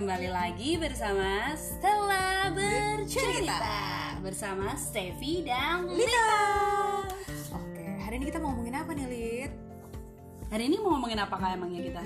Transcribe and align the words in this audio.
kembali 0.00 0.32
lagi 0.32 0.80
bersama 0.80 1.52
Stella 1.60 2.48
bercerita 2.56 3.60
bersama 4.24 4.72
Steffi 4.72 5.44
dan 5.44 5.92
Lita. 5.92 6.40
Oke, 7.52 7.84
hari 8.00 8.16
ini 8.16 8.32
kita 8.32 8.40
mau 8.40 8.56
ngomongin 8.56 8.80
apa 8.80 8.96
nih, 8.96 9.04
Lid? 9.04 9.52
Hari 10.48 10.72
ini 10.72 10.80
mau 10.80 10.96
ngomongin 10.96 11.20
apa 11.20 11.36
kah 11.36 11.52
emangnya 11.52 11.84
kita? 11.84 12.00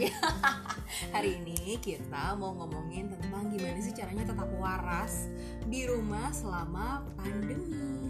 Hari 1.15 1.39
ini 1.39 1.79
kita 1.79 2.35
mau 2.35 2.67
ngomongin 2.67 3.15
tentang 3.15 3.55
gimana 3.55 3.79
sih 3.79 3.95
caranya 3.95 4.27
tetap 4.27 4.51
waras 4.59 5.31
di 5.71 5.87
rumah 5.87 6.35
selama 6.35 7.07
pandemi. 7.15 8.04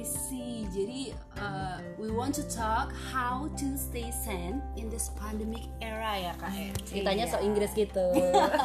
I 0.00 0.04
see. 0.08 0.64
Jadi 0.72 1.12
uh, 1.36 1.76
we 2.00 2.08
want 2.08 2.32
to 2.40 2.44
talk 2.48 2.88
how 3.12 3.52
to 3.60 3.76
stay 3.76 4.08
sane 4.08 4.64
in 4.80 4.88
this 4.88 5.12
pandemic 5.12 5.68
era 5.84 6.16
ya 6.16 6.32
kak. 6.40 6.48
ya? 6.56 6.72
Ceritanya 6.88 7.24
Iya. 7.28 7.32
so 7.36 7.38
Inggris 7.44 7.72
gitu. 7.76 8.06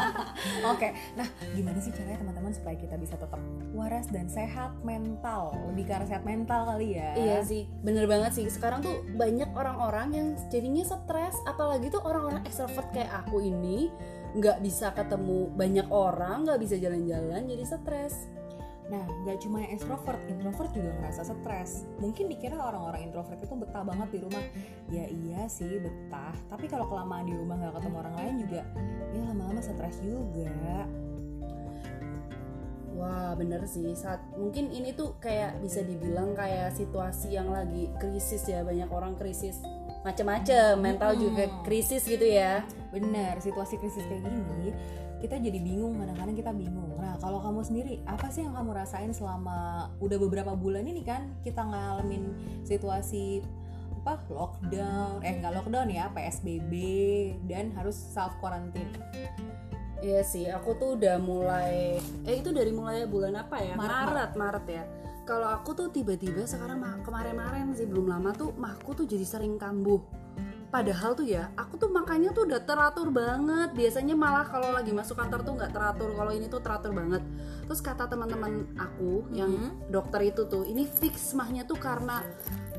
Oke, 0.72 0.96
nah 1.20 1.28
gimana 1.52 1.76
sih 1.84 1.92
caranya 1.92 2.24
teman-teman 2.24 2.56
supaya 2.56 2.80
kita 2.80 2.96
bisa 2.96 3.20
tetap 3.20 3.42
waras 3.76 4.08
dan 4.08 4.32
sehat 4.32 4.80
mental? 4.88 5.52
Lebih 5.76 5.84
ke 5.84 5.94
arah 6.00 6.08
sehat 6.08 6.24
mental 6.24 6.72
kali 6.72 6.96
ya? 6.96 7.12
Iya 7.20 7.44
sih, 7.44 7.68
bener 7.84 8.08
banget 8.08 8.32
sih. 8.40 8.48
Sekarang 8.48 8.80
tuh 8.80 9.04
banyak 9.20 9.52
orang-orang 9.52 10.08
yang 10.16 10.28
jadinya 10.48 10.88
stres, 10.88 11.36
apalagi 11.44 11.92
tuh 11.92 12.00
orang-orang 12.00 12.48
ekstrovert 12.48 12.96
kayak 12.96 13.12
aku 13.12 13.44
ini 13.44 13.92
nggak 14.40 14.64
bisa 14.64 14.96
ketemu 14.96 15.52
banyak 15.52 15.88
orang, 15.92 16.48
nggak 16.48 16.64
bisa 16.64 16.80
jalan-jalan, 16.80 17.44
jadi 17.44 17.64
stres. 17.68 18.32
Nah, 18.86 19.02
nggak 19.26 19.42
cuma 19.42 19.66
yang 19.66 19.74
extrovert, 19.74 20.22
introvert 20.30 20.70
juga 20.70 20.94
ngerasa 21.02 21.26
stres. 21.26 21.90
Mungkin 21.98 22.30
dikira 22.30 22.54
orang-orang 22.54 23.10
introvert 23.10 23.42
itu 23.42 23.54
betah 23.58 23.82
banget 23.82 24.08
di 24.14 24.20
rumah. 24.22 24.44
Ya 24.94 25.10
iya 25.10 25.50
sih 25.50 25.82
betah. 25.82 26.38
Tapi 26.54 26.70
kalau 26.70 26.86
kelamaan 26.86 27.26
di 27.26 27.34
rumah 27.34 27.58
nggak 27.58 27.82
ketemu 27.82 27.96
orang 28.06 28.16
lain 28.22 28.34
juga, 28.46 28.62
ya 29.10 29.22
lama-lama 29.34 29.62
stres 29.66 29.98
juga. 30.06 30.86
Wah 32.96 33.34
bener 33.36 33.66
sih. 33.66 33.92
Saat 33.98 34.22
mungkin 34.38 34.70
ini 34.72 34.94
tuh 34.94 35.18
kayak 35.18 35.60
bisa 35.60 35.82
dibilang 35.82 36.38
kayak 36.38 36.78
situasi 36.78 37.34
yang 37.34 37.50
lagi 37.50 37.90
krisis 37.98 38.46
ya, 38.46 38.62
banyak 38.62 38.88
orang 38.94 39.18
krisis 39.18 39.60
macem-macem, 40.06 40.78
mental 40.78 41.18
Hmm. 41.18 41.22
juga 41.26 41.44
krisis 41.66 42.06
gitu 42.06 42.24
ya. 42.24 42.62
Bener, 42.94 43.42
situasi 43.42 43.82
krisis 43.82 44.06
kayak 44.06 44.22
gini, 44.30 44.70
kita 45.22 45.40
jadi 45.40 45.60
bingung. 45.60 46.00
Kadang-kadang 46.00 46.36
kita 46.36 46.52
bingung. 46.52 46.92
Nah, 47.00 47.16
kalau 47.20 47.40
kamu 47.44 47.62
sendiri, 47.64 47.94
apa 48.06 48.28
sih 48.32 48.44
yang 48.44 48.56
kamu 48.56 48.72
rasain 48.76 49.12
selama 49.16 49.90
udah 50.00 50.18
beberapa 50.20 50.54
bulan 50.54 50.86
ini 50.88 51.02
kan 51.06 51.32
kita 51.42 51.64
ngalamin 51.64 52.36
situasi 52.68 53.44
apa 54.06 54.22
lockdown, 54.30 55.26
eh 55.26 55.34
nggak 55.42 55.54
lockdown 55.58 55.90
ya, 55.90 56.14
PSBB 56.14 56.74
dan 57.50 57.74
harus 57.74 57.98
self 57.98 58.38
quarantine. 58.38 58.94
Iya 60.06 60.22
sih, 60.22 60.46
aku 60.46 60.78
tuh 60.78 60.94
udah 60.94 61.18
mulai 61.18 61.98
eh 62.30 62.36
itu 62.38 62.54
dari 62.54 62.70
mulai 62.70 63.10
bulan 63.10 63.34
apa 63.42 63.58
ya? 63.66 63.74
Maret, 63.74 64.06
Maret, 64.06 64.32
Maret, 64.38 64.66
ya. 64.70 64.84
Kalau 65.26 65.50
aku 65.50 65.74
tuh 65.74 65.90
tiba-tiba 65.90 66.46
sekarang 66.46 66.86
kemarin-kemarin 67.02 67.74
sih 67.74 67.90
belum 67.90 68.14
lama 68.14 68.30
tuh 68.38 68.54
mahku 68.54 68.94
tuh 68.94 69.10
jadi 69.10 69.26
sering 69.26 69.58
kambuh. 69.58 69.98
Padahal 70.70 71.16
tuh 71.16 71.24
ya, 71.24 71.50
aku 71.56 71.80
tuh 71.80 71.88
makannya 71.88 72.36
tuh 72.36 72.44
udah 72.52 72.60
teratur 72.62 73.08
banget. 73.08 73.72
Biasanya 73.72 74.12
malah 74.12 74.44
kalau 74.44 74.76
lagi 74.76 74.92
masuk 74.92 75.16
kantor 75.16 75.40
tuh 75.42 75.54
nggak 75.56 75.72
teratur. 75.72 76.12
Kalau 76.12 76.32
ini 76.36 76.46
tuh 76.52 76.60
teratur 76.60 76.92
banget. 76.92 77.24
Terus 77.64 77.80
kata 77.80 78.06
teman-teman 78.06 78.68
aku 78.76 79.24
yang 79.32 79.52
Hmm. 79.56 79.72
dokter 79.88 80.22
itu 80.28 80.44
tuh, 80.46 80.68
ini 80.68 80.84
fix 80.84 81.32
mahnya 81.32 81.64
tuh 81.64 81.80
karena 81.80 82.22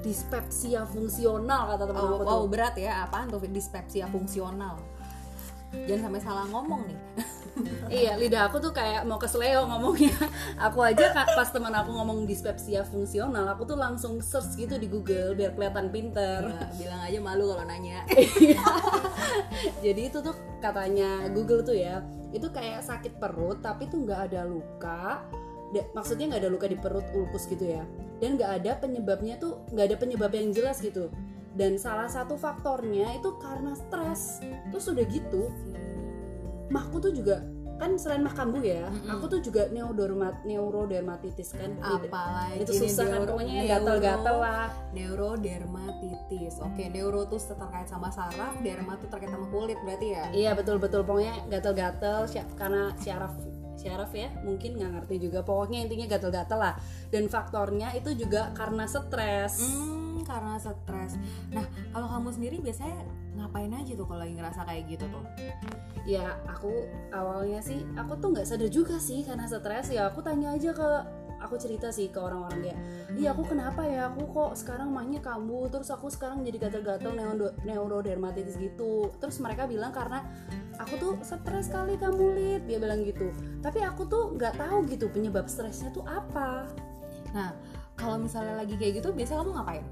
dispepsia 0.04 0.84
fungsional 0.84 1.72
kata 1.72 1.84
teman 1.88 2.02
Oh, 2.04 2.08
aku 2.14 2.22
tuh. 2.22 2.28
wow, 2.28 2.44
berat 2.46 2.74
ya, 2.76 3.02
apaan 3.02 3.26
tuh 3.26 3.40
dispepsia 3.42 4.06
fungsional? 4.06 4.76
Jangan 5.72 6.12
sampai 6.12 6.20
salah 6.22 6.46
ngomong 6.46 6.86
nih. 6.86 6.98
Iya 7.88 8.14
lidah 8.20 8.52
aku 8.52 8.60
tuh 8.60 8.72
kayak 8.72 9.08
mau 9.08 9.16
kesleo 9.16 9.64
ngomongnya. 9.64 10.12
Aku 10.60 10.84
aja 10.84 11.12
pas 11.12 11.48
teman 11.48 11.72
aku 11.72 11.92
ngomong 11.92 12.28
dispepsia 12.28 12.84
fungsional 12.84 13.48
aku 13.52 13.64
tuh 13.64 13.78
langsung 13.78 14.20
search 14.20 14.56
gitu 14.56 14.76
di 14.76 14.88
Google 14.88 15.32
biar 15.36 15.56
kelihatan 15.56 15.88
pinter. 15.88 16.52
Ya, 16.52 16.68
bilang 16.76 17.00
aja 17.04 17.18
malu 17.20 17.44
kalau 17.52 17.64
nanya. 17.64 18.04
jadi 19.84 20.00
itu 20.12 20.18
tuh 20.20 20.36
katanya 20.60 21.28
Google 21.32 21.64
tuh 21.64 21.76
ya 21.76 22.04
itu 22.34 22.48
kayak 22.52 22.84
sakit 22.84 23.16
perut 23.16 23.64
tapi 23.64 23.88
tuh 23.88 24.04
nggak 24.04 24.32
ada 24.32 24.44
luka 24.44 25.24
Da- 25.74 25.88
maksudnya 25.96 26.30
nggak 26.30 26.42
ada 26.46 26.52
luka 26.52 26.66
di 26.70 26.78
perut 26.78 27.06
ulkus 27.10 27.50
gitu 27.50 27.66
ya. 27.66 27.82
Dan 28.22 28.38
nggak 28.38 28.62
ada 28.62 28.72
penyebabnya 28.78 29.34
tuh 29.36 29.66
nggak 29.74 29.86
ada 29.92 29.96
penyebab 29.98 30.30
yang 30.30 30.54
jelas 30.54 30.78
gitu. 30.78 31.10
Dan 31.56 31.80
salah 31.80 32.06
satu 32.06 32.36
faktornya 32.36 33.16
itu 33.16 33.34
karena 33.40 33.74
stres. 33.74 34.44
Terus 34.70 34.86
udah 34.92 35.04
gitu 35.08 35.50
mahku 36.68 36.98
tuh 36.98 37.10
juga 37.10 37.42
kan 37.76 37.92
selain 37.94 38.24
mah 38.24 38.32
kambuh 38.32 38.58
ya 38.58 38.88
Mm-mm. 38.88 39.10
aku 39.10 39.28
tuh 39.28 39.40
juga 39.42 39.68
neurodermat 39.68 40.42
neurodermatitis 40.42 41.52
kan 41.52 41.76
Apalagi 41.76 42.56
itu 42.58 42.72
susah 42.74 43.04
kan 43.06 43.20
pokoknya 43.26 43.52
neuro- 43.54 43.68
gatel-gatel 43.68 44.36
lah 44.38 44.68
Neurodermatitis. 44.96 46.54
Oke, 46.58 46.88
neuro 46.88 47.24
tuh 47.24 47.36
terkait 47.38 47.84
sama 47.84 48.08
saraf, 48.08 48.56
derma 48.60 48.96
tuh 48.96 49.06
terkait 49.06 49.28
sama 49.28 49.46
kulit 49.46 49.76
berarti 49.82 50.06
ya? 50.10 50.24
Iya 50.32 50.50
betul 50.52 50.76
betul 50.76 51.02
pokoknya 51.02 51.36
gatel-gatel 51.48 52.24
sy- 52.24 52.48
karena 52.56 52.96
syaraf 52.96 53.36
syaraf 53.76 54.12
ya 54.16 54.32
mungkin 54.42 54.80
nggak 54.80 54.90
ngerti 55.00 55.16
juga 55.28 55.44
pokoknya 55.44 55.84
intinya 55.84 56.06
gatel-gatel 56.08 56.58
lah 56.58 56.74
dan 57.12 57.28
faktornya 57.30 57.92
itu 57.94 58.12
juga 58.16 58.50
karena 58.56 58.88
stres. 58.88 59.62
Hmm, 59.62 60.24
karena 60.26 60.58
stres. 60.58 61.20
Nah, 61.52 61.64
kalau 61.92 62.08
kamu 62.10 62.28
sendiri 62.34 62.56
biasanya 62.58 63.04
ngapain 63.36 63.70
aja 63.70 63.92
tuh 63.92 64.06
kalau 64.08 64.20
lagi 64.24 64.34
ngerasa 64.34 64.60
kayak 64.64 64.82
gitu 64.88 65.04
tuh? 65.12 65.24
Ya 66.08 66.40
aku 66.48 66.88
awalnya 67.12 67.60
sih 67.60 67.84
aku 67.94 68.16
tuh 68.18 68.32
nggak 68.32 68.46
sadar 68.48 68.70
juga 68.72 68.96
sih 68.96 69.22
karena 69.22 69.44
stres 69.46 69.92
ya 69.92 70.08
aku 70.08 70.24
tanya 70.24 70.56
aja 70.56 70.72
ke 70.72 70.90
aku 71.46 71.56
cerita 71.56 71.88
sih 71.94 72.10
ke 72.10 72.18
orang-orang 72.18 72.58
kayak 72.66 72.78
iya 73.16 73.32
aku 73.32 73.46
kenapa 73.46 73.86
ya? 73.86 74.10
Aku 74.12 74.28
kok 74.28 74.52
sekarang 74.58 74.90
mahnya 74.90 75.22
kambuh 75.22 75.70
terus 75.70 75.88
aku 75.88 76.10
sekarang 76.10 76.42
jadi 76.42 76.68
gatel-gatel 76.68 77.14
neuro 77.14 77.48
neurodermatitis 77.64 78.58
gitu. 78.58 79.14
Terus 79.22 79.38
mereka 79.38 79.64
bilang 79.70 79.94
karena 79.94 80.26
aku 80.76 80.94
tuh 80.98 81.12
stres 81.22 81.70
sekali 81.70 81.96
kamu 81.96 82.24
lid 82.36 82.62
dia 82.68 82.78
bilang 82.82 83.06
gitu. 83.06 83.30
Tapi 83.62 83.80
aku 83.86 84.04
tuh 84.10 84.34
nggak 84.36 84.58
tahu 84.60 84.84
gitu 84.90 85.06
penyebab 85.08 85.46
stresnya 85.48 85.88
tuh 85.94 86.04
apa. 86.04 86.68
Nah, 87.32 87.54
kalau 87.96 88.20
misalnya 88.20 88.60
lagi 88.60 88.76
kayak 88.76 89.00
gitu, 89.00 89.12
biasanya 89.12 89.44
kamu 89.44 89.52
ngapain? 89.56 89.84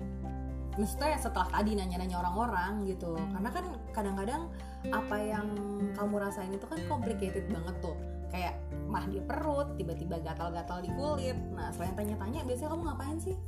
Maksudnya 0.75 1.17
setelah 1.23 1.49
tadi 1.55 1.79
nanya-nanya 1.79 2.17
orang-orang 2.19 2.85
gitu. 2.89 3.15
Karena 3.15 3.51
kan 3.53 3.65
kadang-kadang 3.95 4.43
apa 4.93 5.17
yang 5.23 5.47
kamu 5.97 6.15
rasain 6.21 6.53
itu 6.53 6.67
kan 6.69 6.77
complicated 6.91 7.49
banget 7.49 7.77
tuh 7.81 7.97
Kayak 8.35 8.59
mah 8.85 9.07
di 9.07 9.23
perut, 9.23 9.79
tiba-tiba 9.79 10.19
gatal-gatal 10.19 10.83
di 10.83 10.91
kulit. 10.91 11.39
Nah, 11.55 11.71
selain 11.71 11.95
tanya-tanya, 11.95 12.43
biasanya 12.43 12.75
kamu 12.75 12.83
ngapain 12.85 13.19
sih? 13.23 13.39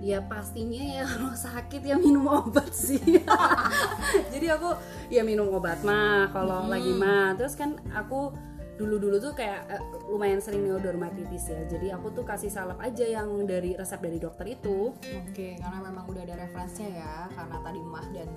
ya 0.00 0.24
pastinya 0.24 0.80
ya 0.80 1.04
kalau 1.12 1.36
sakit 1.36 1.84
ya 1.84 1.94
minum 1.94 2.24
obat 2.24 2.72
sih. 2.72 3.20
Jadi 4.32 4.46
aku 4.48 4.72
ya 5.06 5.20
minum 5.20 5.52
obat 5.52 5.84
mah 5.84 6.32
kalau 6.32 6.64
Hmm. 6.64 6.72
lagi 6.72 6.88
mah. 6.90 7.36
Terus 7.36 7.52
kan 7.52 7.76
aku 7.92 8.32
dulu-dulu 8.80 9.20
tuh 9.20 9.36
kayak 9.36 9.60
eh, 9.68 9.82
lumayan 10.08 10.40
sering 10.40 10.64
neurodermatitis 10.64 11.52
ya. 11.52 11.60
Jadi 11.68 11.92
aku 11.92 12.16
tuh 12.16 12.24
kasih 12.24 12.48
salep 12.48 12.80
aja 12.80 13.04
yang 13.04 13.28
dari 13.44 13.76
resep 13.76 14.00
dari 14.00 14.16
dokter 14.16 14.48
itu. 14.48 14.96
Oke, 14.96 15.60
karena 15.60 15.78
memang 15.84 16.08
udah 16.08 16.22
ada 16.24 16.34
referensinya 16.40 16.90
ya. 16.96 17.14
Karena 17.36 17.56
tadi 17.60 17.80
mah 17.84 18.06
dan 18.08 18.28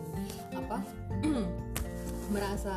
apa 0.52 0.78
merasa 2.34 2.76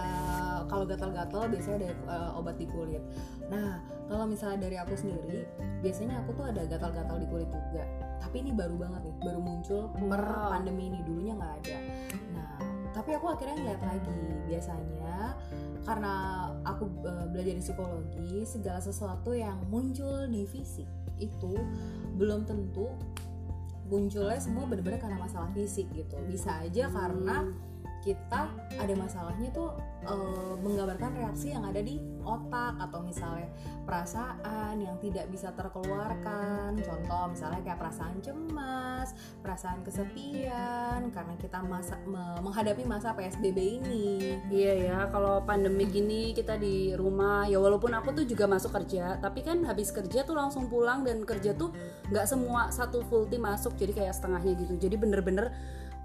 kalau 0.69 0.85
gatal-gatal 0.85 1.49
biasanya 1.49 1.77
ada 1.81 1.91
eh, 1.91 2.39
obat 2.39 2.57
di 2.61 2.67
kulit. 2.69 3.03
Nah, 3.49 3.81
kalau 4.07 4.29
misalnya 4.29 4.69
dari 4.69 4.77
aku 4.77 4.95
sendiri, 4.95 5.49
biasanya 5.81 6.23
aku 6.23 6.37
tuh 6.37 6.47
ada 6.53 6.63
gatal-gatal 6.69 7.17
di 7.17 7.27
kulit 7.27 7.49
juga. 7.49 7.85
Tapi 8.21 8.37
ini 8.45 8.51
baru 8.53 8.77
banget 8.77 9.01
nih, 9.09 9.17
baru 9.25 9.41
muncul 9.41 9.83
per 9.97 10.23
pandemi 10.53 10.93
ini 10.93 11.01
dulunya 11.03 11.35
nggak 11.35 11.55
ada. 11.65 11.77
Nah, 12.37 12.57
tapi 12.93 13.11
aku 13.17 13.27
akhirnya 13.33 13.57
ngeliat 13.57 13.83
lagi 13.83 14.17
biasanya 14.47 15.17
karena 15.87 16.15
aku 16.67 16.85
eh, 17.07 17.27
belajar 17.33 17.55
di 17.57 17.63
psikologi, 17.63 18.35
segala 18.45 18.81
sesuatu 18.85 19.33
yang 19.33 19.57
muncul 19.73 20.29
di 20.29 20.45
fisik 20.45 20.89
itu 21.17 21.57
belum 22.21 22.45
tentu 22.45 22.93
munculnya 23.87 24.43
semua 24.43 24.67
benar-benar 24.67 24.99
karena 24.99 25.19
masalah 25.23 25.51
fisik 25.55 25.87
gitu. 25.95 26.19
Bisa 26.27 26.59
aja 26.59 26.91
karena 26.91 27.47
kita 28.07 28.47
ada 28.79 28.95
masalahnya 28.95 29.51
tuh 29.51 29.75
eh, 30.07 30.55
menggambarkan 30.63 31.19
reaksi 31.19 31.51
yang 31.51 31.67
ada 31.67 31.83
di 31.83 31.99
otak 32.23 32.79
atau 32.79 33.03
misalnya 33.03 33.51
perasaan 33.83 34.79
yang 34.79 34.95
tidak 35.03 35.27
bisa 35.27 35.51
terkeluarkan 35.59 36.79
contoh 36.79 37.25
misalnya 37.35 37.61
kayak 37.67 37.79
perasaan 37.83 38.23
cemas 38.23 39.11
perasaan 39.43 39.83
kesepian 39.83 41.11
karena 41.11 41.35
kita 41.39 41.59
masa 41.67 41.99
me- 42.07 42.39
menghadapi 42.43 42.83
masa 42.87 43.15
PSBB 43.15 43.83
ini. 43.83 44.39
Iya 44.51 44.73
ya, 44.91 44.99
kalau 45.11 45.43
pandemi 45.43 45.87
gini 45.89 46.35
kita 46.37 46.59
di 46.59 46.95
rumah 46.95 47.47
ya 47.51 47.59
walaupun 47.59 47.95
aku 47.95 48.23
tuh 48.23 48.25
juga 48.29 48.47
masuk 48.47 48.75
kerja, 48.75 49.19
tapi 49.19 49.43
kan 49.43 49.63
habis 49.65 49.91
kerja 49.91 50.23
tuh 50.23 50.37
langsung 50.37 50.71
pulang 50.71 51.03
dan 51.03 51.23
kerja 51.23 51.55
tuh 51.55 51.73
nggak 52.11 52.27
semua 52.27 52.69
satu 52.71 53.03
full 53.07 53.27
tim 53.27 53.43
masuk, 53.43 53.75
jadi 53.79 53.93
kayak 53.95 54.15
setengahnya 54.15 54.53
gitu. 54.59 54.75
Jadi 54.79 54.97
bener-bener 54.99 55.51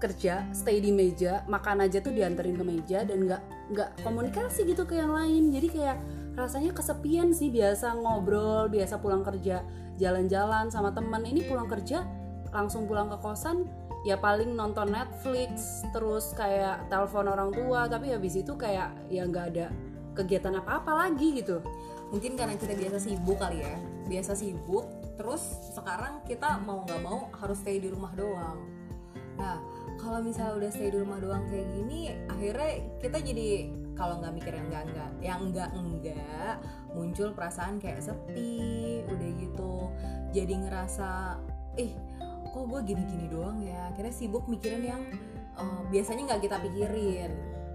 kerja, 0.02 0.42
stay 0.50 0.82
di 0.82 0.90
meja, 0.90 1.46
makan 1.46 1.86
aja 1.86 2.02
tuh 2.02 2.10
dianterin 2.10 2.58
ke 2.58 2.64
meja 2.66 3.06
dan 3.06 3.30
nggak 3.30 3.42
nggak 3.70 3.90
komunikasi 4.02 4.66
gitu 4.66 4.82
ke 4.82 4.98
yang 4.98 5.14
lain. 5.14 5.54
Jadi 5.54 5.68
kayak 5.70 5.98
rasanya 6.34 6.74
kesepian 6.74 7.30
sih 7.30 7.54
biasa 7.54 7.94
ngobrol, 7.94 8.66
biasa 8.66 8.98
pulang 8.98 9.22
kerja 9.22 9.62
jalan-jalan 10.02 10.66
sama 10.74 10.90
teman. 10.90 11.22
Ini 11.22 11.46
pulang 11.46 11.70
kerja 11.70 12.02
langsung 12.50 12.90
pulang 12.90 13.08
ke 13.08 13.16
kosan 13.22 13.70
ya 14.02 14.18
paling 14.18 14.58
nonton 14.58 14.90
Netflix 14.90 15.86
terus 15.94 16.34
kayak 16.34 16.90
telepon 16.90 17.30
orang 17.30 17.54
tua 17.54 17.86
tapi 17.86 18.10
habis 18.10 18.34
itu 18.34 18.58
kayak 18.58 18.92
ya 19.08 19.22
nggak 19.24 19.46
ada 19.54 19.66
kegiatan 20.12 20.58
apa-apa 20.58 21.06
lagi 21.06 21.38
gitu 21.38 21.62
Mungkin 22.12 22.36
karena 22.36 22.60
kita 22.60 22.76
biasa 22.76 23.00
sibuk 23.00 23.40
kali 23.40 23.64
ya, 23.64 23.72
biasa 24.04 24.36
sibuk. 24.36 24.84
Terus 25.16 25.72
sekarang 25.72 26.20
kita 26.28 26.60
mau 26.60 26.84
nggak 26.84 27.00
mau 27.00 27.32
harus 27.40 27.56
stay 27.64 27.80
di 27.80 27.88
rumah 27.88 28.12
doang. 28.12 28.81
Nah, 29.38 29.56
kalau 30.00 30.18
misalnya 30.24 30.58
udah 30.58 30.70
stay 30.72 30.90
di 30.90 30.98
rumah 30.98 31.18
doang 31.22 31.44
kayak 31.48 31.68
gini, 31.72 32.12
akhirnya 32.26 32.72
kita 32.98 33.18
jadi 33.22 33.48
kalau 33.92 34.18
nggak 34.18 34.34
mikir 34.34 34.52
yang 34.56 34.66
enggak 34.72 34.84
enggak, 34.88 35.10
yang 35.20 35.40
enggak 35.46 35.70
enggak, 35.76 36.54
muncul 36.96 37.28
perasaan 37.36 37.76
kayak 37.78 38.00
sepi, 38.02 39.04
udah 39.06 39.30
gitu. 39.38 39.74
Jadi 40.32 40.54
ngerasa, 40.66 41.38
ih 41.78 41.92
kok 42.52 42.64
gue 42.68 42.80
gini-gini 42.84 43.26
doang 43.30 43.60
ya. 43.62 43.92
Akhirnya 43.92 44.12
sibuk 44.12 44.44
mikirin 44.48 44.84
yang 44.84 45.02
eh, 45.56 45.80
biasanya 45.92 46.34
nggak 46.34 46.42
kita 46.48 46.56
pikirin. 46.60 47.32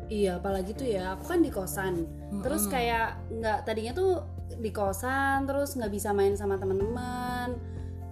iya 0.07 0.39
apalagi 0.39 0.71
tuh 0.71 0.87
ya 0.87 1.19
aku 1.19 1.35
kan 1.35 1.43
di 1.43 1.51
kosan 1.51 2.07
terus 2.39 2.63
kayak 2.71 3.19
nggak 3.27 3.67
tadinya 3.67 3.91
tuh 3.91 4.23
di 4.55 4.71
kosan 4.71 5.43
terus 5.43 5.75
nggak 5.75 5.91
bisa 5.91 6.15
main 6.15 6.31
sama 6.39 6.55
teman-teman 6.55 7.59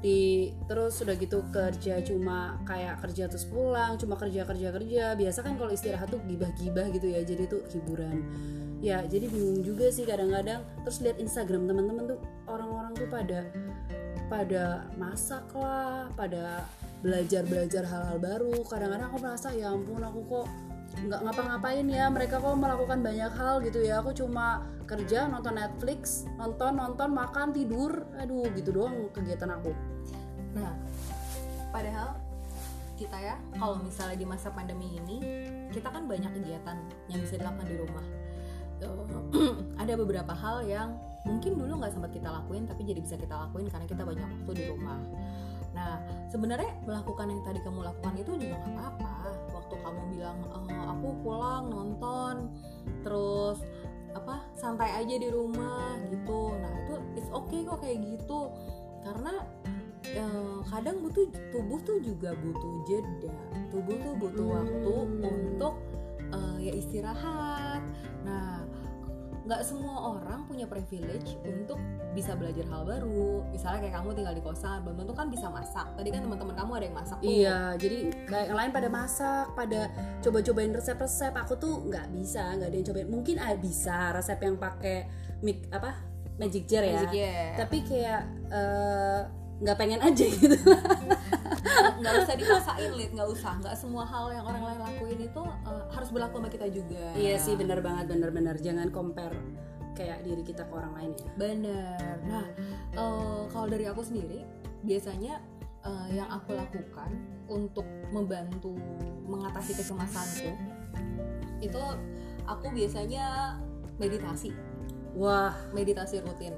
di 0.06 0.54
terus 0.69 1.02
sudah 1.02 1.18
gitu 1.18 1.42
kerja 1.50 1.98
cuma 2.06 2.62
kayak 2.62 3.02
kerja 3.02 3.25
terus 3.25 3.50
pulang 3.50 3.98
cuma 3.98 4.13
kerja 4.13 4.46
kerja 4.46 4.69
kerja. 4.69 5.04
Biasa 5.18 5.42
kan 5.42 5.57
kalau 5.57 5.74
istirahat 5.74 6.13
tuh 6.13 6.22
gibah-gibah 6.30 6.94
gitu 6.94 7.10
ya 7.10 7.25
jadi 7.25 7.50
tuh 7.50 7.66
hiburan. 7.74 8.22
Ya 8.86 9.02
jadi 9.02 9.25
bingung 9.25 9.66
juga 9.66 9.90
sih 9.90 10.06
kadang-kadang. 10.06 10.62
Terus 10.86 11.02
lihat 11.02 11.18
Instagram 11.18 11.66
teman-teman 11.66 12.06
tuh 12.06 12.19
orang-orang 12.46 12.94
tuh 12.94 13.10
pada 13.10 13.40
pada 14.30 14.63
masak 14.94 15.46
lah 15.57 16.06
pada 16.13 16.69
belajar 17.02 17.42
belajar 17.50 17.81
hal-hal 17.90 18.22
baru. 18.22 18.62
Kadang-kadang 18.62 19.10
aku 19.10 19.18
merasa 19.25 19.50
ya 19.57 19.74
ampun 19.74 20.06
aku 20.06 20.22
kok 20.30 20.48
nggak 20.95 21.21
ngapa-ngapain 21.27 21.86
ya 21.92 22.07
mereka 22.07 22.39
kok 22.39 22.56
melakukan 22.56 23.03
banyak 23.03 23.31
hal 23.36 23.59
gitu 23.59 23.83
ya 23.83 24.00
aku 24.00 24.15
cuma 24.15 24.63
kerja 24.88 25.27
nonton 25.27 25.59
Netflix 25.59 26.24
nonton 26.39 26.80
nonton 26.80 27.12
makan 27.12 27.51
tidur 27.51 28.07
aduh 28.15 28.47
gitu 28.56 28.71
doang 28.71 29.12
kegiatan 29.12 29.51
aku 29.51 29.75
Nah, 30.56 30.74
padahal 31.69 32.15
kita 32.95 33.18
ya 33.19 33.36
kalau 33.59 33.75
misalnya 33.83 34.15
di 34.15 34.24
masa 34.24 34.47
pandemi 34.56 34.95
ini 34.95 35.19
kita 35.75 35.92
kan 35.92 36.07
banyak 36.07 36.31
kegiatan 36.31 36.80
yang 37.12 37.19
bisa 37.19 37.36
dilakukan 37.36 37.68
di 37.68 37.75
rumah. 37.75 38.06
Eh, 38.80 38.92
ada 39.83 39.94
beberapa 40.00 40.31
hal 40.31 40.63
yang 40.63 40.95
mungkin 41.27 41.59
dulu 41.59 41.83
nggak 41.83 41.92
sempat 41.92 42.15
kita 42.15 42.31
lakuin 42.31 42.63
tapi 42.63 42.88
jadi 42.88 43.03
bisa 43.03 43.19
kita 43.19 43.36
lakuin 43.36 43.68
karena 43.68 43.83
kita 43.83 44.03
banyak 44.07 44.24
waktu 44.24 44.51
di 44.56 44.63
rumah. 44.71 45.00
Nah, 45.75 46.00
sebenarnya 46.31 46.71
melakukan 46.88 47.27
yang 47.27 47.42
tadi 47.44 47.59
kamu 47.59 47.83
lakukan 47.83 48.13
itu 48.15 48.31
juga 48.39 48.56
nggak 48.63 48.71
apa-apa. 48.71 49.13
Waktu 49.66 49.82
kamu 49.82 50.02
bilang 50.14 50.38
"Eh, 50.46 50.86
aku 50.94 51.08
pulang 51.26 51.74
nonton, 51.74 52.54
terus 53.02 53.58
apa 54.14 54.46
santai 54.54 54.94
aja 54.94 55.16
di 55.18 55.28
rumah 55.34 55.98
gitu. 56.08 56.54
Nah 56.54 56.72
itu 56.86 56.96
it's 57.18 57.32
okay 57.34 57.66
kok 57.66 57.82
kayak 57.82 57.98
gitu 58.06 58.54
karena 59.02 59.34
eh, 60.06 60.58
kadang 60.70 61.02
butuh 61.02 61.26
tubuh 61.50 61.82
tuh 61.82 61.98
juga 62.02 62.34
butuh 62.38 62.74
jeda 62.86 63.34
tubuh 63.74 63.98
tuh 64.02 64.14
butuh 64.18 64.46
Hmm. 64.46 64.56
waktu 64.58 64.94
untuk 65.26 65.74
eh, 66.30 66.58
ya 66.62 66.74
istirahat 66.74 67.82
nah 68.26 68.65
nggak 69.45 69.62
semua 69.62 70.18
orang 70.18 70.50
punya 70.50 70.65
privilege 70.65 71.38
untuk 71.45 71.77
bisa 72.18 72.33
belajar 72.33 72.65
hal 72.65 72.81
baru. 72.81 73.45
Misalnya 73.53 73.86
kayak 73.86 73.95
kamu 74.01 74.09
tinggal 74.18 74.33
di 74.33 74.44
kosan 74.44 74.81
belum 74.81 75.06
tentu 75.06 75.13
kan 75.13 75.27
bisa 75.30 75.47
masak. 75.53 75.86
Tadi 75.94 76.09
kan 76.09 76.25
teman-teman 76.25 76.56
kamu 76.57 76.71
ada 76.81 76.86
yang 76.89 76.97
masak 76.97 77.18
tuh. 77.21 77.30
Iya 77.30 77.59
jadi 77.77 77.97
kayak 78.25 78.45
yang 78.50 78.57
lain 78.57 78.71
pada 78.74 78.89
masak 78.89 79.45
pada 79.53 79.81
coba-cobain 80.25 80.74
resep-resep. 80.74 81.33
Aku 81.45 81.53
tuh 81.62 81.86
nggak 81.86 82.09
bisa 82.18 82.57
nggak 82.57 82.69
ada 82.74 82.75
yang 82.75 82.88
cobain. 82.89 83.07
Mungkin 83.07 83.36
ada 83.38 83.57
bisa 83.62 83.97
resep 84.18 84.39
yang 84.42 84.57
pakai 84.57 84.97
mic 85.45 85.69
apa 85.69 85.94
magic 86.42 86.65
jar 86.65 86.81
ya. 86.81 87.06
Magic 87.06 87.12
jar. 87.13 87.53
tapi 87.62 87.77
kayak 87.86 88.21
eh, 88.50 89.19
nggak 89.56 89.77
pengen 89.80 90.01
aja 90.03 90.25
gitu 90.27 90.57
nggak 92.01 92.13
usah 92.25 92.36
dipaksain 92.36 92.92
lid. 92.95 93.12
Nggak 93.13 93.30
usah. 93.31 93.54
Nggak 93.62 93.75
semua 93.77 94.04
hal 94.07 94.31
yang 94.33 94.45
orang 94.45 94.63
lain 94.63 94.80
lakuin 94.80 95.19
itu 95.25 95.44
eh, 95.44 95.83
harus 95.92 96.10
berlaku 96.12 96.36
sama 96.42 96.50
kita 96.50 96.68
juga. 96.72 97.06
Iya 97.16 97.36
sih 97.39 97.54
bener 97.56 97.80
banget 97.80 98.12
bener-bener 98.12 98.56
jangan 98.60 98.89
compare 98.92 99.36
kayak 99.95 100.27
diri 100.27 100.44
kita 100.44 100.68
ke 100.68 100.74
orang 100.75 100.94
lain 101.00 101.12
ya. 101.16 101.31
Bener. 101.39 102.16
Nah, 102.27 102.45
eh, 102.94 103.42
kalau 103.50 103.68
dari 103.72 103.86
aku 103.88 104.04
sendiri, 104.04 104.44
biasanya 104.83 105.39
eh, 105.88 106.07
yang 106.16 106.27
aku 106.31 106.56
lakukan 106.56 107.12
untuk 107.48 107.86
membantu 108.12 108.75
mengatasi 109.25 109.78
kecemasanku 109.78 110.51
itu 111.63 111.83
aku 112.45 112.69
biasanya 112.74 113.57
meditasi, 113.98 114.51
wah. 115.16 115.56
Meditasi 115.71 116.21
rutin, 116.21 116.54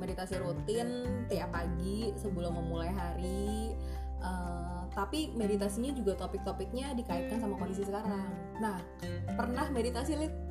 meditasi 0.00 0.40
rutin 0.40 1.06
tiap 1.28 1.52
pagi 1.54 2.10
sebelum 2.16 2.56
memulai 2.56 2.90
hari. 2.90 3.76
Eh, 4.20 4.82
tapi 4.92 5.32
meditasinya 5.32 5.96
juga 5.96 6.18
topik-topiknya 6.18 6.92
dikaitkan 6.92 7.40
sama 7.40 7.56
kondisi 7.56 7.88
sekarang. 7.88 8.28
Nah, 8.60 8.76
pernah 9.38 9.66
meditasi 9.72 10.12
Lid? 10.18 10.50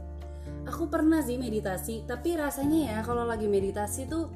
aku 0.69 0.89
pernah 0.89 1.21
sih 1.24 1.38
meditasi 1.38 2.06
tapi 2.06 2.38
rasanya 2.38 2.80
ya 2.94 2.98
kalau 3.01 3.25
lagi 3.25 3.50
meditasi 3.50 4.06
tuh 4.06 4.30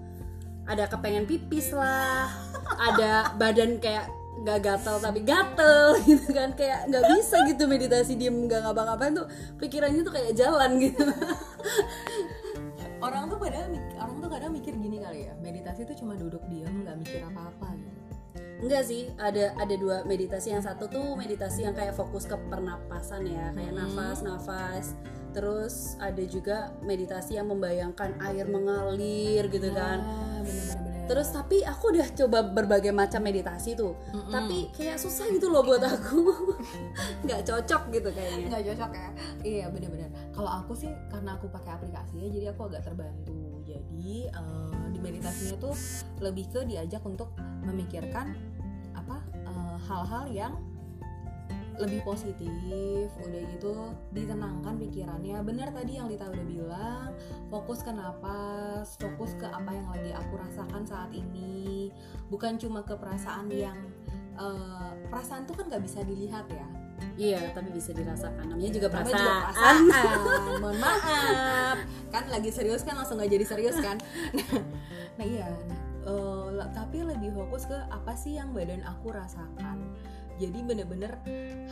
ada 0.63 0.87
kepengen 0.87 1.27
pipis 1.27 1.75
lah 1.75 2.31
ada 2.79 3.35
badan 3.35 3.77
kayak 3.77 4.07
nggak 4.43 4.59
gatal 4.65 4.97
tapi 4.97 5.21
gatel 5.21 5.93
gitu 6.09 6.27
kan 6.33 6.57
kayak 6.57 6.89
nggak 6.89 7.03
bisa 7.05 7.37
gitu 7.47 7.63
meditasi 7.69 8.17
diem 8.17 8.33
nggak 8.49 8.65
ngapa-ngapain 8.65 9.13
tuh 9.13 9.27
pikirannya 9.61 10.01
tuh 10.01 10.13
kayak 10.13 10.33
jalan 10.33 10.81
gitu 10.81 11.05
orang 13.03 13.27
tuh 13.27 13.37
padahal 13.37 13.67
mik- 13.69 13.95
orang 13.99 14.17
tuh 14.23 14.29
kadang 14.31 14.51
mikir 14.55 14.73
gini 14.73 14.97
kali 15.03 15.29
ya 15.29 15.33
meditasi 15.37 15.85
tuh 15.85 15.95
cuma 15.95 16.17
duduk 16.17 16.41
diam 16.49 16.71
nggak 16.81 16.97
mikir 17.03 17.21
apa-apa 17.23 17.67
gitu 17.77 17.92
Enggak 18.63 18.83
sih, 18.87 19.11
ada 19.19 19.51
ada 19.53 19.75
dua 19.75 20.07
meditasi 20.07 20.55
yang 20.55 20.63
satu 20.63 20.87
tuh 20.87 21.19
meditasi 21.19 21.67
yang 21.67 21.75
kayak 21.75 21.91
fokus 21.93 22.23
ke 22.23 22.39
pernapasan 22.47 23.27
ya, 23.27 23.51
kayak 23.51 23.75
Hmm. 23.75 23.81
nafas, 23.83 24.23
nafas. 24.23 24.85
Terus 25.33 25.97
ada 25.99 26.23
juga 26.23 26.71
meditasi 26.79 27.35
yang 27.35 27.51
membayangkan 27.51 28.15
air 28.23 28.45
mengalir 28.45 29.49
gitu 29.49 29.67
kan. 29.73 29.99
Ah, 29.99 30.39
bener-bener 30.39 30.93
Terus 31.03 31.35
tapi 31.35 31.59
aku 31.59 31.91
udah 31.91 32.07
coba 32.15 32.39
berbagai 32.47 32.95
macam 32.95 33.19
meditasi 33.19 33.75
tuh, 33.75 33.91
Mm-mm. 34.15 34.31
tapi 34.31 34.71
kayak 34.71 34.95
susah 34.95 35.27
gitu 35.35 35.51
loh 35.51 35.59
buat 35.59 35.83
aku, 35.83 36.31
nggak 37.27 37.43
cocok 37.43 37.91
gitu 37.91 38.07
kayaknya. 38.15 38.47
nggak 38.47 38.63
cocok 38.71 38.91
ya 38.95 39.09
iya 39.43 39.65
bener-bener 39.67 40.07
kalau 40.31 40.47
aku 40.47 40.71
sih 40.71 40.87
karena 41.11 41.35
aku 41.35 41.51
pakai 41.51 41.75
aplikasinya 41.75 42.23
jadi 42.31 42.55
aku 42.55 42.71
agak 42.71 42.87
terbantu 42.87 43.35
jadi 43.67 44.31
eh, 44.31 44.85
di 44.95 44.99
meditasinya 45.03 45.59
tuh 45.59 45.75
lebih 46.23 46.47
ke 46.47 46.63
diajak 46.63 47.03
untuk 47.03 47.35
memikirkan 47.67 48.31
hal-hal 49.87 50.25
yang 50.31 50.53
lebih 51.81 52.05
positif 52.05 53.09
udah 53.17 53.41
gitu 53.49 53.73
ditenangkan 54.13 54.77
pikirannya 54.77 55.41
benar 55.41 55.73
tadi 55.73 55.97
yang 55.97 56.05
Lita 56.05 56.29
udah 56.29 56.45
bilang 56.45 57.09
fokus 57.49 57.81
ke 57.81 57.89
napas 57.89 58.93
fokus 59.01 59.33
ke 59.41 59.49
apa 59.49 59.73
yang 59.73 59.89
lagi 59.89 60.13
aku 60.13 60.37
rasakan 60.37 60.85
saat 60.85 61.09
ini 61.09 61.89
bukan 62.29 62.61
cuma 62.61 62.85
ke 62.85 62.93
perasaan 62.93 63.49
yang 63.49 63.77
eh, 64.37 64.91
perasaan 65.09 65.49
tuh 65.49 65.57
kan 65.57 65.65
nggak 65.65 65.81
bisa 65.81 66.05
dilihat 66.05 66.45
ya 66.53 66.67
Iya, 67.13 67.53
tapi 67.53 67.69
bisa 67.69 67.93
dirasakan. 67.93 68.47
Namanya 68.49 68.71
juga 68.73 68.87
Namanya 68.89 69.13
perasaan. 69.13 69.21
juga 69.21 69.33
perasaan. 69.43 69.77
Mohon 70.63 70.77
maaf. 70.81 71.77
Kan 72.09 72.23
lagi 72.31 72.49
serius 72.49 72.81
kan 72.81 72.97
langsung 72.97 73.21
gak 73.21 73.29
jadi 73.29 73.45
serius 73.45 73.77
kan. 73.77 74.01
nah 75.19 75.25
iya. 75.25 75.45
Nah, 75.51 75.79
eh, 76.05 76.47
la- 76.53 76.71
tapi 76.71 77.03
lebih 77.03 77.33
fokus 77.35 77.67
ke 77.67 77.77
apa 77.91 78.13
sih 78.13 78.37
yang 78.37 78.51
badan 78.51 78.83
aku 78.83 79.11
rasakan. 79.13 79.91
Jadi 80.41 80.65
bener-bener 80.65 81.13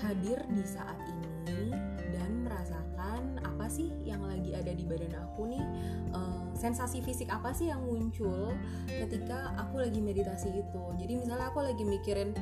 hadir 0.06 0.38
di 0.54 0.62
saat 0.62 0.96
ini 1.10 1.74
dan 2.14 2.46
merasakan 2.46 3.42
apa 3.42 3.66
sih 3.66 3.90
yang 4.06 4.22
lagi 4.22 4.54
ada 4.54 4.70
di 4.70 4.86
badan 4.86 5.14
aku 5.18 5.50
nih. 5.50 5.66
eh, 6.14 6.42
sensasi 6.62 7.02
fisik 7.02 7.26
apa 7.34 7.58
sih 7.58 7.74
yang 7.74 7.82
muncul 7.82 8.54
ketika 8.86 9.50
aku 9.58 9.82
lagi 9.82 9.98
meditasi 9.98 10.62
itu. 10.62 10.84
Jadi 11.02 11.14
misalnya 11.18 11.50
aku 11.50 11.66
lagi 11.66 11.82
mikirin 11.82 12.38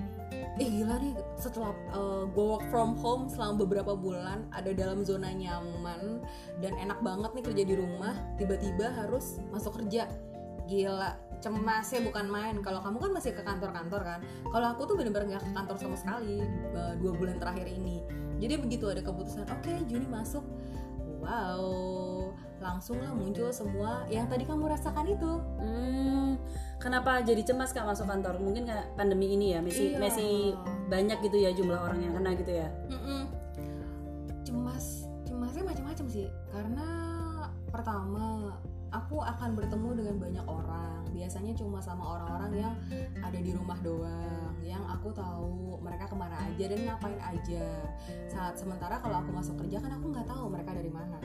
eh 0.60 0.68
gila 0.68 1.00
nih 1.00 1.16
setelah 1.40 1.72
uh, 1.96 2.28
gue 2.28 2.44
work 2.44 2.68
from 2.68 3.00
home 3.00 3.32
selama 3.32 3.64
beberapa 3.64 3.96
bulan 3.96 4.44
ada 4.52 4.76
dalam 4.76 5.08
zona 5.08 5.32
nyaman 5.32 6.20
dan 6.60 6.76
enak 6.76 7.00
banget 7.00 7.32
nih 7.32 7.44
kerja 7.48 7.64
di 7.64 7.76
rumah 7.80 8.12
tiba-tiba 8.36 8.92
harus 8.92 9.40
masuk 9.56 9.80
kerja 9.80 10.12
gila 10.68 11.16
cemasnya 11.40 12.00
bukan 12.04 12.26
main. 12.28 12.56
Kalau 12.60 12.80
kamu 12.84 12.98
kan 13.00 13.12
masih 13.16 13.32
ke 13.36 13.42
kantor-kantor 13.44 14.02
kan. 14.04 14.20
Kalau 14.48 14.68
aku 14.76 14.82
tuh 14.88 14.96
bener-bener 15.00 15.40
gak 15.40 15.44
ke 15.48 15.52
kantor 15.56 15.76
sama 15.80 15.96
sekali 15.96 16.44
uh, 16.76 16.94
dua 17.00 17.12
bulan 17.16 17.40
terakhir 17.40 17.68
ini. 17.68 18.04
Jadi 18.40 18.54
begitu 18.60 18.88
ada 18.88 19.04
keputusan 19.04 19.48
oke 19.48 19.64
okay, 19.64 19.84
Juni 19.88 20.08
masuk. 20.08 20.44
Wow 21.20 22.10
langsung 22.60 23.00
lah 23.00 23.16
muncul 23.16 23.50
semua 23.56 24.04
yang 24.12 24.28
tadi 24.28 24.44
kamu 24.44 24.68
rasakan 24.68 25.08
itu. 25.08 25.34
Hmm, 25.60 26.36
kenapa 26.78 27.24
jadi 27.24 27.42
cemas 27.44 27.72
kak 27.72 27.88
masuk 27.88 28.06
kantor? 28.08 28.38
Mungkin 28.44 28.68
kayak 28.68 28.96
pandemi 29.00 29.34
ini 29.34 29.56
ya 29.56 29.60
masih 29.64 29.96
iya. 29.96 30.00
masih 30.00 30.32
banyak 30.92 31.18
gitu 31.24 31.38
ya 31.40 31.50
jumlah 31.56 31.80
orang 31.80 32.00
yang 32.04 32.14
kena 32.20 32.32
gitu 32.36 32.52
ya? 32.52 32.68
Mm-mm. 32.92 33.24
cemas 34.44 35.08
cemasnya 35.24 35.64
macam-macam 35.64 36.06
sih. 36.12 36.28
Karena 36.52 36.88
pertama 37.72 38.56
aku 38.90 39.22
akan 39.22 39.54
bertemu 39.54 39.90
dengan 40.02 40.16
banyak 40.18 40.46
orang 40.46 41.02
biasanya 41.14 41.54
cuma 41.58 41.78
sama 41.82 42.18
orang-orang 42.18 42.52
yang 42.70 42.76
ada 43.22 43.40
di 43.40 43.52
rumah 43.54 43.78
doang 43.86 44.54
yang 44.66 44.82
aku 44.90 45.14
tahu 45.14 45.78
mereka 45.82 46.10
ke 46.10 46.16
mana 46.18 46.38
aja 46.46 46.66
dan 46.70 46.80
ngapain 46.86 47.20
aja 47.22 47.66
saat 48.30 48.58
sementara 48.58 48.98
kalau 49.02 49.22
aku 49.22 49.30
masuk 49.34 49.56
kerja 49.66 49.78
kan 49.82 49.94
aku 49.94 50.06
nggak 50.14 50.28
tahu 50.28 50.50
mereka 50.50 50.72
dari 50.74 50.92
mana 50.92 51.20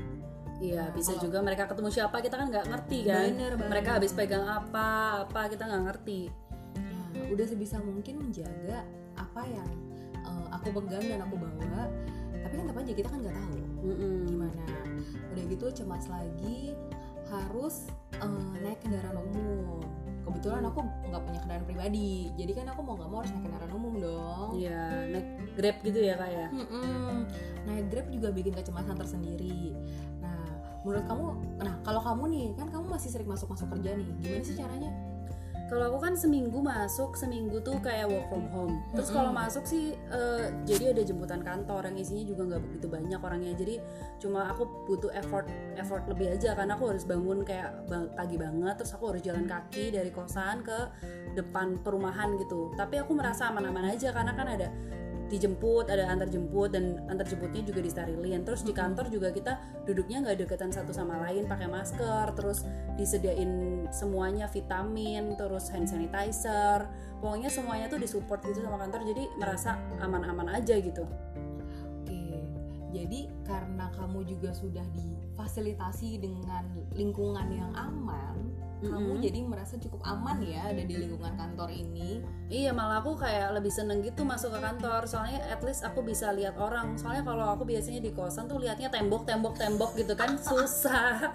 Iya, 0.62 0.86
nah, 0.86 0.94
bisa 0.94 1.18
kalau, 1.18 1.24
juga 1.26 1.38
mereka 1.42 1.66
ketemu 1.66 1.90
siapa 1.90 2.16
kita 2.22 2.38
kan 2.38 2.46
nggak 2.46 2.66
ngerti 2.70 2.98
kan. 3.10 3.26
Bener, 3.26 3.52
bener. 3.58 3.68
Mereka 3.74 3.90
habis 3.98 4.14
pegang 4.14 4.46
apa, 4.46 4.86
apa 5.26 5.50
kita 5.50 5.66
nggak 5.66 5.82
ngerti. 5.90 6.30
Nah, 6.78 7.26
udah 7.34 7.46
sebisa 7.50 7.82
mungkin 7.82 8.22
menjaga 8.22 8.86
apa 9.18 9.42
yang 9.50 9.68
uh, 10.22 10.46
aku 10.54 10.78
pegang 10.78 11.04
dan 11.10 11.26
aku 11.26 11.34
bawa. 11.42 11.90
Tapi 12.38 12.54
kan 12.54 12.64
tetap 12.70 12.80
aja 12.86 12.92
kita 12.94 13.08
kan 13.10 13.18
nggak 13.18 13.34
tahu 13.34 13.58
mm 13.82 13.94
-mm. 13.98 14.14
gimana. 14.30 14.64
Udah 15.34 15.42
gitu 15.50 15.66
cemas 15.74 16.06
lagi 16.06 16.78
harus 17.34 17.90
uh, 18.22 18.54
naik 18.62 18.78
kendaraan 18.82 19.18
umum. 19.18 19.82
Kebetulan 20.24 20.64
aku 20.64 20.80
nggak 20.82 21.22
punya 21.22 21.38
kendaraan 21.44 21.66
pribadi 21.68 22.32
jadi 22.40 22.52
kan 22.56 22.66
aku 22.72 22.80
mau 22.80 22.94
nggak 22.96 23.10
mau 23.12 23.18
harus 23.20 23.32
naik 23.34 23.44
kendaraan 23.44 23.72
umum 23.74 23.94
dong. 24.00 24.50
Iya 24.56 24.82
naik 25.12 25.28
grab 25.58 25.76
gitu 25.84 25.98
ya 26.00 26.14
kak 26.16 26.30
ya? 26.30 26.46
Mm-mm. 26.52 27.14
naik 27.64 27.84
grab 27.92 28.06
juga 28.08 28.28
bikin 28.32 28.52
kecemasan 28.56 28.96
tersendiri. 28.96 29.76
Nah 30.24 30.44
menurut 30.84 31.04
kamu 31.08 31.26
nah 31.64 31.74
kalau 31.80 32.00
kamu 32.00 32.24
nih 32.32 32.46
kan 32.56 32.68
kamu 32.68 32.84
masih 32.92 33.08
sering 33.08 33.28
masuk 33.28 33.48
masuk 33.48 33.68
kerja 33.72 33.96
nih 33.96 34.08
gimana 34.20 34.44
sih 34.44 34.56
caranya 34.56 34.90
kalau 35.64 35.90
aku 35.90 35.98
kan 36.04 36.14
seminggu 36.14 36.60
masuk 36.60 37.16
seminggu 37.16 37.56
tuh 37.64 37.80
kayak 37.80 38.06
work 38.06 38.28
from 38.28 38.46
home. 38.52 38.74
Terus 38.92 39.08
kalau 39.08 39.32
masuk 39.32 39.64
sih 39.64 39.96
uh, 40.12 40.52
jadi 40.68 40.92
ada 40.92 41.02
jemputan 41.02 41.40
kantor 41.40 41.88
yang 41.88 41.96
isinya 41.96 42.24
juga 42.28 42.42
nggak 42.54 42.62
begitu 42.68 42.86
banyak 42.86 43.20
orangnya. 43.20 43.52
Jadi 43.56 43.74
cuma 44.20 44.52
aku 44.52 44.68
butuh 44.84 45.10
effort 45.16 45.48
effort 45.80 46.04
lebih 46.04 46.36
aja 46.36 46.52
karena 46.52 46.76
aku 46.76 46.92
harus 46.92 47.08
bangun 47.08 47.42
kayak 47.42 47.72
pagi 47.88 48.36
banget 48.36 48.74
terus 48.76 48.92
aku 48.92 49.16
harus 49.16 49.22
jalan 49.24 49.48
kaki 49.48 49.88
dari 49.88 50.12
kosan 50.12 50.60
ke 50.60 50.78
depan 51.32 51.80
perumahan 51.80 52.36
gitu. 52.36 52.68
Tapi 52.76 53.00
aku 53.00 53.16
merasa 53.16 53.48
aman-aman 53.48 53.96
aja 53.96 54.12
karena 54.12 54.36
kan 54.36 54.46
ada 54.46 54.68
dijemput 55.32 55.88
ada 55.88 56.04
antar 56.08 56.28
jemput 56.28 56.74
dan 56.74 57.00
antar 57.08 57.24
jemputnya 57.24 57.64
juga 57.64 57.80
disterilin. 57.80 58.44
Terus 58.44 58.62
di 58.62 58.72
kantor 58.76 59.08
juga 59.08 59.32
kita 59.32 59.58
duduknya 59.88 60.24
nggak 60.24 60.44
deketan 60.44 60.70
satu 60.70 60.92
sama 60.92 61.20
lain 61.28 61.48
pakai 61.48 61.68
masker 61.68 62.36
terus 62.36 62.64
disediain 63.00 63.84
semuanya 63.88 64.48
vitamin 64.50 65.36
terus 65.36 65.72
hand 65.72 65.88
sanitizer. 65.88 66.84
Pokoknya 67.24 67.48
semuanya 67.48 67.86
tuh 67.88 68.00
disupport 68.00 68.40
gitu 68.44 68.60
sama 68.60 68.76
kantor 68.76 69.00
jadi 69.08 69.24
merasa 69.40 69.80
aman-aman 70.04 70.60
aja 70.60 70.76
gitu. 70.76 71.08
Oke 72.04 72.44
jadi 72.94 73.26
karena 73.42 73.90
kamu 73.98 74.22
juga 74.22 74.54
sudah 74.54 74.86
difasilitasi 74.94 76.22
dengan 76.22 76.62
lingkungan 76.94 77.50
yang 77.50 77.72
aman 77.74 78.43
kamu 78.84 79.24
jadi 79.24 79.38
merasa 79.44 79.74
cukup 79.80 80.04
aman 80.04 80.44
ya 80.44 80.68
ada 80.68 80.82
di 80.84 80.94
lingkungan 81.00 81.34
kantor 81.34 81.72
ini? 81.72 82.20
Iya 82.52 82.76
malah 82.76 83.00
aku 83.00 83.16
kayak 83.16 83.56
lebih 83.56 83.72
seneng 83.72 84.04
gitu 84.04 84.22
masuk 84.22 84.52
ke 84.52 84.60
kantor. 84.60 85.08
Soalnya 85.08 85.40
at 85.48 85.64
least 85.64 85.80
aku 85.82 86.04
bisa 86.04 86.30
lihat 86.36 86.54
orang. 86.60 86.94
Soalnya 87.00 87.24
kalau 87.24 87.56
aku 87.56 87.64
biasanya 87.64 88.04
di 88.04 88.12
kosan 88.12 88.44
tuh 88.46 88.60
liatnya 88.60 88.92
tembok 88.92 89.24
tembok 89.24 89.56
tembok 89.56 89.96
gitu 89.96 90.12
kan. 90.12 90.36
Susah. 90.46 91.34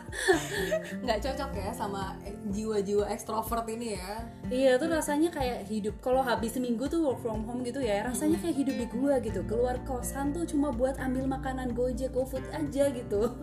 Nggak 1.01 1.19
cocok 1.25 1.51
ya 1.57 1.69
sama 1.73 2.13
jiwa-jiwa 2.53 3.09
ekstrovert 3.09 3.65
ini 3.67 3.97
ya? 3.97 4.23
Iya 4.47 4.71
tuh 4.77 4.89
rasanya 4.93 5.33
kayak 5.33 5.65
hidup. 5.65 5.97
Kalau 5.99 6.21
habis 6.21 6.53
seminggu 6.53 6.85
tuh 6.85 7.01
work 7.01 7.19
from 7.25 7.43
home 7.43 7.65
gitu 7.65 7.81
ya 7.81 8.05
rasanya 8.05 8.37
kayak 8.39 8.55
hidup 8.61 8.75
di 8.77 8.87
gua 8.89 9.13
gitu. 9.19 9.41
Keluar 9.49 9.81
kosan 9.83 10.31
tuh 10.31 10.45
cuma 10.45 10.69
buat 10.69 10.95
ambil 11.01 11.25
makanan 11.25 11.73
gojek 11.73 12.13
gofood 12.13 12.45
aja 12.53 12.93
gitu. 12.93 13.33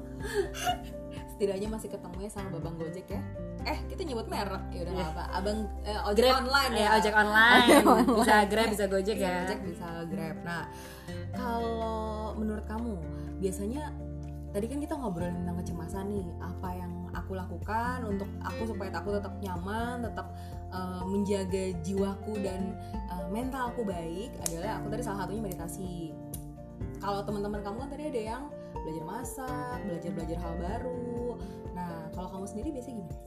Setidaknya 1.36 1.68
masih 1.68 1.92
ketemu 1.92 2.16
ya 2.24 2.30
sama 2.32 2.48
babang 2.56 2.80
gojek 2.80 3.04
ya 3.12 3.20
eh 3.66 3.78
kita 3.90 4.02
nyebut 4.06 4.26
merek. 4.30 4.64
Ya 4.70 4.80
udah 4.86 4.94
yeah. 4.94 5.10
apa 5.10 5.24
abang 5.34 5.58
eh, 5.82 6.00
ojek 6.06 6.22
grab, 6.22 6.38
online 6.46 6.72
ya, 6.72 6.86
ya 6.86 6.88
ojek 7.02 7.14
online. 7.18 7.66
bisa 8.22 8.36
grab 8.46 8.68
bisa 8.70 8.84
gojek 8.86 9.16
ya. 9.18 9.36
Ojek 9.42 9.60
bisa 9.66 9.88
grab. 10.06 10.36
Nah 10.46 10.62
kalau 11.34 12.32
menurut 12.38 12.64
kamu 12.70 12.94
biasanya 13.42 13.90
tadi 14.54 14.66
kan 14.70 14.78
kita 14.78 14.94
ngobrolin 14.94 15.34
tentang 15.42 15.58
kecemasan 15.60 16.06
nih. 16.14 16.26
Apa 16.38 16.68
yang 16.78 16.92
aku 17.10 17.34
lakukan 17.34 18.06
untuk 18.06 18.30
aku 18.46 18.62
supaya 18.70 18.94
aku 18.94 19.18
tetap 19.18 19.34
nyaman 19.42 20.06
tetap 20.06 20.30
uh, 20.70 21.02
menjaga 21.02 21.74
jiwaku 21.82 22.38
dan 22.38 22.78
uh, 23.10 23.26
mentalku 23.34 23.82
baik 23.82 24.30
adalah 24.46 24.78
aku 24.78 24.86
tadi 24.94 25.02
salah 25.02 25.26
satunya 25.26 25.42
meditasi. 25.42 26.14
Kalau 27.02 27.20
teman-teman 27.26 27.60
kamu 27.60 27.76
kan 27.82 27.88
tadi 27.92 28.04
ada 28.14 28.22
yang 28.36 28.42
belajar 28.86 29.04
masak 29.04 29.76
belajar 29.88 30.10
belajar 30.14 30.38
hal 30.38 30.54
baru 30.62 31.15
nah 31.76 32.08
kalau 32.16 32.28
kamu 32.32 32.46
sendiri 32.48 32.68
biasanya 32.72 32.96
gimana? 33.04 33.20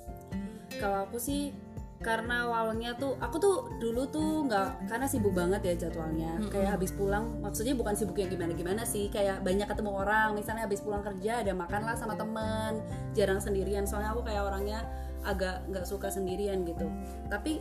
Kalau 0.81 0.97
aku 1.05 1.17
sih 1.21 1.53
karena 1.99 2.47
awalnya 2.47 2.95
tuh 2.95 3.19
aku 3.19 3.35
tuh 3.43 3.55
dulu 3.83 4.07
tuh 4.07 4.47
nggak 4.47 4.87
karena 4.87 5.03
sibuk 5.03 5.35
banget 5.35 5.61
ya 5.67 5.73
jadwalnya. 5.87 6.39
Mm 6.39 6.47
-hmm. 6.47 6.51
kayak 6.51 6.69
habis 6.79 6.95
pulang 6.95 7.43
maksudnya 7.43 7.75
bukan 7.75 7.91
sibuk 7.91 8.15
yang 8.15 8.31
gimana 8.31 8.55
gimana 8.55 8.87
sih 8.87 9.11
kayak 9.11 9.43
banyak 9.43 9.67
ketemu 9.67 9.91
orang. 9.99 10.31
Misalnya 10.33 10.63
habis 10.63 10.79
pulang 10.79 11.03
kerja 11.03 11.43
ada 11.43 11.51
makan 11.51 11.81
lah 11.83 11.95
sama 11.99 12.15
temen. 12.15 12.79
Jarang 13.13 13.43
sendirian. 13.43 13.83
Soalnya 13.83 14.15
aku 14.15 14.23
kayak 14.23 14.47
orangnya 14.47 14.87
agak 15.27 15.67
nggak 15.67 15.83
suka 15.83 16.07
sendirian 16.07 16.63
gitu. 16.63 16.87
Tapi 17.27 17.59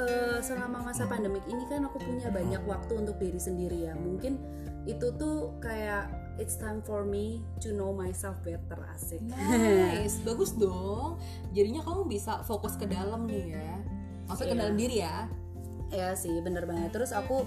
uh, 0.00 0.38
selama 0.40 0.80
masa 0.80 1.04
pandemik 1.04 1.44
ini 1.44 1.68
kan 1.68 1.84
aku 1.84 2.00
punya 2.00 2.32
banyak 2.32 2.62
waktu 2.64 2.92
untuk 2.96 3.20
diri 3.20 3.40
sendiri 3.40 3.92
ya. 3.92 3.92
Mungkin 3.92 4.40
itu 4.88 5.12
tuh 5.20 5.52
kayak 5.60 6.08
it's 6.40 6.56
time 6.56 6.80
for 6.80 7.04
me 7.04 7.44
to 7.60 7.76
know 7.76 7.92
myself 7.92 8.40
better 8.40 8.80
asik. 8.96 9.20
Nice. 9.20 10.16
Bagus 10.26 10.56
dong. 10.56 11.20
Jadinya 11.52 11.84
kamu 11.84 12.08
bisa 12.08 12.40
fokus 12.48 12.80
ke 12.80 12.88
dalam 12.88 13.28
nih 13.28 13.60
ya. 13.60 13.72
Maksudnya 14.24 14.48
yeah. 14.48 14.48
ke 14.48 14.56
iya. 14.56 14.62
dalam 14.64 14.76
diri 14.80 14.96
ya. 14.96 15.16
Ya 15.92 16.08
sih 16.16 16.32
bener 16.40 16.64
banget. 16.64 16.96
Terus 16.96 17.12
aku 17.12 17.44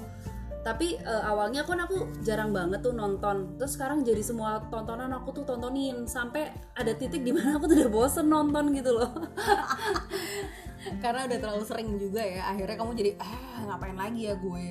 tapi 0.64 0.96
uh, 1.04 1.28
awalnya 1.28 1.68
kan 1.68 1.76
aku 1.84 2.08
jarang 2.22 2.54
banget 2.54 2.86
tuh 2.86 2.94
nonton. 2.94 3.58
Terus 3.58 3.74
sekarang 3.76 4.06
jadi 4.06 4.22
semua 4.22 4.62
tontonan 4.70 5.10
aku 5.12 5.42
tuh 5.42 5.44
tontonin. 5.44 6.06
Sampai 6.06 6.54
ada 6.78 6.94
titik 6.94 7.26
di 7.26 7.34
mana 7.34 7.58
aku 7.58 7.66
tuh 7.66 7.76
udah 7.82 7.92
bosen 7.92 8.30
nonton 8.30 8.72
gitu 8.78 8.94
loh 8.94 9.10
karena 11.00 11.22
udah 11.28 11.40
terlalu 11.40 11.63
sering 11.63 11.90
juga 11.96 12.20
ya 12.20 12.44
akhirnya 12.52 12.75
kamu 12.75 12.92
jadi 13.00 13.12
ah 13.24 13.60
ngapain 13.72 13.96
lagi 13.96 14.22
ya 14.28 14.36
gue? 14.36 14.70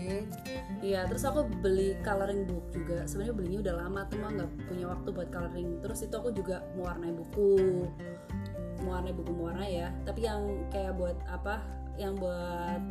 Iya 0.85 1.01
terus 1.09 1.25
aku 1.25 1.49
beli 1.65 1.97
coloring 2.05 2.45
book 2.45 2.67
juga. 2.75 3.09
Sebenarnya 3.09 3.35
belinya 3.35 3.59
udah 3.69 3.75
lama 3.87 4.01
tuh 4.09 4.19
mah 4.21 4.31
nggak 4.37 4.51
punya 4.69 4.87
waktu 4.93 5.09
buat 5.09 5.29
coloring. 5.33 5.69
Terus 5.81 5.99
itu 6.05 6.15
aku 6.15 6.31
juga 6.37 6.61
mewarnai 6.77 7.13
buku. 7.17 7.89
Mewarnai 8.85 9.15
buku 9.17 9.31
mewarnai 9.33 9.73
ya. 9.73 9.89
Tapi 10.05 10.21
yang 10.29 10.69
kayak 10.69 10.93
buat 11.01 11.17
apa? 11.29 11.65
Yang 11.97 12.15
buat 12.21 12.83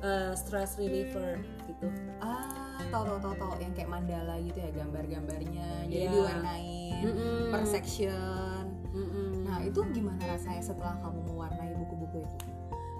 uh, 0.00 0.32
stress 0.32 0.80
reliever 0.80 1.44
gitu. 1.68 1.86
Ah 2.24 2.80
tau 2.88 3.04
tau 3.04 3.18
tau 3.20 3.34
tau 3.36 3.54
yang 3.60 3.74
kayak 3.76 3.90
mandala 3.92 4.40
gitu 4.40 4.56
ya 4.56 4.70
gambar-gambarnya. 4.72 5.68
Jadi 5.90 6.04
yeah. 6.08 6.12
diwarnain. 6.12 7.02
Mm 7.04 7.12
-mm. 7.12 7.40
per 7.52 7.62
section. 7.68 8.64
Mm 8.94 9.06
-mm. 9.10 9.30
nah 9.42 9.58
itu 9.58 9.82
gimana 9.90 10.22
rasanya 10.22 10.62
setelah 10.62 10.94
kamu 11.02 11.34
mewarnai 11.34 11.74
buku-buku 11.74 12.22
itu 12.22 12.53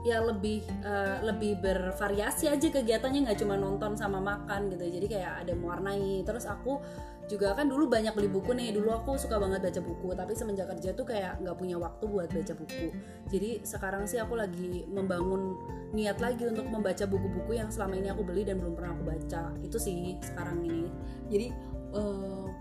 ya 0.05 0.21
lebih 0.21 0.61
uh, 0.85 1.25
lebih 1.25 1.65
bervariasi 1.65 2.53
aja 2.53 2.69
kegiatannya 2.69 3.25
nggak 3.25 3.41
cuma 3.41 3.57
nonton 3.57 3.97
sama 3.97 4.21
makan 4.21 4.69
gitu. 4.69 4.85
Jadi 4.85 5.07
kayak 5.09 5.49
ada 5.49 5.53
mewarnai. 5.57 6.21
Terus 6.29 6.45
aku 6.45 6.79
juga 7.25 7.57
kan 7.57 7.73
dulu 7.73 7.89
banyak 7.89 8.13
beli 8.13 8.29
buku 8.29 8.53
nih. 8.53 8.77
Dulu 8.77 8.93
aku 8.93 9.17
suka 9.17 9.41
banget 9.41 9.65
baca 9.65 9.81
buku 9.81 10.13
tapi 10.13 10.37
semenjak 10.37 10.69
kerja 10.77 10.93
tuh 10.93 11.09
kayak 11.09 11.41
nggak 11.41 11.57
punya 11.57 11.81
waktu 11.81 12.05
buat 12.05 12.29
baca 12.29 12.53
buku. 12.53 12.87
Jadi 13.33 13.51
sekarang 13.65 14.05
sih 14.05 14.21
aku 14.21 14.37
lagi 14.37 14.85
membangun 14.93 15.57
niat 15.97 16.21
lagi 16.21 16.45
untuk 16.45 16.69
membaca 16.69 17.09
buku-buku 17.09 17.57
yang 17.57 17.73
selama 17.73 17.97
ini 17.97 18.13
aku 18.13 18.23
beli 18.29 18.45
dan 18.45 18.61
belum 18.61 18.77
pernah 18.77 18.93
aku 18.93 19.05
baca. 19.09 19.57
Itu 19.65 19.81
sih 19.81 20.21
sekarang 20.21 20.69
ini. 20.69 20.85
Jadi 21.33 21.49
uh, 21.97 22.53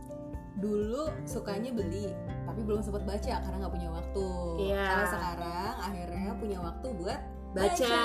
dulu 0.63 1.11
sukanya 1.27 1.75
beli 1.75 2.07
tapi 2.53 2.69
belum 2.69 2.85
sempat 2.85 3.01
baca 3.09 3.33
karena 3.41 3.57
nggak 3.65 3.73
punya 3.73 3.89
waktu 3.89 4.27
yeah. 4.61 4.85
kalau 4.93 5.05
sekarang 5.09 5.73
akhirnya 5.81 6.29
punya 6.37 6.59
waktu 6.61 6.87
buat 7.01 7.19
baca, 7.57 7.65
baca. 7.73 7.97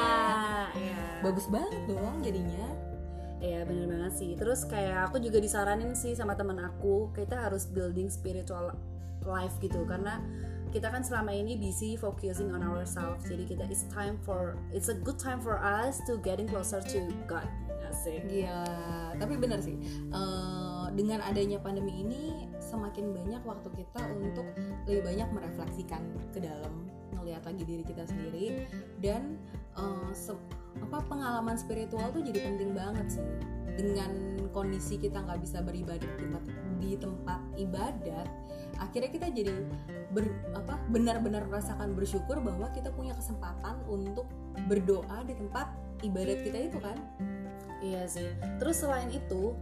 Yeah. 0.73 1.21
bagus 1.21 1.47
banget 1.53 1.77
dong 1.85 2.25
jadinya 2.25 2.67
Iya 3.39 3.63
bener 3.71 3.87
banget 3.87 4.19
sih. 4.19 4.35
Terus 4.35 4.67
kayak 4.67 5.11
aku 5.11 5.23
juga 5.23 5.39
disaranin 5.39 5.95
sih 5.95 6.11
sama 6.19 6.35
temen 6.35 6.59
aku 6.59 7.15
kita 7.15 7.39
harus 7.39 7.71
building 7.71 8.11
spiritual 8.11 8.75
life 9.23 9.55
gitu 9.63 9.87
karena 9.87 10.19
kita 10.75 10.91
kan 10.91 11.07
selama 11.07 11.31
ini 11.31 11.55
busy 11.55 11.95
focusing 11.95 12.51
on 12.51 12.67
ourselves. 12.67 13.31
Jadi 13.31 13.47
kita 13.47 13.63
it's 13.71 13.87
time 13.95 14.19
for 14.27 14.59
it's 14.75 14.91
a 14.91 14.97
good 15.07 15.23
time 15.23 15.39
for 15.39 15.63
us 15.63 16.03
to 16.11 16.19
getting 16.19 16.51
closer 16.51 16.83
to 16.83 16.99
God. 17.31 17.47
Asik. 17.89 18.29
Gila, 18.29 18.65
tapi 19.17 19.35
bener 19.41 19.61
sih. 19.65 19.77
eh, 20.13 20.87
dengan 20.97 21.21
adanya 21.25 21.61
pandemi 21.61 22.01
ini 22.01 22.49
semakin 22.59 23.13
banyak 23.13 23.43
waktu 23.45 23.69
kita 23.77 24.03
untuk 24.19 24.45
lebih 24.89 25.05
banyak 25.05 25.29
merefleksikan 25.31 26.03
ke 26.33 26.41
dalam, 26.43 26.89
melihat 27.17 27.45
lagi 27.45 27.63
diri 27.65 27.85
kita 27.85 28.09
sendiri 28.09 28.67
dan 28.99 29.37
se- 30.11 30.35
apa 30.83 30.99
pengalaman 31.07 31.55
spiritual 31.55 32.11
tuh 32.11 32.25
jadi 32.25 32.51
penting 32.51 32.75
banget 32.75 33.07
sih. 33.21 33.27
Dengan 33.79 34.11
kondisi 34.51 34.99
kita 34.99 35.23
nggak 35.23 35.39
bisa 35.39 35.63
beribadah 35.63 36.03
di 36.03 36.19
tempat, 36.19 36.43
di 36.83 36.91
tempat 36.99 37.41
ibadat, 37.55 38.27
akhirnya 38.83 39.11
kita 39.15 39.27
jadi 39.31 39.55
ber, 40.11 40.27
apa 40.59 40.83
benar-benar 40.91 41.47
merasakan 41.47 41.95
bersyukur 41.95 42.43
bahwa 42.43 42.67
kita 42.75 42.91
punya 42.91 43.15
kesempatan 43.15 43.79
untuk 43.87 44.27
berdoa 44.67 45.23
di 45.23 45.39
tempat 45.39 45.71
ibadat 46.03 46.43
kita 46.43 46.59
itu 46.75 46.79
kan. 46.83 46.99
Iya 47.79 48.03
sih. 48.11 48.29
Terus 48.59 48.83
selain 48.83 49.07
itu, 49.11 49.55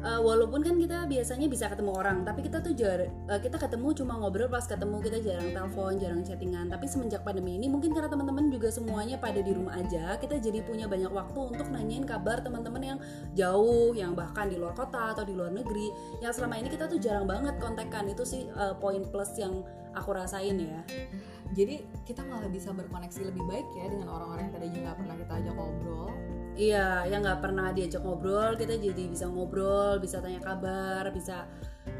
uh, 0.00 0.20
walaupun 0.22 0.64
kan 0.64 0.74
kita 0.80 1.04
biasanya 1.04 1.46
bisa 1.50 1.68
ketemu 1.68 1.92
orang, 1.92 2.24
tapi 2.24 2.46
kita 2.46 2.64
tuh 2.64 2.72
jar 2.72 3.04
uh, 3.04 3.40
kita 3.40 3.60
ketemu 3.60 3.92
cuma 3.92 4.16
ngobrol 4.16 4.48
pas 4.48 4.64
ketemu 4.64 4.96
kita 5.04 5.18
jarang 5.20 5.50
telepon, 5.52 5.92
jarang 6.00 6.22
chattingan. 6.24 6.66
Tapi 6.72 6.86
semenjak 6.88 7.20
pandemi 7.20 7.60
ini 7.60 7.68
mungkin 7.68 7.92
karena 7.92 8.08
teman-teman 8.08 8.48
juga 8.48 8.72
semuanya 8.72 9.20
pada 9.20 9.40
di 9.44 9.52
rumah 9.52 9.76
aja, 9.76 10.16
kita 10.16 10.40
jadi 10.40 10.64
punya 10.64 10.88
banyak 10.88 11.12
waktu 11.12 11.40
untuk 11.40 11.68
nanyain 11.68 12.04
kabar 12.08 12.40
teman-teman 12.40 12.82
yang 12.96 12.98
jauh, 13.36 13.92
yang 13.92 14.16
bahkan 14.16 14.48
di 14.48 14.56
luar 14.56 14.72
kota 14.72 15.12
atau 15.12 15.24
di 15.26 15.36
luar 15.36 15.52
negeri. 15.52 15.92
Yang 16.24 16.40
selama 16.40 16.56
ini 16.60 16.68
kita 16.72 16.88
tuh 16.88 16.96
jarang 16.96 17.28
banget 17.28 17.60
kontekan. 17.60 18.08
Itu 18.08 18.24
sih 18.24 18.48
uh, 18.56 18.72
poin 18.80 19.04
plus 19.04 19.36
yang 19.36 19.60
aku 19.90 20.14
rasain 20.14 20.54
ya. 20.54 20.80
jadi 21.50 21.82
kita 22.06 22.22
malah 22.22 22.46
bisa 22.46 22.70
berkoneksi 22.70 23.26
lebih 23.26 23.42
baik 23.50 23.66
ya 23.74 23.90
dengan 23.90 24.06
orang-orang 24.06 24.46
yang 24.46 24.54
tadi 24.54 24.68
juga 24.70 24.94
pernah 24.94 25.16
kita 25.18 25.32
ajak 25.34 25.54
ngobrol 25.58 26.14
Iya, 26.58 27.06
yang 27.06 27.22
nggak 27.22 27.40
pernah 27.40 27.70
diajak 27.70 28.02
ngobrol, 28.02 28.58
kita 28.58 28.74
jadi 28.76 29.04
bisa 29.06 29.30
ngobrol, 29.30 30.02
bisa 30.02 30.18
tanya 30.18 30.42
kabar, 30.42 31.08
bisa 31.14 31.46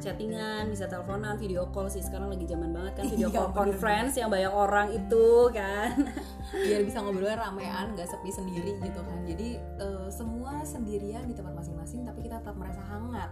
chattingan, 0.03 0.69
bisa 0.69 0.91
teleponan, 0.91 1.39
video 1.39 1.71
call 1.71 1.87
sih. 1.87 2.03
Sekarang 2.03 2.29
lagi 2.29 2.45
zaman 2.45 2.75
banget 2.75 2.93
kan 2.99 3.05
video 3.09 3.29
Iya, 3.31 3.37
call 3.37 3.51
conference 3.55 4.15
yang 4.19 4.29
banyak 4.29 4.53
orang 4.53 4.89
itu 4.93 5.29
kan. 5.55 5.91
biar 6.67 6.83
bisa 6.83 6.99
ngobrol 6.99 7.31
ramean 7.31 7.95
nggak 7.95 8.09
sepi 8.11 8.31
sendiri 8.35 8.75
gitu 8.83 9.01
kan. 9.01 9.19
Jadi 9.23 9.57
eh, 9.57 10.09
semua 10.11 10.67
sendirian 10.67 11.25
di 11.31 11.35
tempat 11.37 11.55
masing-masing 11.55 12.03
tapi 12.03 12.27
kita 12.27 12.43
tetap 12.43 12.59
merasa 12.59 12.83
hangat. 12.91 13.31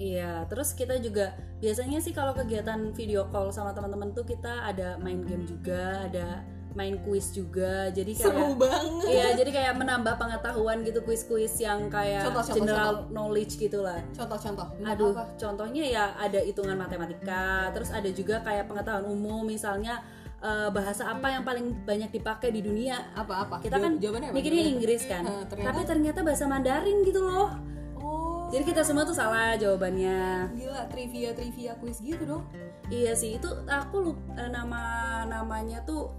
Iya, 0.00 0.48
terus 0.48 0.72
kita 0.72 0.96
juga 0.96 1.36
biasanya 1.60 2.00
sih 2.00 2.16
kalau 2.16 2.32
kegiatan 2.32 2.96
video 2.96 3.28
call 3.28 3.52
sama 3.52 3.76
teman-teman 3.76 4.16
tuh 4.16 4.24
kita 4.24 4.64
ada 4.64 4.96
main 4.96 5.20
game 5.20 5.44
juga, 5.44 6.08
ada 6.08 6.40
main 6.72 6.94
kuis 7.00 7.30
juga. 7.30 7.88
Jadi 7.88 8.12
seru 8.12 8.54
kayak 8.54 8.56
banget 8.56 9.06
Iya, 9.06 9.26
jadi 9.34 9.50
kayak 9.50 9.74
menambah 9.76 10.14
pengetahuan 10.16 10.80
gitu 10.80 11.00
kuis-kuis 11.00 11.54
yang 11.56 11.88
kayak 11.88 12.22
Contoh, 12.22 12.40
contoh, 12.40 12.56
general 12.56 12.90
knowledge 13.08 13.54
gitu 13.56 13.78
lah. 13.80 13.98
contoh-contoh 14.10 14.66
Aduh, 14.80 15.10
apa? 15.12 15.24
contohnya 15.34 15.84
ya 15.84 16.04
ada 16.14 16.38
hitungan 16.38 16.74
matematika, 16.74 17.44
terus 17.70 17.90
ada 17.90 18.06
juga 18.08 18.38
kayak 18.40 18.66
pengetahuan 18.66 19.04
umum, 19.04 19.42
misalnya 19.42 19.98
eh, 20.38 20.70
bahasa 20.70 21.04
apa 21.06 21.26
yang 21.28 21.42
paling 21.42 21.84
banyak 21.84 22.08
dipakai 22.10 22.48
di 22.48 22.60
dunia. 22.60 23.12
apa-apa 23.12 23.60
Kita 23.60 23.76
kan 23.76 23.98
jawabannya 23.98 24.28
apa? 24.28 24.36
mikirnya 24.36 24.64
Inggris 24.64 25.02
kan, 25.04 25.22
Eh, 25.22 25.44
ternyata- 25.44 25.68
tapi 25.68 25.80
ternyata 25.84 26.18
bahasa 26.22 26.44
Mandarin 26.46 26.98
gitu 27.02 27.20
loh. 27.20 27.50
apa? 27.50 27.58
oh 27.98 28.48
Jadi 28.48 28.64
kita 28.64 28.80
semua 28.80 29.02
tuh 29.02 29.12
salah 29.12 29.52
jawabannya. 29.54 30.48
gila 30.54 30.82
trivia 30.86 31.30
trivia 31.30 31.72
kuis 31.76 31.98
gitu 31.98 32.24
dong 32.24 32.42
Iya 32.88 33.12
sih, 33.12 33.36
itu 33.36 33.46
aku 33.68 33.96
lupa 34.02 34.48
nama 34.48 34.82
namanya 35.24 35.78
tuh 35.84 36.10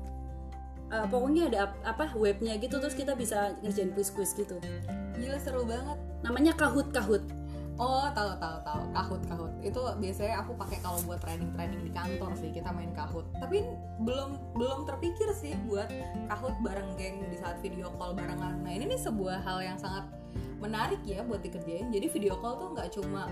eh, 0.91 1.05
pokoknya 1.07 1.47
ada 1.49 1.59
ap- 1.71 1.81
apa 1.87 2.11
webnya 2.19 2.59
gitu, 2.59 2.77
terus 2.77 2.93
kita 2.93 3.15
bisa 3.15 3.55
ngerjain 3.63 3.95
kuis-kuis 3.95 4.35
gitu. 4.35 4.59
gila 5.21 5.37
seru 5.37 5.63
banget. 5.63 5.97
Namanya 6.25 6.53
kahut 6.57 6.89
kahut. 6.89 7.21
Oh 7.81 8.05
tahu 8.13 8.37
tahu 8.37 8.57
tahu. 8.61 8.83
Kahut 8.93 9.21
kahut 9.25 9.53
itu 9.65 9.81
biasanya 9.97 10.45
aku 10.45 10.53
pakai 10.53 10.77
kalau 10.85 11.01
buat 11.05 11.17
training 11.21 11.49
training 11.55 11.81
di 11.81 11.91
kantor 11.93 12.33
sih 12.37 12.53
kita 12.53 12.69
main 12.69 12.93
kahut. 12.93 13.25
Tapi 13.37 13.65
belum 14.01 14.37
belum 14.57 14.85
terpikir 14.85 15.29
sih 15.33 15.57
buat 15.65 15.89
kahut 16.29 16.53
bareng 16.61 16.93
geng 16.97 17.25
di 17.29 17.37
saat 17.41 17.57
video 17.61 17.89
call 17.97 18.13
barengan. 18.13 18.61
Nah 18.61 18.71
ini 18.73 18.85
nih 18.85 19.01
sebuah 19.01 19.41
hal 19.45 19.65
yang 19.65 19.77
sangat 19.81 20.05
menarik 20.61 21.01
ya 21.05 21.25
buat 21.25 21.41
dikerjain. 21.41 21.89
Jadi 21.89 22.05
video 22.09 22.37
call 22.37 22.57
tuh 22.61 22.69
nggak 22.77 22.89
cuma 22.97 23.25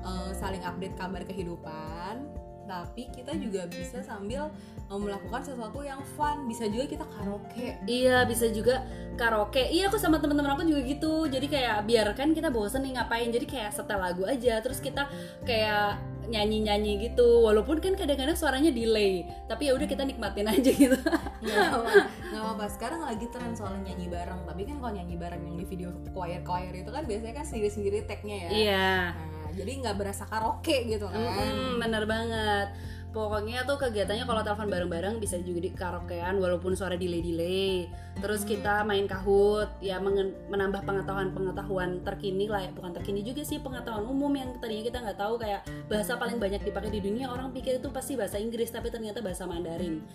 eh, 0.00 0.30
saling 0.32 0.64
update 0.64 0.96
kabar 0.96 1.20
kehidupan 1.24 2.24
tapi 2.70 3.10
kita 3.10 3.34
juga 3.34 3.66
bisa 3.66 3.98
sambil 3.98 4.46
eh, 4.86 4.94
melakukan 4.94 5.42
sesuatu 5.42 5.82
yang 5.82 5.98
fun 6.14 6.46
bisa 6.46 6.70
juga 6.70 6.86
kita 6.86 7.02
karaoke 7.10 7.74
Iya 7.82 8.22
bisa 8.24 8.46
juga 8.54 8.86
karaoke. 9.18 9.66
Iya 9.68 9.90
aku 9.90 9.98
sama 9.98 10.22
teman-teman 10.22 10.54
aku 10.54 10.64
juga 10.64 10.80
gitu. 10.86 11.12
Jadi 11.26 11.50
kayak 11.50 11.84
biarkan 11.84 12.30
kita 12.32 12.48
bosen 12.48 12.86
nih 12.86 12.96
ngapain. 12.96 13.28
Jadi 13.28 13.44
kayak 13.44 13.74
setel 13.74 13.98
lagu 13.98 14.24
aja. 14.24 14.62
Terus 14.62 14.80
kita 14.80 15.10
kayak 15.44 15.98
nyanyi-nyanyi 16.30 17.10
gitu. 17.10 17.42
Walaupun 17.44 17.82
kan 17.82 17.98
kadang-kadang 17.98 18.32
suaranya 18.32 18.70
delay. 18.72 19.26
Tapi 19.44 19.68
ya 19.68 19.76
udah 19.76 19.84
kita 19.84 20.06
nikmatin 20.06 20.48
aja 20.54 20.70
gitu. 20.72 20.96
nggak 21.40 21.68
apa 21.72 21.92
nggak 22.30 22.44
apa 22.52 22.64
sekarang 22.68 23.00
lagi 23.00 23.26
tren 23.32 23.56
soal 23.56 23.72
nyanyi 23.80 24.12
bareng 24.12 24.44
tapi 24.44 24.68
kan 24.68 24.76
kalau 24.76 24.92
nyanyi 24.92 25.16
bareng 25.16 25.40
yang 25.40 25.56
di 25.56 25.64
video 25.64 25.88
choir 26.12 26.44
choir 26.44 26.68
itu 26.76 26.92
kan 26.92 27.08
biasanya 27.08 27.32
kan 27.32 27.46
sendiri 27.48 27.70
sendiri 27.72 27.98
tagnya 28.04 28.36
ya 28.44 28.50
Iya. 28.52 28.88
nah, 29.16 29.39
jadi 29.52 29.70
nggak 29.84 29.96
berasa 29.98 30.24
karaoke 30.26 30.86
gitu 30.88 31.06
kan 31.06 31.18
Mm-mm, 31.18 31.78
bener 31.82 32.04
banget. 32.06 32.68
Pokoknya 33.10 33.66
tuh 33.66 33.74
kegiatannya 33.74 34.22
kalau 34.22 34.46
telepon 34.46 34.70
bareng-bareng 34.70 35.18
bisa 35.18 35.34
juga 35.42 35.66
di 35.66 35.74
karaokean 35.74 36.38
walaupun 36.38 36.78
suara 36.78 36.94
delay-delay. 36.94 37.90
Terus 38.22 38.46
kita 38.46 38.86
main 38.86 39.10
kahut, 39.10 39.66
ya 39.82 39.98
menambah 39.98 40.86
pengetahuan-pengetahuan 40.86 42.06
terkini 42.06 42.46
lah, 42.46 42.62
ya. 42.62 42.70
bukan 42.70 42.94
terkini 42.94 43.26
juga 43.26 43.42
sih 43.42 43.58
pengetahuan 43.58 44.06
umum 44.06 44.30
yang 44.38 44.54
tadinya 44.62 44.86
kita 44.86 44.98
nggak 45.02 45.18
tahu 45.18 45.42
kayak 45.42 45.66
bahasa 45.90 46.14
paling 46.22 46.38
banyak 46.38 46.62
dipakai 46.62 46.94
di 46.94 47.02
dunia 47.02 47.26
orang 47.34 47.50
pikir 47.50 47.82
itu 47.82 47.90
pasti 47.90 48.14
bahasa 48.14 48.38
Inggris 48.38 48.70
tapi 48.70 48.94
ternyata 48.94 49.18
bahasa 49.18 49.42
Mandarin. 49.42 50.06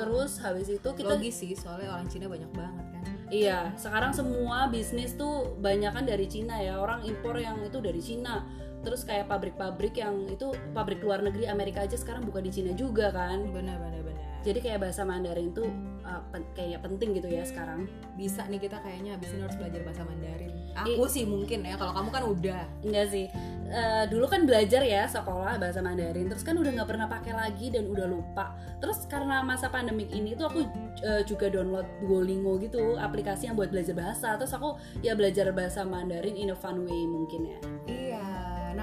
Terus 0.00 0.40
habis 0.40 0.72
itu 0.72 0.88
kita 0.96 1.20
logis 1.20 1.36
sih 1.36 1.52
soalnya 1.52 2.00
orang 2.00 2.08
Cina 2.08 2.32
banyak 2.32 2.48
banget 2.56 2.86
kan 2.96 3.18
Iya, 3.28 3.76
sekarang 3.76 4.16
semua 4.16 4.72
bisnis 4.72 5.12
tuh 5.12 5.52
banyak 5.60 5.92
kan 5.92 6.04
dari 6.08 6.24
Cina 6.24 6.56
ya. 6.64 6.80
Orang 6.80 7.04
impor 7.04 7.36
yang 7.36 7.60
itu 7.60 7.76
dari 7.84 8.00
Cina. 8.00 8.40
Terus 8.88 9.04
kayak 9.04 9.28
pabrik-pabrik 9.28 10.00
yang 10.00 10.24
itu 10.32 10.48
pabrik 10.72 11.04
luar 11.04 11.20
negeri 11.20 11.44
Amerika 11.44 11.84
aja 11.84 12.00
sekarang 12.00 12.24
buka 12.24 12.40
di 12.40 12.48
Cina 12.48 12.72
juga 12.72 13.12
kan. 13.12 13.44
benar 13.52 13.76
benar 13.76 14.00
benar 14.00 14.16
Jadi 14.40 14.64
kayak 14.64 14.80
bahasa 14.80 15.04
Mandarin 15.04 15.52
tuh 15.52 15.68
uh, 16.08 16.24
pen- 16.32 16.48
kayak 16.56 16.80
penting 16.80 17.12
gitu 17.20 17.28
ya 17.28 17.44
sekarang. 17.44 17.84
bisa 18.16 18.48
nih 18.48 18.64
kita 18.64 18.80
kayaknya 18.80 19.20
habis 19.20 19.28
ini 19.36 19.44
harus 19.44 19.58
belajar 19.60 19.84
bahasa 19.84 20.02
Mandarin 20.08 20.58
aku 20.78 21.10
sih 21.10 21.26
mungkin 21.26 21.66
ya 21.66 21.74
kalau 21.74 21.90
kamu 21.90 22.08
kan 22.14 22.22
udah 22.26 22.62
Enggak 22.86 23.06
sih. 23.10 23.26
Eh, 23.68 24.04
dulu 24.08 24.24
kan 24.24 24.48
belajar 24.48 24.80
ya 24.80 25.04
sekolah 25.04 25.60
bahasa 25.60 25.84
Mandarin, 25.84 26.24
terus 26.32 26.40
kan 26.40 26.56
udah 26.56 26.72
nggak 26.72 26.88
pernah 26.88 27.04
pakai 27.04 27.36
lagi 27.36 27.68
dan 27.68 27.84
udah 27.84 28.08
lupa. 28.08 28.56
Terus 28.80 29.04
karena 29.12 29.44
masa 29.44 29.68
pandemik 29.68 30.08
ini 30.08 30.32
tuh 30.32 30.48
aku 30.48 30.64
eh, 31.04 31.20
juga 31.28 31.52
download 31.52 31.84
Duolingo 32.00 32.56
gitu, 32.64 32.96
aplikasi 32.96 33.44
yang 33.52 33.60
buat 33.60 33.68
belajar 33.68 33.92
bahasa. 33.92 34.40
Terus 34.40 34.56
aku 34.56 34.80
ya 35.04 35.12
belajar 35.12 35.52
bahasa 35.52 35.84
Mandarin 35.84 36.32
in 36.32 36.48
a 36.48 36.56
fun 36.56 36.80
way 36.88 37.02
mungkin 37.04 37.40
ya. 37.44 37.58
Iya, 37.84 38.07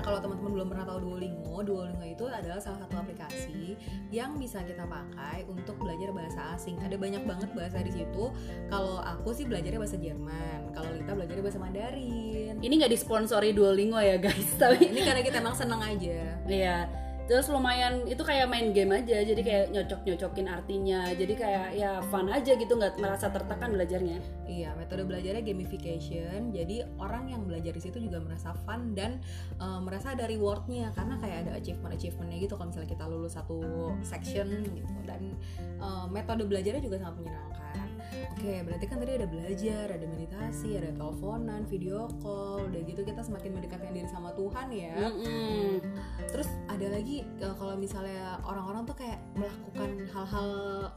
kalau 0.06 0.22
teman-teman 0.22 0.52
belum 0.54 0.68
pernah 0.70 0.86
tahu 0.86 1.00
Duolingo, 1.02 1.58
Duolingo 1.66 2.06
itu 2.06 2.30
adalah 2.30 2.62
salah 2.62 2.86
satu 2.86 3.02
aplikasi 3.02 3.74
yang 4.14 4.38
bisa 4.38 4.62
kita 4.62 4.86
pakai 4.86 5.50
untuk 5.50 5.82
belajar 5.82 6.14
bahasa 6.14 6.54
asing. 6.54 6.78
Ada 6.78 6.94
banyak 6.94 7.26
banget 7.26 7.50
bahasa 7.58 7.82
di 7.82 7.90
situ. 7.90 8.30
Kalau 8.70 9.02
aku 9.02 9.34
sih 9.34 9.50
belajarnya 9.50 9.82
bahasa 9.82 9.98
Jerman, 9.98 10.78
kalau 10.78 10.94
Lita 10.94 11.18
belajarnya 11.18 11.42
bahasa 11.42 11.58
Mandarin. 11.58 12.62
Ini 12.62 12.74
nggak 12.78 12.94
disponsori 12.94 13.50
Duolingo 13.58 13.98
ya 13.98 14.22
guys, 14.22 14.54
tapi 14.62 14.94
Ini 14.94 15.02
karena 15.02 15.26
kita 15.26 15.42
emang 15.42 15.58
seneng 15.58 15.82
aja. 15.82 16.38
Iya. 16.46 17.05
Terus 17.26 17.50
lumayan 17.50 18.06
itu 18.06 18.22
kayak 18.22 18.46
main 18.46 18.70
game 18.70 18.94
aja, 18.94 19.26
jadi 19.26 19.42
kayak 19.42 19.66
nyocok-nyocokin 19.74 20.46
artinya. 20.46 21.10
Jadi 21.10 21.34
kayak 21.34 21.74
ya 21.74 21.98
fun 22.14 22.30
aja 22.30 22.54
gitu, 22.54 22.78
nggak 22.78 23.02
merasa 23.02 23.34
tertekan 23.34 23.74
belajarnya. 23.74 24.22
Iya, 24.46 24.78
metode 24.78 25.10
belajarnya 25.10 25.42
gamification. 25.42 26.54
Jadi 26.54 26.86
orang 27.02 27.34
yang 27.34 27.42
belajar 27.50 27.74
di 27.74 27.82
situ 27.82 27.98
juga 27.98 28.22
merasa 28.22 28.54
fun 28.66 28.94
dan 28.94 29.18
eh, 29.58 29.80
merasa 29.82 30.14
ada 30.14 30.30
rewardnya 30.30 30.94
karena 30.94 31.18
kayak 31.18 31.38
ada 31.50 31.52
achievement 31.58 31.98
achievementnya 31.98 32.38
gitu. 32.46 32.54
Kalau 32.54 32.70
misalnya 32.70 32.90
kita 32.94 33.06
lulus 33.10 33.34
satu 33.34 33.60
section 34.06 34.48
gitu 34.78 34.94
dan 35.10 35.34
eh, 35.58 36.06
metode 36.14 36.46
belajarnya 36.46 36.82
juga 36.86 37.02
sangat 37.02 37.26
menyenangkan. 37.26 37.85
Oke 38.32 38.54
berarti 38.64 38.86
kan 38.86 38.98
tadi 38.98 39.12
ada 39.16 39.28
belajar 39.28 39.86
ada 39.90 40.06
meditasi 40.06 40.70
ada 40.76 40.92
teleponan 40.92 41.62
video 41.66 42.08
call 42.20 42.68
udah 42.68 42.82
gitu 42.84 43.02
kita 43.02 43.22
semakin 43.22 43.52
mendekatkan 43.54 43.92
diri 43.92 44.08
sama 44.08 44.32
Tuhan 44.34 44.68
ya 44.70 44.96
Mm-mm. 44.98 45.82
terus 46.28 46.48
ada 46.66 46.88
lagi 46.90 47.24
eh, 47.40 47.56
kalau 47.56 47.74
misalnya 47.76 48.38
orang-orang 48.42 48.84
tuh 48.84 48.96
kayak 48.96 49.20
melakukan 49.34 49.90
hal-hal 50.10 50.50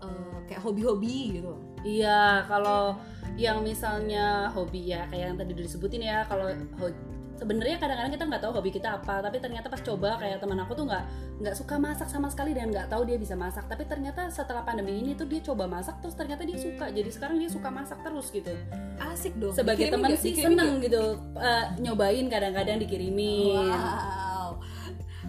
eh, 0.02 0.36
kayak 0.46 0.62
hobi-hobi 0.62 1.40
gitu 1.40 1.54
Iya, 1.78 2.42
kalau 2.50 2.98
yang 3.38 3.62
misalnya 3.62 4.50
hobi 4.50 4.90
ya 4.90 5.06
kayak 5.06 5.30
yang 5.30 5.38
tadi 5.38 5.54
disebutin 5.54 6.02
ya, 6.02 6.26
kalau 6.26 6.50
ho- 6.82 6.98
sebenarnya 7.38 7.78
kadang-kadang 7.78 8.12
kita 8.12 8.24
nggak 8.26 8.42
tahu 8.42 8.52
hobi 8.58 8.70
kita 8.74 8.88
apa, 8.98 9.22
tapi 9.22 9.38
ternyata 9.38 9.70
pas 9.70 9.80
coba 9.80 10.18
kayak 10.18 10.42
teman 10.42 10.58
aku 10.58 10.72
tuh 10.74 10.84
nggak 10.90 11.04
nggak 11.38 11.54
suka 11.54 11.74
masak 11.78 12.08
sama 12.10 12.28
sekali 12.28 12.50
dan 12.52 12.74
nggak 12.74 12.90
tahu 12.90 13.06
dia 13.06 13.16
bisa 13.16 13.38
masak, 13.38 13.64
tapi 13.70 13.86
ternyata 13.86 14.26
setelah 14.28 14.66
pandemi 14.66 14.98
ini 14.98 15.14
tuh 15.14 15.30
dia 15.30 15.38
coba 15.40 15.70
masak 15.70 16.02
terus 16.02 16.18
ternyata 16.18 16.42
dia 16.42 16.58
suka, 16.58 16.90
jadi 16.90 17.10
sekarang 17.14 17.38
dia 17.38 17.50
suka 17.50 17.68
masak 17.70 17.98
terus 18.02 18.26
gitu. 18.34 18.52
asik 18.98 19.38
dong 19.38 19.54
Sebagai 19.54 19.94
teman 19.94 20.18
sih 20.18 20.34
seneng 20.34 20.82
gitu 20.82 21.14
eh, 21.38 21.64
nyobain 21.78 22.26
kadang-kadang 22.26 22.82
dikirimin. 22.82 23.70
Wow. 23.70 24.17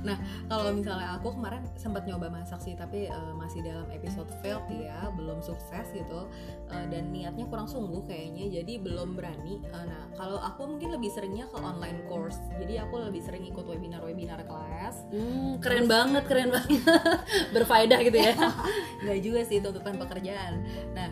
Nah, 0.04 0.18
kalau 0.48 0.72
misalnya 0.72 1.20
aku 1.20 1.36
kemarin 1.36 1.64
sempat 1.76 2.08
nyoba 2.08 2.32
masak 2.32 2.60
sih, 2.64 2.74
tapi 2.76 3.12
eh, 3.12 3.34
masih 3.36 3.64
dalam 3.64 3.88
episode 3.92 4.30
failed 4.40 4.66
ya, 4.72 5.12
belum 5.16 5.44
sukses 5.44 5.92
gitu, 5.92 6.28
Eh, 6.70 6.86
dan 6.94 7.10
niatnya 7.10 7.50
kurang 7.50 7.66
sungguh 7.66 8.06
kayaknya, 8.06 8.62
jadi 8.62 8.78
belum 8.78 9.18
berani. 9.18 9.58
Eh, 9.66 9.86
nah, 9.90 10.06
kalau 10.14 10.38
aku 10.38 10.70
mungkin 10.70 10.94
lebih 10.94 11.10
seringnya 11.10 11.50
ke 11.50 11.58
online 11.58 12.06
course, 12.06 12.38
jadi 12.62 12.86
aku 12.86 13.10
lebih 13.10 13.26
sering 13.26 13.42
ikut 13.50 13.66
webinar-webinar 13.66 14.46
kelas. 14.46 15.02
Hmm, 15.10 15.58
keren 15.58 15.90
banget, 15.90 16.30
keren 16.30 16.54
banget, 16.54 16.86
berfaedah 17.58 18.00
gitu 18.06 18.18
ya. 18.22 18.38
Nggak 19.04 19.20
juga 19.26 19.42
sih 19.50 19.58
tuntutan 19.66 19.98
pekerjaan. 19.98 20.62
Nah, 20.94 21.10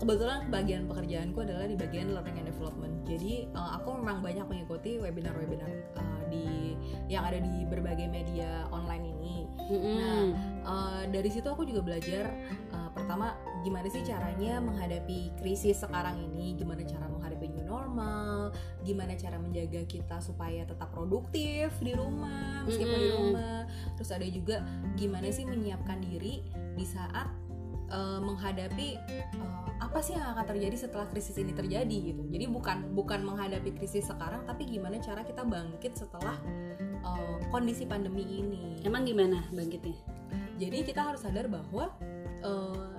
kebetulan 0.00 0.48
bagian 0.48 0.88
pekerjaanku 0.88 1.44
adalah 1.44 1.68
di 1.68 1.76
bagian 1.76 2.16
learning 2.16 2.40
and 2.40 2.48
development. 2.48 2.94
Jadi 3.04 3.44
aku 3.52 3.92
memang 3.92 4.24
banyak 4.24 4.46
mengikuti 4.48 4.96
webinar-webinar 4.96 5.68
di 6.28 6.76
yang 7.08 7.24
ada 7.24 7.40
di 7.40 7.64
berbagai 7.64 8.06
media 8.08 8.68
online 8.70 9.04
ini. 9.16 9.36
Mm-mm. 9.68 10.32
Uh, 10.64 11.04
dari 11.12 11.28
situ 11.28 11.44
aku 11.44 11.64
juga 11.64 11.84
belajar 11.84 12.32
uh, 12.72 12.88
pertama 12.92 13.36
gimana 13.64 13.88
sih 13.88 14.00
caranya 14.04 14.60
menghadapi 14.64 15.32
krisis 15.40 15.80
sekarang 15.84 16.16
ini, 16.20 16.56
gimana 16.56 16.84
cara 16.84 17.04
menghadapi 17.08 17.52
new 17.52 17.66
normal, 17.68 18.52
gimana 18.84 19.12
cara 19.16 19.36
menjaga 19.36 19.84
kita 19.84 20.20
supaya 20.24 20.64
tetap 20.64 20.88
produktif 20.92 21.72
di 21.80 21.92
rumah 21.92 22.64
meskipun 22.64 22.96
di 22.96 23.08
Mm-mm. 23.08 23.20
rumah. 23.20 23.58
Terus 23.96 24.10
ada 24.12 24.26
juga 24.28 24.56
gimana 24.96 25.28
sih 25.28 25.44
menyiapkan 25.44 26.00
diri 26.00 26.44
di 26.76 26.84
saat 26.86 27.28
uh, 27.90 28.20
menghadapi 28.20 29.00
uh, 29.40 29.68
apa 29.78 29.98
sih 30.04 30.16
yang 30.16 30.34
akan 30.36 30.44
terjadi 30.56 30.88
setelah 30.88 31.06
krisis 31.08 31.36
ini 31.40 31.52
terjadi 31.54 32.14
gitu. 32.14 32.22
Jadi 32.28 32.44
bukan 32.50 32.92
bukan 32.92 33.24
menghadapi 33.24 33.72
krisis 33.76 34.08
sekarang 34.08 34.44
tapi 34.44 34.68
gimana 34.68 35.00
cara 35.00 35.24
kita 35.24 35.44
bangkit 35.44 35.96
setelah 35.96 36.36
uh, 37.04 37.36
kondisi 37.48 37.88
pandemi 37.88 38.24
ini. 38.26 38.80
Emang 38.84 39.08
gimana 39.08 39.44
bangkitnya? 39.54 39.96
Jadi 40.58 40.82
kita 40.82 41.06
harus 41.06 41.22
sadar 41.22 41.46
bahwa 41.46 41.94
eh, 42.42 42.98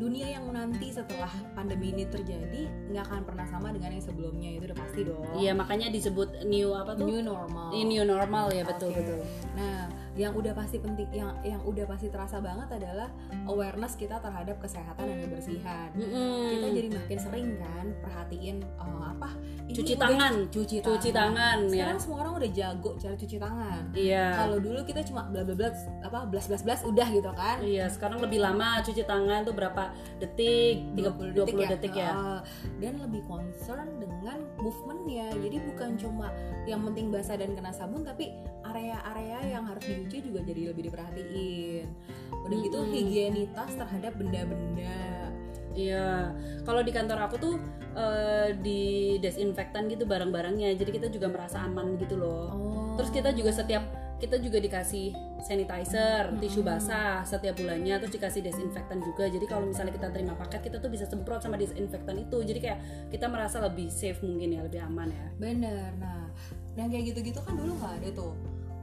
dunia 0.00 0.32
yang 0.32 0.48
nanti 0.48 0.94
setelah 0.94 1.28
pandemi 1.52 1.92
ini 1.92 2.08
terjadi 2.08 2.70
nggak 2.88 3.04
akan 3.04 3.20
pernah 3.26 3.46
sama 3.52 3.68
dengan 3.68 3.92
yang 3.92 4.00
sebelumnya 4.00 4.48
itu 4.56 4.64
udah 4.70 4.78
pasti 4.78 5.00
dong. 5.04 5.26
Iya 5.36 5.52
makanya 5.52 5.92
disebut 5.92 6.46
new 6.48 6.72
apa 6.72 6.96
tuh? 6.96 7.04
New 7.04 7.20
normal. 7.20 7.68
Ini 7.76 7.84
new 7.84 8.04
normal 8.08 8.48
ya 8.54 8.64
betul 8.64 8.94
Oke. 8.94 9.02
betul. 9.02 9.20
Nah, 9.58 9.90
yang 10.18 10.34
udah 10.34 10.52
pasti 10.52 10.82
penting, 10.82 11.06
yang 11.14 11.30
yang 11.46 11.62
udah 11.62 11.86
pasti 11.86 12.10
terasa 12.10 12.42
banget 12.42 12.66
adalah 12.82 13.08
awareness 13.46 13.94
kita 13.94 14.18
terhadap 14.18 14.58
kesehatan 14.58 15.04
dan 15.06 15.18
kebersihan. 15.22 15.88
Mm-mm. 15.94 16.50
Kita 16.50 16.66
jadi 16.74 16.88
makin 16.90 17.18
sering 17.18 17.46
kan 17.62 17.86
perhatiin 18.02 18.56
eh, 18.62 19.02
apa? 19.06 19.30
ini 19.70 19.76
Cuci 19.78 19.94
udah 19.94 20.02
tangan. 20.02 20.34
cuci 20.50 20.76
tangan. 20.82 20.90
cuci 20.98 21.10
tangan 21.14 21.58
ya. 21.70 21.70
Sekarang 21.70 21.98
semua 22.02 22.18
orang 22.26 22.32
udah 22.42 22.50
jago 22.50 22.90
cara 22.98 23.14
cuci 23.14 23.36
tangan. 23.38 23.82
Iya. 23.94 24.26
Kalau 24.34 24.56
dulu 24.58 24.80
kita 24.82 25.00
cuma 25.06 25.22
bla 25.30 25.42
bla 25.46 25.54
bla 25.54 25.68
apa 26.02 26.18
blas 26.26 26.46
blas 26.50 26.62
blas 26.66 26.80
udah 26.82 27.08
gitu 27.10 27.30
kan. 27.34 27.56
Iya, 27.62 27.86
sekarang 27.86 28.18
lebih 28.18 28.42
lama 28.42 28.82
cuci 28.82 29.02
tangan 29.06 29.46
tuh 29.46 29.54
berapa 29.54 29.94
detik? 30.18 30.82
30 30.98 31.38
20 31.38 31.72
detik, 31.76 31.92
ya. 31.94 32.12
Uh, 32.14 32.40
dan 32.82 32.98
lebih 32.98 33.22
concern 33.30 34.00
dengan 34.00 34.42
movementnya 34.58 35.30
jadi 35.38 35.56
bukan 35.70 35.96
cuma 36.00 36.28
yang 36.66 36.82
penting 36.90 37.08
basah 37.12 37.36
dan 37.36 37.52
kena 37.54 37.72
sabun 37.72 38.02
tapi 38.02 38.34
area-area 38.66 39.58
yang 39.58 39.64
harus 39.66 39.82
dicuci 40.00 40.32
juga 40.32 40.40
jadi 40.42 40.72
lebih 40.72 40.88
diperhatiin 40.88 41.86
udah 42.32 42.58
gitu 42.64 42.78
higienitas 42.88 43.70
terhadap 43.76 44.16
benda-benda 44.16 45.28
Iya. 45.70 46.34
Kalau 46.66 46.82
di 46.82 46.90
kantor 46.90 47.30
aku 47.30 47.36
tuh 47.38 47.54
eh, 47.94 48.58
di 48.58 49.14
desinfektan 49.22 49.86
gitu 49.86 50.02
barang-barangnya. 50.02 50.74
Jadi 50.74 50.90
kita 50.98 51.06
juga 51.14 51.30
merasa 51.30 51.62
aman 51.62 51.94
gitu 51.94 52.18
loh. 52.18 52.50
oh 52.50 52.98
Terus 52.98 53.14
kita 53.14 53.30
juga 53.30 53.54
setiap 53.54 53.86
kita 54.18 54.42
juga 54.42 54.58
dikasih 54.58 55.14
sanitizer, 55.46 56.28
Mm-mm. 56.28 56.42
tisu 56.42 56.66
basah 56.66 57.22
setiap 57.22 57.54
bulannya, 57.54 58.02
terus 58.02 58.12
dikasih 58.18 58.42
desinfektan 58.42 58.98
juga. 58.98 59.30
Jadi 59.30 59.46
kalau 59.46 59.70
misalnya 59.70 59.94
kita 59.94 60.10
terima 60.10 60.34
paket, 60.34 60.60
kita 60.68 60.76
tuh 60.82 60.90
bisa 60.90 61.06
semprot 61.06 61.38
sama 61.38 61.54
desinfektan 61.54 62.18
itu. 62.18 62.42
Jadi 62.42 62.58
kayak 62.58 62.78
kita 63.14 63.30
merasa 63.30 63.62
lebih 63.62 63.88
safe 63.88 64.20
mungkin 64.26 64.58
ya, 64.58 64.66
lebih 64.66 64.82
aman 64.82 65.08
ya. 65.08 65.26
bener 65.38 65.94
nah 66.02 66.28
dan 66.78 66.86
kayak 66.90 67.12
gitu-gitu 67.12 67.40
kan 67.42 67.54
dulu 67.58 67.74
nggak 67.76 67.92
ada 68.02 68.08
tuh 68.14 68.32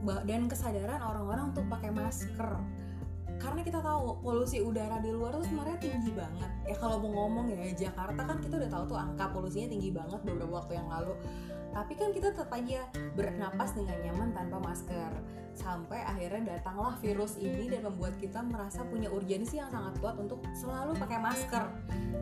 dan 0.02 0.46
kesadaran 0.46 1.00
orang-orang 1.02 1.50
untuk 1.54 1.66
pakai 1.66 1.90
masker. 1.90 2.50
Karena 3.38 3.62
kita 3.62 3.78
tahu 3.78 4.18
polusi 4.18 4.58
udara 4.58 4.98
di 4.98 5.14
luar 5.14 5.38
tuh 5.38 5.46
sebenarnya 5.46 5.78
tinggi 5.78 6.10
banget. 6.10 6.50
Ya 6.66 6.74
kalau 6.74 6.98
mau 6.98 7.10
ngomong 7.14 7.54
ya 7.54 7.70
Jakarta 7.70 8.18
kan 8.26 8.42
kita 8.42 8.58
udah 8.58 8.70
tahu 8.70 8.84
tuh 8.90 8.98
angka 8.98 9.30
polusinya 9.30 9.70
tinggi 9.70 9.94
banget 9.94 10.20
beberapa 10.26 10.58
waktu 10.58 10.74
yang 10.74 10.90
lalu. 10.90 11.14
Tapi 11.70 11.94
kan 11.94 12.10
kita 12.10 12.34
tetap 12.34 12.50
aja 12.50 12.90
bernapas 13.14 13.70
dengan 13.78 13.94
nyaman 14.02 14.34
tanpa 14.34 14.58
masker. 14.58 15.12
Sampai 15.54 16.02
akhirnya 16.02 16.58
datanglah 16.58 16.98
virus 16.98 17.38
ini 17.38 17.70
dan 17.70 17.86
membuat 17.86 18.18
kita 18.18 18.42
merasa 18.42 18.82
punya 18.82 19.06
urgensi 19.06 19.62
yang 19.62 19.70
sangat 19.70 19.94
kuat 20.02 20.18
untuk 20.18 20.42
selalu 20.58 20.98
pakai 20.98 21.18
masker. 21.22 21.64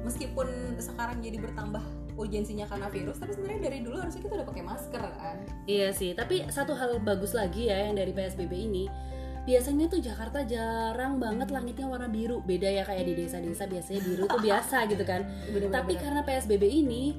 Meskipun 0.05 0.77
sekarang 0.77 1.25
jadi 1.25 1.41
bertambah 1.41 1.85
urgensinya 2.17 2.65
karena 2.65 2.89
virus 2.89 3.21
tapi 3.21 3.37
sebenarnya 3.37 3.61
dari 3.69 3.79
dulu 3.85 3.97
harusnya 4.01 4.23
kita 4.25 4.35
udah 4.41 4.49
pakai 4.49 4.65
masker 4.65 5.05
kan? 5.05 5.37
Iya 5.69 5.89
sih, 5.93 6.11
tapi 6.17 6.49
satu 6.49 6.73
hal 6.73 6.99
bagus 7.05 7.37
lagi 7.37 7.69
ya 7.69 7.89
yang 7.89 7.95
dari 7.97 8.13
PSBB 8.17 8.53
ini 8.53 8.85
biasanya 9.47 9.87
tuh 9.87 10.03
Jakarta 10.03 10.43
jarang 10.43 11.23
banget 11.23 11.55
langitnya 11.55 11.87
warna 11.87 12.11
biru. 12.11 12.43
Beda 12.43 12.67
ya 12.67 12.83
kayak 12.83 13.07
di 13.07 13.15
desa-desa 13.15 13.71
biasanya 13.71 14.01
biru 14.03 14.27
tuh 14.27 14.43
biasa 14.43 14.91
gitu 14.91 15.07
kan. 15.07 15.23
Tapi 15.71 15.95
karena 15.95 16.27
PSBB 16.27 16.65
ini 16.67 17.15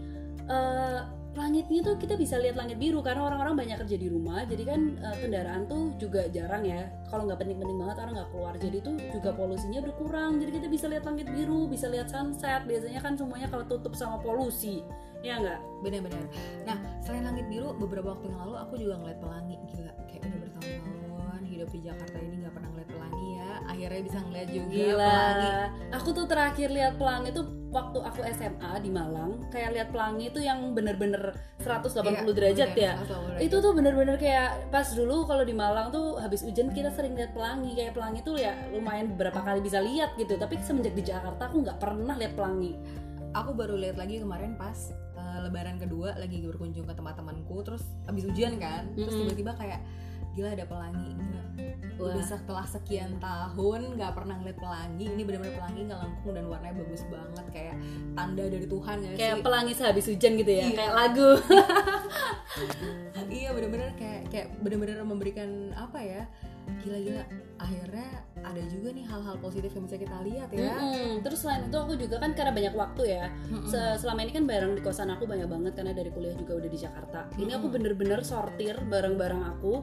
eh, 0.51 0.99
langitnya 1.37 1.85
tuh 1.85 1.95
kita 2.01 2.17
bisa 2.17 2.41
lihat 2.41 2.57
langit 2.57 2.81
biru 2.81 3.05
karena 3.05 3.29
orang-orang 3.29 3.53
banyak 3.53 3.77
kerja 3.85 3.97
di 4.01 4.09
rumah 4.09 4.41
jadi 4.49 4.63
kan 4.65 4.81
eh, 4.97 5.15
kendaraan 5.21 5.69
tuh 5.69 5.93
juga 6.01 6.25
jarang 6.33 6.65
ya. 6.65 6.89
Kalau 7.07 7.29
nggak 7.29 7.39
penting-penting 7.39 7.77
banget 7.77 7.97
orang 8.01 8.13
nggak 8.17 8.29
keluar. 8.33 8.53
Jadi 8.57 8.77
tuh 8.81 8.95
juga 9.13 9.29
polusinya 9.37 9.79
berkurang 9.85 10.41
jadi 10.41 10.51
kita 10.57 10.67
bisa 10.67 10.85
lihat 10.89 11.05
langit 11.05 11.29
biru 11.29 11.69
bisa 11.69 11.85
lihat 11.87 12.09
sunset. 12.09 12.65
Biasanya 12.65 12.99
kan 12.99 13.13
semuanya 13.13 13.47
kalau 13.47 13.63
tutup 13.69 13.93
sama 13.93 14.17
polusi 14.19 14.81
ya 15.21 15.37
nggak? 15.37 15.59
Bener-bener 15.85 16.25
nah 16.65 16.77
selain 17.05 17.23
langit 17.23 17.45
biru 17.47 17.77
beberapa 17.77 18.17
waktu 18.17 18.33
yang 18.33 18.39
lalu 18.41 18.55
aku 18.57 18.73
juga 18.81 18.93
ngeliat 18.97 19.19
pelangi 19.21 19.55
gila. 19.69 19.93
Kayak 20.09 20.21
udah 20.25 20.39
bertahun-tahun 20.41 21.41
hidup 21.47 21.69
di 21.73 21.79
Jakarta 21.85 22.17
ini 22.21 22.35
nggak 22.41 22.53
pernah 22.53 22.69
ngeliat 22.73 22.89
pelangi 22.89 23.27
ya. 23.37 23.51
Akhirnya 23.67 24.01
bisa 24.05 24.17
ngeliat 24.25 24.49
juga 24.49 24.69
Gila. 24.73 24.97
pelangi. 24.97 25.49
Aku 26.01 26.09
tuh 26.13 26.25
terakhir 26.25 26.69
lihat 26.73 26.93
pelangi 26.97 27.29
tuh 27.33 27.45
waktu 27.67 27.99
aku 27.99 28.23
SMA 28.31 28.71
di 28.79 28.87
Malang, 28.87 29.51
kayak 29.51 29.75
lihat 29.75 29.89
pelangi 29.91 30.31
itu 30.31 30.39
yang 30.39 30.71
bener-bener 30.71 31.35
180 31.59 31.99
Iya, 31.99 32.23
derajat 32.31 32.69
bener, 32.71 32.85
ya. 32.87 32.93
180 33.39 33.43
Itu 33.43 33.55
tuh 33.59 33.71
bener-bener 33.75 34.15
kayak 34.15 34.71
pas 34.71 34.87
dulu 34.87 35.27
kalau 35.27 35.43
di 35.43 35.51
Malang 35.51 35.91
tuh 35.91 36.15
habis 36.17 36.47
hujan 36.47 36.71
kita 36.71 36.89
sering 36.95 37.13
lihat 37.19 37.35
pelangi, 37.35 37.75
kayak 37.75 37.91
pelangi 37.91 38.23
tuh 38.23 38.39
ya 38.39 38.55
lumayan 38.71 39.11
beberapa 39.11 39.43
kali 39.43 39.59
bisa 39.59 39.83
lihat 39.83 40.15
gitu. 40.15 40.39
Tapi 40.39 40.55
semenjak 40.63 40.95
di 40.95 41.03
Jakarta 41.03 41.51
aku 41.51 41.63
nggak 41.67 41.77
pernah 41.79 42.15
lihat 42.15 42.33
pelangi. 42.39 42.73
aku 43.35 43.53
baru 43.53 43.77
lihat 43.77 44.01
lagi 44.01 44.17
kemarin 44.17 44.57
pas 44.57 44.73
uh, 45.13 45.45
lebaran 45.45 45.77
kedua 45.77 46.15
lagi 46.17 46.41
berkunjung 46.41 46.89
ke 46.89 46.93
tempat 46.95 47.21
temanku 47.21 47.61
terus 47.61 47.85
habis 48.09 48.25
hujan 48.25 48.57
kan 48.57 48.89
terus 48.97 49.13
tiba-tiba 49.13 49.53
kayak 49.53 49.77
gila 50.37 50.53
ada 50.53 50.63
pelangi 50.63 51.09
gila 51.11 51.43
Wah. 51.97 52.13
udah 52.13 52.21
setelah 52.23 52.61
sekian 52.63 53.17
tahun 53.17 53.97
nggak 53.97 54.13
pernah 54.13 54.37
ngeliat 54.37 54.53
pelangi 54.55 55.09
ini 55.09 55.25
benar-benar 55.25 55.57
pelangi 55.57 55.81
ngelengkung 55.83 56.31
dan 56.31 56.45
warnanya 56.45 56.75
bagus 56.77 57.01
banget 57.03 57.45
kayak 57.49 57.75
tanda 58.13 58.43
dari 58.45 58.67
Tuhan 58.67 58.95
gak 59.01 59.17
Kayak 59.17 59.33
sih 59.33 59.41
pelangi 59.41 59.73
sehabis 59.73 60.05
hujan 60.05 60.31
gitu 60.37 60.51
ya, 60.51 60.63
Iya. 60.63 60.75
kayak 60.77 60.93
lagu. 60.93 61.29
iya 63.29 63.49
bener-bener 63.51 63.89
kayak 63.95 64.21
kayak 64.29 64.47
bener-bener 64.57 64.97
memberikan 65.01 65.49
apa 65.73 65.99
ya 65.99 66.21
gila-gila 66.77 67.23
akhirnya 67.57 68.07
ada 68.37 68.61
juga 68.67 68.91
nih 68.91 69.01
hal-hal 69.03 69.35
positif 69.39 69.71
yang 69.71 69.83
bisa 69.83 69.97
kita 69.97 70.17
lihat 70.21 70.49
ya 70.51 70.75
Mm-mm. 70.75 71.23
Terus 71.23 71.39
selain 71.39 71.65
itu 71.65 71.75
aku 71.75 71.95
juga 71.95 72.19
kan 72.19 72.31
karena 72.31 72.51
banyak 72.51 72.75
waktu 72.75 73.01
ya. 73.09 73.25
Mm-mm. 73.47 73.65
Se- 73.65 73.97
selama 73.97 74.21
ini 74.21 74.31
kan 74.31 74.43
barang 74.43 74.75
di 74.75 74.81
kosan 74.81 75.09
aku 75.09 75.23
banyak 75.23 75.47
banget 75.47 75.73
karena 75.73 75.91
dari 75.91 76.11
kuliah 76.11 76.35
juga 76.35 76.53
udah 76.55 76.69
di 76.69 76.77
Jakarta. 76.77 77.19
Ini 77.33 77.51
aku 77.55 77.67
bener-bener 77.67 78.19
sortir 78.21 78.77
barang-barang 78.79 79.41
aku 79.47 79.73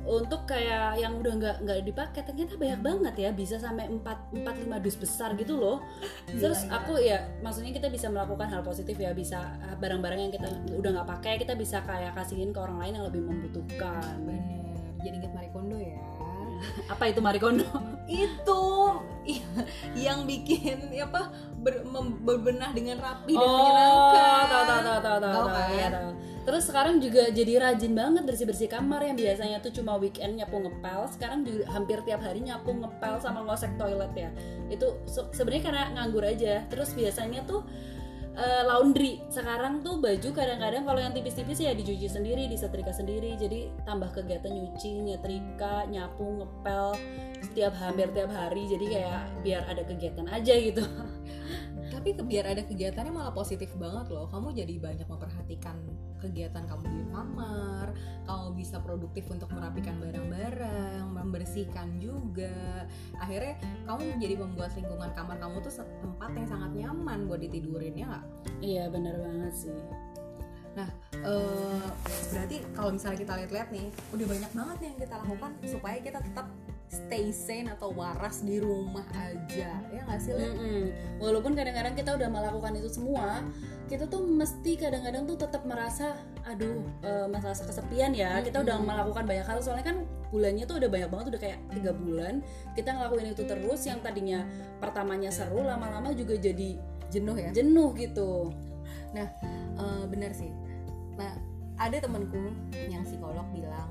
untuk 0.00 0.44
kayak 0.44 0.96
yang 0.96 1.16
udah 1.16 1.32
nggak 1.34 1.56
nggak 1.60 1.78
dipakai 1.84 2.20
ternyata 2.22 2.56
banyak 2.56 2.80
banget 2.80 3.14
ya 3.16 3.30
bisa 3.30 3.56
sampai 3.56 3.86
4 3.86 4.00
4 4.00 4.42
5 4.42 4.80
dus 4.80 4.96
besar 4.96 5.32
gitu 5.34 5.54
loh. 5.54 5.84
Terus 6.26 6.64
Gila, 6.64 6.76
aku 6.78 6.92
ya 6.98 7.18
maksudnya 7.40 7.70
kita 7.70 7.86
bisa 7.86 8.08
melakukan 8.08 8.48
hal 8.48 8.60
positif 8.60 8.94
ya 8.94 9.12
bisa 9.12 9.38
ah, 9.60 9.76
barang-barang 9.76 10.20
yang 10.20 10.32
kita 10.32 10.48
udah 10.72 10.90
nggak 10.96 11.08
pakai 11.08 11.34
kita 11.38 11.52
bisa 11.52 11.80
kayak 11.82 12.14
kasihin 12.14 12.50
ke 12.50 12.58
orang 12.58 12.78
lain 12.78 12.92
yang 12.96 13.06
lebih 13.06 13.22
membutuhkan. 13.22 14.16
Bener 14.24 14.60
jadi 15.00 15.16
inget 15.16 15.32
Marie 15.32 15.48
Kondo 15.48 15.76
ya. 15.76 15.96
Apa 16.92 17.08
itu 17.08 17.20
Marikondo? 17.20 17.64
Itu 18.04 18.60
yang 19.96 20.24
bikin 20.24 20.90
ya 20.90 21.06
apa 21.06 21.30
ber, 21.56 21.84
mem- 21.84 22.20
berbenah 22.20 22.72
dengan 22.72 22.98
rapi 22.98 23.32
dan 23.32 23.40
oh 23.40 23.48
menyenangkan. 23.48 24.12
tahu 24.12 24.44
tahu 24.44 24.64
tahu 24.66 24.80
tahu 24.80 24.98
tahu 25.00 25.18
Tahu 25.20 25.32
tahu, 25.40 25.54
kan? 25.54 25.68
iya, 25.70 25.86
tahu. 25.88 26.10
Terus 26.48 26.72
sekarang 26.72 26.98
juga 26.98 27.28
jadi 27.28 27.60
rajin 27.60 27.92
banget 27.92 28.24
bersih 28.24 28.48
bersih 28.48 28.68
kamar 28.68 29.04
yang 29.04 29.16
biasanya 29.16 29.60
tuh 29.60 29.72
cuma 29.76 30.00
weekend 30.00 30.40
nyapu 30.40 30.56
ngepel 30.56 31.04
sekarang 31.12 31.44
juga 31.44 31.68
hampir 31.68 32.00
tiap 32.08 32.24
hari 32.24 32.40
nyapu 32.40 32.72
ngepel 32.72 33.20
sama 33.20 33.44
ngosek 33.44 33.76
toilet 33.76 34.12
ya. 34.16 34.30
Itu 34.72 34.96
se- 35.04 35.28
sebenarnya 35.36 35.62
karena 35.68 35.82
nganggur 35.96 36.24
aja. 36.24 36.64
Terus 36.72 36.96
biasanya 36.96 37.44
tuh 37.44 37.62
eh, 38.34 38.62
laundry. 38.64 39.20
Sekarang 39.28 39.84
tuh 39.84 40.00
baju 40.00 40.28
kadang-kadang 40.32 40.82
kalau 40.88 41.00
yang 41.02 41.12
tipis-tipis 41.12 41.60
ya 41.60 41.76
dicuci 41.76 42.08
sendiri 42.08 42.48
disetrika 42.48 42.90
sendiri. 42.94 43.36
Jadi 43.36 43.68
tambah 43.84 44.08
kegiatan 44.14 44.50
nyuci 44.50 45.04
nyetrika 45.12 45.84
nyapu 45.92 46.40
ngepel 46.40 46.96
setiap 47.44 47.76
hampir 47.76 48.08
tiap 48.16 48.32
hari. 48.32 48.64
Jadi 48.70 48.84
kayak 48.88 49.20
biar 49.44 49.62
ada 49.68 49.82
kegiatan 49.84 50.26
aja 50.30 50.54
gitu 50.56 50.82
tapi 52.00 52.16
biar 52.16 52.56
ada 52.56 52.64
kegiatannya 52.64 53.12
malah 53.12 53.36
positif 53.36 53.76
banget 53.76 54.08
loh. 54.08 54.24
Kamu 54.32 54.56
jadi 54.56 54.80
banyak 54.80 55.04
memperhatikan 55.04 55.76
kegiatan 56.16 56.64
kamu 56.64 56.84
di 56.88 57.04
kamar 57.12 57.92
kamu 58.24 58.46
bisa 58.56 58.80
produktif 58.80 59.28
untuk 59.28 59.52
merapikan 59.52 60.00
barang-barang 60.00 61.12
membersihkan 61.12 62.00
juga. 62.00 62.88
Akhirnya 63.20 63.60
kamu 63.84 64.16
menjadi 64.16 64.34
membuat 64.40 64.72
lingkungan 64.80 65.12
kamar 65.12 65.36
kamu 65.44 65.60
tuh 65.60 65.84
tempat 65.84 66.30
yang 66.32 66.48
sangat 66.48 66.70
nyaman 66.72 67.28
buat 67.28 67.40
ditidurin 67.44 67.92
ya 67.92 68.08
nggak? 68.08 68.24
Iya 68.64 68.84
bener 68.88 69.14
banget 69.20 69.52
sih. 69.52 69.80
Eh, 71.20 71.86
berarti 72.32 72.64
kalau 72.72 72.96
misalnya 72.96 73.18
kita 73.20 73.32
lihat-lihat 73.44 73.68
nih 73.68 73.86
udah 74.16 74.26
banyak 74.26 74.52
banget 74.56 74.76
nih 74.80 74.88
yang 74.88 74.98
kita 75.04 75.14
lakukan 75.20 75.52
supaya 75.68 75.96
kita 76.00 76.18
tetap 76.24 76.46
stay 76.90 77.30
sane 77.30 77.70
atau 77.70 77.94
waras 77.94 78.42
di 78.42 78.58
rumah 78.58 79.06
aja 79.14 79.78
ya 79.78 80.00
nggak 80.04 80.18
sih 80.18 80.34
Lin? 80.34 80.50
Mm-mm. 80.50 80.82
Walaupun 81.22 81.54
kadang-kadang 81.54 81.94
kita 81.94 82.18
udah 82.18 82.26
melakukan 82.26 82.74
itu 82.76 82.90
semua, 82.90 83.46
kita 83.86 84.10
tuh 84.10 84.26
mesti 84.26 84.74
kadang-kadang 84.74 85.22
tuh 85.30 85.38
tetap 85.38 85.62
merasa, 85.62 86.18
aduh, 86.42 86.82
eh, 87.06 87.26
merasa 87.30 87.62
kesepian 87.62 88.10
ya. 88.10 88.42
Kita 88.42 88.66
udah 88.66 88.82
melakukan 88.82 89.22
banyak 89.22 89.46
hal, 89.46 89.62
soalnya 89.62 89.86
kan 89.86 90.02
bulannya 90.34 90.66
tuh 90.66 90.82
udah 90.82 90.90
banyak 90.90 91.08
banget, 91.14 91.26
udah 91.30 91.40
kayak 91.40 91.58
tiga 91.70 91.94
bulan. 91.94 92.42
Kita 92.74 92.90
ngelakuin 92.98 93.30
itu 93.30 93.46
terus, 93.46 93.86
yang 93.86 94.02
tadinya 94.02 94.42
pertamanya 94.82 95.30
seru, 95.30 95.62
lama-lama 95.62 96.10
juga 96.10 96.34
jadi 96.34 96.74
jenuh 97.14 97.38
ya 97.38 97.50
jenuh 97.54 97.94
gitu. 97.94 98.50
Eh, 99.10 100.04
bener 100.06 100.30
sih 100.30 100.54
nah 101.18 101.34
ada 101.80 101.98
temanku 101.98 102.54
yang 102.88 103.02
psikolog 103.02 103.42
bilang 103.50 103.90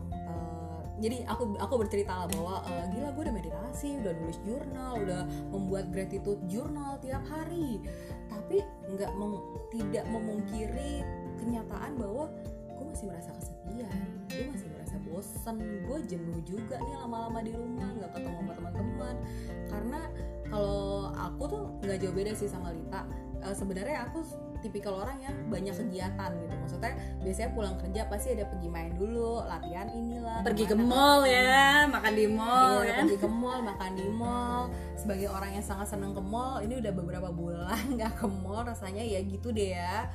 jadi 1.00 1.24
aku 1.32 1.56
aku 1.58 1.74
bercerita 1.80 2.12
lah 2.12 2.28
bahwa 2.28 2.62
eh, 2.68 2.86
gila 2.92 3.10
gue 3.16 3.24
udah 3.24 3.36
meditasi 3.36 3.90
udah 4.04 4.14
nulis 4.20 4.40
jurnal 4.44 4.92
udah 5.00 5.22
membuat 5.52 5.86
gratitude 5.96 6.40
journal 6.52 7.00
tiap 7.00 7.24
hari. 7.28 7.80
Tapi 8.28 8.62
nggak 8.92 9.12
mem- 9.16 9.46
tidak 9.72 10.06
memungkiri 10.12 11.04
kenyataan 11.40 11.96
bahwa 11.96 12.28
gue 12.68 12.86
masih 12.88 13.08
merasa 13.12 13.32
kesepian 13.36 13.96
gue 14.30 14.46
masih 14.56 14.70
merasa 14.72 14.96
bosen 15.04 15.58
gue 15.60 16.00
jenuh 16.08 16.40
juga 16.48 16.80
nih 16.80 16.96
lama-lama 17.02 17.40
di 17.44 17.52
rumah 17.52 17.90
nggak 17.98 18.12
ketemu 18.14 18.38
sama 18.40 18.54
teman-teman. 18.56 19.16
Karena 19.72 20.02
kalau 20.50 21.12
aku 21.16 21.44
tuh 21.48 21.64
nggak 21.84 21.98
jauh 22.04 22.16
beda 22.16 22.32
sih 22.36 22.50
sama 22.52 22.72
Lita 22.76 23.04
Eh, 23.40 23.56
sebenarnya 23.56 24.04
aku 24.04 24.20
tipikal 24.60 25.00
orang 25.00 25.16
yang 25.18 25.32
banyak 25.48 25.72
kegiatan 25.72 26.30
gitu 26.36 26.52
maksudnya 26.54 26.92
biasanya 27.20 27.50
pulang 27.50 27.76
kerja 27.80 28.02
pasti 28.06 28.36
ada 28.36 28.44
pergi 28.44 28.68
main 28.68 28.92
dulu 28.92 29.40
latihan 29.42 29.88
inilah 29.88 30.44
Pergi 30.44 30.64
ke 30.64 30.70
ke 30.70 30.76
mana. 30.76 30.84
mall 30.86 31.22
ya, 31.24 31.64
makan 31.88 32.14
di 32.14 32.26
mall 32.28 32.76
Iya, 32.78 32.92
kan. 32.92 33.00
pergi 33.02 33.18
ke 33.18 33.30
mall 33.32 33.60
makan 33.64 33.92
di 33.94 34.06
mall 34.12 34.64
sebagai 34.94 35.28
orang 35.28 35.52
yang 35.54 35.64
sangat 35.64 35.88
senang 35.88 36.12
ke 36.12 36.20
mall 36.20 36.60
ini 36.60 36.76
udah 36.76 36.92
beberapa 36.92 37.32
bulan 37.32 37.80
nggak 37.96 38.14
ke 38.14 38.28
mall 38.28 38.62
rasanya 38.62 39.00
ya 39.00 39.24
gitu 39.24 39.48
deh 39.50 39.72
ya 39.72 40.12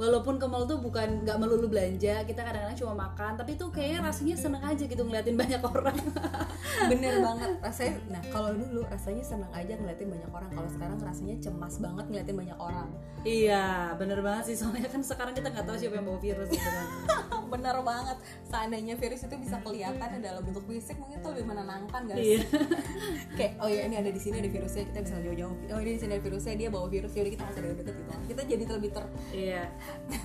Walaupun 0.00 0.40
ke 0.40 0.46
mall 0.48 0.64
tuh 0.64 0.80
bukan 0.80 1.24
nggak 1.24 1.36
melulu 1.36 1.68
belanja, 1.68 2.24
kita 2.24 2.40
kadang-kadang 2.40 2.78
cuma 2.78 2.94
makan, 3.08 3.36
tapi 3.36 3.54
tuh 3.60 3.68
kayaknya 3.68 4.08
rasanya 4.08 4.36
seneng 4.36 4.64
aja 4.64 4.84
gitu 4.84 5.02
ngeliatin 5.04 5.36
banyak 5.36 5.60
orang. 5.60 5.96
bener 6.90 7.20
banget 7.20 7.50
rasanya 7.60 7.94
nah 8.08 8.22
kalau 8.32 8.50
dulu 8.56 8.80
rasanya 8.88 9.24
senang 9.24 9.52
aja 9.52 9.76
ngeliatin 9.76 10.08
banyak 10.08 10.30
orang 10.32 10.50
kalau 10.54 10.68
sekarang 10.70 10.98
rasanya 11.02 11.34
cemas 11.42 11.74
banget 11.82 12.04
ngeliatin 12.08 12.36
banyak 12.36 12.58
orang 12.58 12.88
Iya, 13.20 13.92
bener 14.00 14.24
banget 14.24 14.48
sih. 14.48 14.56
Soalnya 14.56 14.88
kan 14.88 15.04
sekarang 15.04 15.36
kita 15.36 15.52
nggak 15.52 15.68
tahu 15.68 15.76
siapa 15.76 16.00
yang 16.00 16.08
bawa 16.08 16.16
virus 16.24 16.48
gitu 16.48 16.64
kan. 16.64 16.86
bener 17.50 17.76
banget. 17.82 18.16
Seandainya 18.46 18.94
virus 18.94 19.26
itu 19.26 19.34
bisa 19.36 19.58
kelihatan 19.60 20.22
dalam 20.22 20.42
bentuk 20.46 20.64
fisik 20.64 20.96
mungkin 20.96 21.18
tuh 21.20 21.34
lebih 21.34 21.50
menenangkan 21.50 22.00
gak 22.06 22.16
Iya. 22.16 22.40
kayak 23.38 23.52
oh 23.58 23.68
ya 23.68 23.90
ini 23.90 23.96
ada 23.98 24.10
di 24.10 24.20
sini 24.22 24.38
ada 24.38 24.50
virusnya 24.50 24.86
kita 24.88 24.98
bisa 25.02 25.14
jauh-jauh. 25.20 25.54
Oh 25.74 25.80
ini 25.82 25.90
di 25.96 26.00
sini 26.00 26.12
ada 26.14 26.22
virusnya 26.22 26.54
dia 26.54 26.68
bawa 26.70 26.86
virus 26.86 27.12
jadi 27.12 27.28
kita 27.34 27.42
nggak 27.42 27.54
usah 27.58 27.62
deket 27.66 27.94
gitu. 27.98 28.12
Kita 28.30 28.42
jadi 28.46 28.62
lebih 28.70 28.90
ter 28.94 29.04
Iya. 29.34 29.62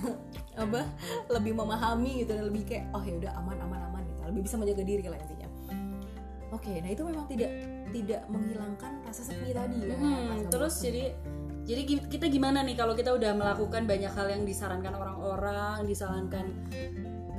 apa 0.62 0.80
lebih 1.28 1.52
memahami 1.52 2.24
gitu 2.24 2.32
dan 2.32 2.44
lebih 2.48 2.62
kayak 2.64 2.88
oh 2.96 3.02
ya 3.04 3.14
udah 3.18 3.32
aman 3.36 3.58
aman 3.60 3.80
aman 3.92 4.02
gitu. 4.06 4.20
Lebih 4.30 4.42
bisa 4.46 4.54
menjaga 4.56 4.82
diri 4.86 5.04
lah 5.04 5.18
intinya. 5.18 5.48
Oke 6.54 6.78
nah 6.80 6.88
itu 6.88 7.02
memang 7.02 7.26
tidak 7.26 7.50
tidak 7.90 8.22
menghilangkan 8.30 8.92
rasa 9.04 9.22
sepi 9.26 9.50
tadi 9.50 9.76
ya. 9.82 9.94
Hmm, 9.98 10.40
rasa 10.40 10.48
terus 10.48 10.74
bosan. 10.78 10.84
jadi 10.88 11.04
jadi 11.66 11.82
kita 12.06 12.30
gimana 12.30 12.62
nih 12.62 12.78
kalau 12.78 12.94
kita 12.94 13.10
udah 13.10 13.34
melakukan 13.34 13.90
banyak 13.90 14.14
hal 14.14 14.30
yang 14.30 14.46
disarankan 14.46 14.94
orang-orang, 14.94 15.82
disarankan 15.82 16.46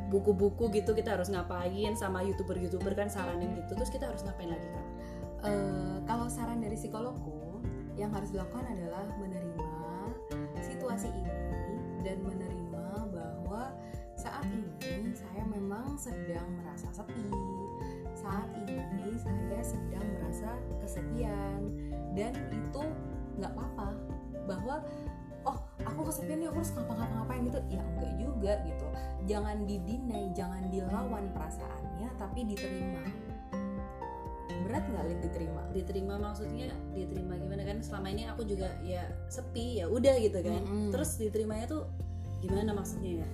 buku-buku 0.07 0.71
gitu 0.71 0.95
kita 0.95 1.19
harus 1.19 1.27
ngapain 1.27 1.93
sama 1.99 2.23
youtuber-youtuber 2.23 2.95
kan 2.95 3.11
saranin 3.11 3.51
gitu 3.59 3.75
terus 3.75 3.91
kita 3.91 4.07
harus 4.07 4.23
ngapain 4.23 4.51
lagi 4.51 4.67
kak? 4.71 4.87
Eh, 5.47 5.97
kalau 6.07 6.31
saran 6.31 6.63
dari 6.63 6.79
psikologku 6.79 7.61
yang 7.99 8.09
harus 8.13 8.31
dilakukan 8.33 8.65
adalah 8.65 9.05
menerima 9.19 9.73
situasi 10.63 11.11
ini 11.11 11.35
dan 12.01 12.17
menerima 12.23 13.09
bahwa 13.11 13.73
saat 14.17 14.47
ini 14.49 15.13
saya 15.13 15.43
memang 15.45 15.99
sedang 15.99 16.47
merasa 16.61 16.89
sepi 16.89 17.29
saat 18.17 18.49
ini 18.65 19.13
saya 19.21 19.61
sedang 19.61 20.05
merasa 20.17 20.49
kesepian 20.81 21.61
dan 22.17 22.33
itu 22.49 22.83
nggak 23.37 23.53
apa-apa 23.53 23.89
bahwa 24.49 24.81
kesepian 26.07 26.37
nih 26.41 26.47
aku 26.49 26.57
harus 26.63 26.71
ngapa-ngapain 26.73 27.41
gitu 27.45 27.59
ya 27.67 27.81
enggak 27.83 28.13
juga 28.15 28.53
gitu 28.63 28.85
jangan 29.27 29.57
didinai 29.67 30.25
jangan 30.31 30.63
dilawan 30.71 31.25
perasaannya 31.35 32.09
tapi 32.15 32.39
diterima 32.47 33.03
berat 34.67 34.83
nggak 34.91 35.03
Lin 35.07 35.19
diterima 35.23 35.61
Diterima 35.71 36.13
maksudnya 36.19 36.73
diterima 36.91 37.39
gimana 37.39 37.63
kan 37.63 37.77
selama 37.79 38.07
ini 38.11 38.23
aku 38.27 38.43
juga 38.43 38.73
ya 38.83 39.05
sepi 39.31 39.79
ya 39.79 39.85
udah 39.87 40.15
gitu 40.19 40.41
kan. 40.41 40.61
Mm-mm. 40.65 40.89
Terus 40.89 41.21
diterimanya 41.21 41.65
tuh 41.69 41.83
gimana 42.41 42.73
maksudnya 42.73 43.21
ya? 43.23 43.27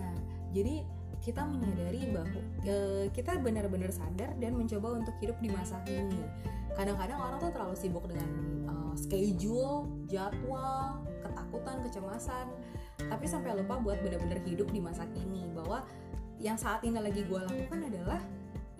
Nah, 0.00 0.14
jadi 0.56 0.82
kita 1.20 1.44
menyadari 1.44 2.08
bahwa 2.08 2.40
eh, 2.64 3.06
kita 3.12 3.36
benar-benar 3.44 3.92
sadar 3.92 4.32
dan 4.40 4.56
mencoba 4.56 4.96
untuk 4.96 5.12
hidup 5.20 5.36
di 5.44 5.52
masa 5.52 5.76
kini. 5.84 6.24
Kadang-kadang 6.72 7.20
orang 7.20 7.38
tuh 7.38 7.52
terlalu 7.52 7.76
sibuk 7.76 8.04
dengan 8.08 8.28
eh, 8.64 8.94
schedule, 8.96 9.86
jadwal, 10.10 11.06
ketakutan, 11.22 11.76
kecemasan, 11.86 12.46
tapi 13.06 13.24
sampai 13.30 13.54
lupa 13.54 13.78
buat 13.78 14.02
benar-benar 14.02 14.42
hidup 14.42 14.68
di 14.74 14.82
masa 14.82 15.06
kini 15.14 15.46
bahwa 15.54 15.86
yang 16.42 16.58
saat 16.58 16.82
ini 16.82 16.98
lagi 16.98 17.22
gue 17.24 17.40
lakukan 17.40 17.80
adalah 17.86 18.20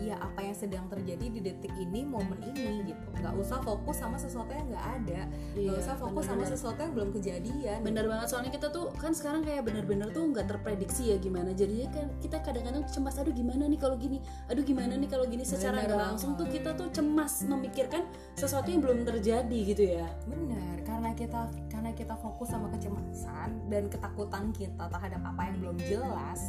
ya 0.01 0.17
apa 0.17 0.41
yang 0.41 0.57
sedang 0.57 0.85
terjadi 0.89 1.27
di 1.29 1.41
detik 1.45 1.73
ini 1.77 2.03
momen 2.09 2.41
ini 2.43 2.89
gitu. 2.89 3.07
Nggak 3.21 3.35
usah 3.37 3.59
fokus 3.61 3.97
sama 4.01 4.17
sesuatu 4.17 4.51
yang 4.51 4.67
nggak 4.73 4.87
ada. 5.01 5.21
Nggak 5.55 5.77
usah 5.77 5.95
fokus 6.01 6.25
sama 6.25 6.43
bener-bener. 6.43 6.57
sesuatu 6.57 6.79
yang 6.81 6.93
belum 6.97 7.11
kejadian 7.13 7.79
Bener 7.85 8.05
banget 8.09 8.27
soalnya 8.33 8.53
kita 8.53 8.69
tuh 8.73 8.89
kan 8.97 9.13
sekarang 9.13 9.45
kayak 9.45 9.63
bener-bener 9.69 10.09
tuh 10.11 10.25
nggak 10.33 10.47
terprediksi 10.49 11.13
ya 11.13 11.17
gimana. 11.21 11.53
Jadinya 11.53 11.89
kan 11.93 12.07
kita 12.19 12.37
kadang-kadang 12.41 12.83
cemas 12.89 13.15
aduh 13.21 13.35
gimana 13.35 13.69
nih 13.69 13.81
kalau 13.81 13.97
gini? 14.01 14.19
Aduh 14.49 14.65
gimana 14.65 14.97
nih 14.97 15.09
kalau 15.11 15.25
gini? 15.29 15.45
Secara 15.45 15.85
Bener 15.85 15.93
nggak 15.93 16.01
langsung 16.17 16.33
tuh 16.35 16.49
kita 16.49 16.73
tuh 16.75 16.89
cemas 16.91 17.45
memikirkan 17.45 18.09
sesuatu 18.35 18.73
yang 18.73 18.81
belum 18.81 19.05
terjadi 19.05 19.59
gitu 19.75 19.83
ya. 20.01 20.09
Benar, 20.25 20.81
karena 20.87 21.11
kita 21.13 21.41
karena 21.69 21.91
kita 21.93 22.15
fokus 22.17 22.49
sama 22.49 22.73
kecemasan 22.73 23.69
dan 23.69 23.89
ketakutan 23.93 24.55
kita 24.55 24.85
terhadap 24.89 25.21
apa 25.27 25.41
yang 25.51 25.57
belum 25.61 25.77
jelas, 25.85 26.41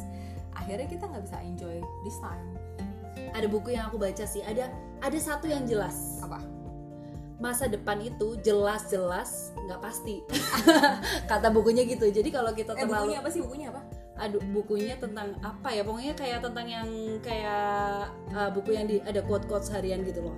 akhirnya 0.54 0.86
kita 0.88 1.04
nggak 1.08 1.24
bisa 1.24 1.38
enjoy 1.42 1.76
this 2.06 2.16
time. 2.22 2.61
Ada 3.30 3.46
buku 3.46 3.78
yang 3.78 3.86
aku 3.86 4.02
baca 4.02 4.24
sih. 4.26 4.42
Ada 4.42 4.72
ada 4.98 5.18
satu 5.18 5.46
yang 5.46 5.62
jelas. 5.64 6.18
Apa? 6.18 6.42
masa 7.42 7.66
depan 7.66 7.98
itu 7.98 8.38
jelas-jelas 8.38 9.50
nggak 9.66 9.82
pasti. 9.82 10.22
Kata 11.30 11.50
bukunya 11.50 11.82
gitu. 11.82 12.06
Jadi 12.06 12.30
kalau 12.30 12.54
kita 12.54 12.78
Eh 12.78 12.86
terlalu 12.86 13.10
bukunya 13.10 13.18
apa 13.18 13.28
sih? 13.34 13.42
Bukunya 13.42 13.68
apa? 13.74 13.82
aduh 14.12 14.38
bukunya 14.54 14.94
tentang 15.02 15.34
apa 15.42 15.74
ya? 15.74 15.82
Pokoknya 15.82 16.14
kayak 16.14 16.46
tentang 16.46 16.66
yang 16.70 16.88
kayak 17.18 18.06
uh, 18.30 18.50
buku 18.54 18.78
yang 18.78 18.86
di 18.86 19.02
ada 19.02 19.18
quote 19.26 19.50
quote 19.50 19.66
harian 19.74 20.06
gitu 20.06 20.22
loh. 20.22 20.36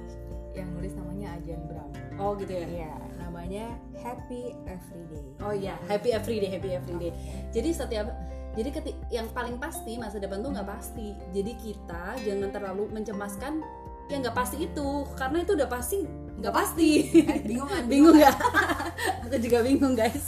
Yang 0.57 0.69
nulis 0.73 0.93
namanya 0.97 1.37
Ajan 1.37 1.61
Bram 1.69 1.91
oh 2.19 2.33
gitu 2.39 2.53
ya? 2.55 2.67
Iya, 2.67 2.95
namanya 3.21 3.67
Happy 4.01 4.55
Everyday. 4.65 5.27
Oh 5.43 5.53
iya 5.53 5.75
happy 5.91 6.13
everyday 6.13 6.51
happy 6.53 6.71
everyday. 6.77 7.13
Jadi 7.53 7.71
setiap 7.75 8.07
jadi 8.55 8.71
yang 9.11 9.27
paling 9.35 9.59
pasti 9.59 9.99
masa 9.99 10.23
depan 10.23 10.39
tuh 10.39 10.55
nggak 10.55 10.69
pasti. 10.69 11.11
Jadi 11.35 11.53
kita 11.59 12.15
jangan 12.23 12.51
terlalu 12.55 12.87
mencemaskan 12.95 13.61
yang 14.07 14.23
nggak 14.23 14.37
pasti 14.37 14.57
itu. 14.63 14.89
Karena 15.19 15.43
itu 15.43 15.53
udah 15.59 15.69
pasti 15.69 15.99
nggak 16.39 16.55
pasti. 16.55 16.91
Eh, 17.19 17.41
bingung 17.43 17.71
kan? 17.71 17.83
bingung 17.93 18.15
nggak? 18.15 18.37
aku 19.27 19.37
juga 19.43 19.59
bingung 19.67 19.95
guys. 19.99 20.27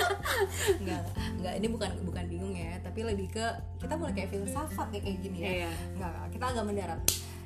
Enggak, 0.82 1.06
enggak 1.38 1.54
ini 1.60 1.66
bukan 1.70 1.90
bukan 2.02 2.24
bingung 2.26 2.54
ya, 2.56 2.74
tapi 2.82 3.06
lebih 3.06 3.30
ke 3.30 3.46
kita 3.78 3.94
mulai 3.94 4.14
kayak 4.16 4.30
filsafat 4.32 4.88
ya 4.90 5.00
kayak 5.02 5.18
gini 5.22 5.38
ya. 5.38 5.50
Iya. 5.66 5.72
Enggak, 5.94 6.12
kita 6.34 6.44
agak 6.50 6.64
mendarat. 6.66 7.00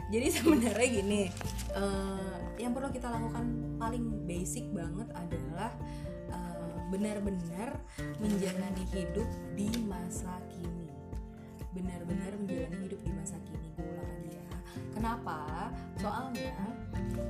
Jadi 0.07 0.27
sebenarnya 0.33 0.89
gini, 1.03 1.23
eh, 1.75 2.39
yang 2.63 2.73
perlu 2.73 2.89
kita 2.95 3.11
lakukan 3.11 3.45
paling 3.77 4.05
basic 4.25 4.71
banget 4.71 5.09
adalah 5.13 5.75
benar-benar 6.89 7.79
menjalani 8.23 8.85
hidup 8.95 9.29
di 9.59 9.69
masa 9.87 10.39
kini. 10.53 10.91
Benar-benar 11.75 12.33
menjalani 12.41 12.77
hidup 12.87 13.01
di 13.03 13.13
masa 13.13 13.37
kini. 13.45 13.69
Gue 13.77 13.87
ulang 13.87 14.09
lagi 14.09 14.31
ya. 14.37 14.47
Kenapa? 14.97 15.39
Soalnya 16.01 16.57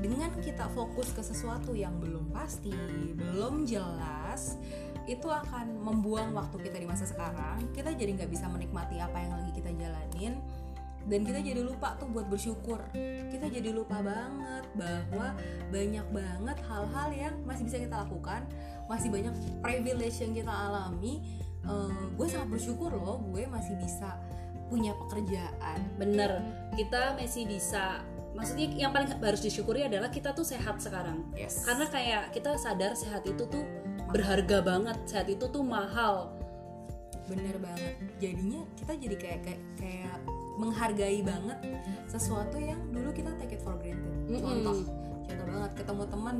dengan 0.03 0.31
kita 0.39 0.71
fokus 0.71 1.11
ke 1.11 1.23
sesuatu 1.23 1.75
yang 1.75 1.99
belum 1.99 2.31
pasti, 2.31 2.75
belum 3.17 3.67
jelas, 3.67 4.59
itu 5.07 5.27
akan 5.27 5.83
membuang 5.83 6.35
waktu 6.35 6.63
kita 6.67 6.79
di 6.79 6.87
masa 6.87 7.07
sekarang. 7.07 7.63
Kita 7.75 7.95
jadi 7.95 8.15
nggak 8.15 8.31
bisa 8.31 8.47
menikmati 8.51 8.99
apa 9.03 9.19
yang 9.19 9.33
lagi 9.35 9.51
kita 9.55 9.71
jalanin, 9.75 10.39
dan 11.07 11.23
kita 11.23 11.39
jadi 11.39 11.63
lupa 11.63 11.95
tuh 11.99 12.11
buat 12.11 12.27
bersyukur. 12.27 12.83
Kita 13.31 13.47
jadi 13.47 13.71
lupa 13.71 14.03
banget 14.03 14.67
bahwa 14.75 15.35
banyak 15.71 16.07
banget 16.11 16.59
hal-hal 16.67 17.09
yang 17.15 17.35
masih 17.47 17.67
bisa 17.67 17.79
kita 17.79 17.95
lakukan, 18.07 18.43
masih 18.87 19.11
banyak 19.11 19.35
privilege 19.61 20.19
yang 20.23 20.33
kita 20.35 20.51
alami. 20.51 21.23
Eh, 21.67 21.91
gue 22.15 22.27
sangat 22.31 22.49
bersyukur 22.55 22.95
loh, 22.95 23.19
gue 23.35 23.45
masih 23.51 23.75
bisa 23.79 24.15
punya 24.67 24.93
pekerjaan. 25.07 25.79
bener 25.95 26.43
kita 26.75 27.15
masih 27.15 27.47
bisa 27.47 28.03
maksudnya 28.35 28.69
yang 28.77 28.93
paling 28.93 29.09
harus 29.09 29.41
disyukuri 29.41 29.87
adalah 29.87 30.13
kita 30.13 30.35
tuh 30.37 30.45
sehat 30.45 30.83
sekarang 30.83 31.25
Yes. 31.33 31.65
karena 31.65 31.87
kayak 31.89 32.23
kita 32.37 32.59
sadar 32.61 32.93
sehat 32.99 33.25
itu 33.25 33.49
tuh 33.49 33.65
berharga 34.13 34.61
banget 34.61 34.99
sehat 35.09 35.31
itu 35.31 35.47
tuh 35.49 35.65
mahal 35.65 36.37
bener 37.27 37.57
banget 37.59 37.95
jadinya 38.23 38.63
kita 38.79 38.93
jadi 38.95 39.17
kayak 39.19 39.41
kayak, 39.43 39.63
kayak 39.81 40.17
menghargai 40.61 41.21
banget 41.27 41.59
sesuatu 42.07 42.59
yang 42.61 42.79
dulu 42.93 43.11
kita 43.11 43.35
take 43.41 43.57
it 43.57 43.63
for 43.65 43.75
granted 43.79 44.15
Mm-mm. 44.31 44.45
contoh 44.45 44.77
contoh 45.27 45.47
banget 45.47 45.73
ketemu 45.75 46.03
teman 46.07 46.37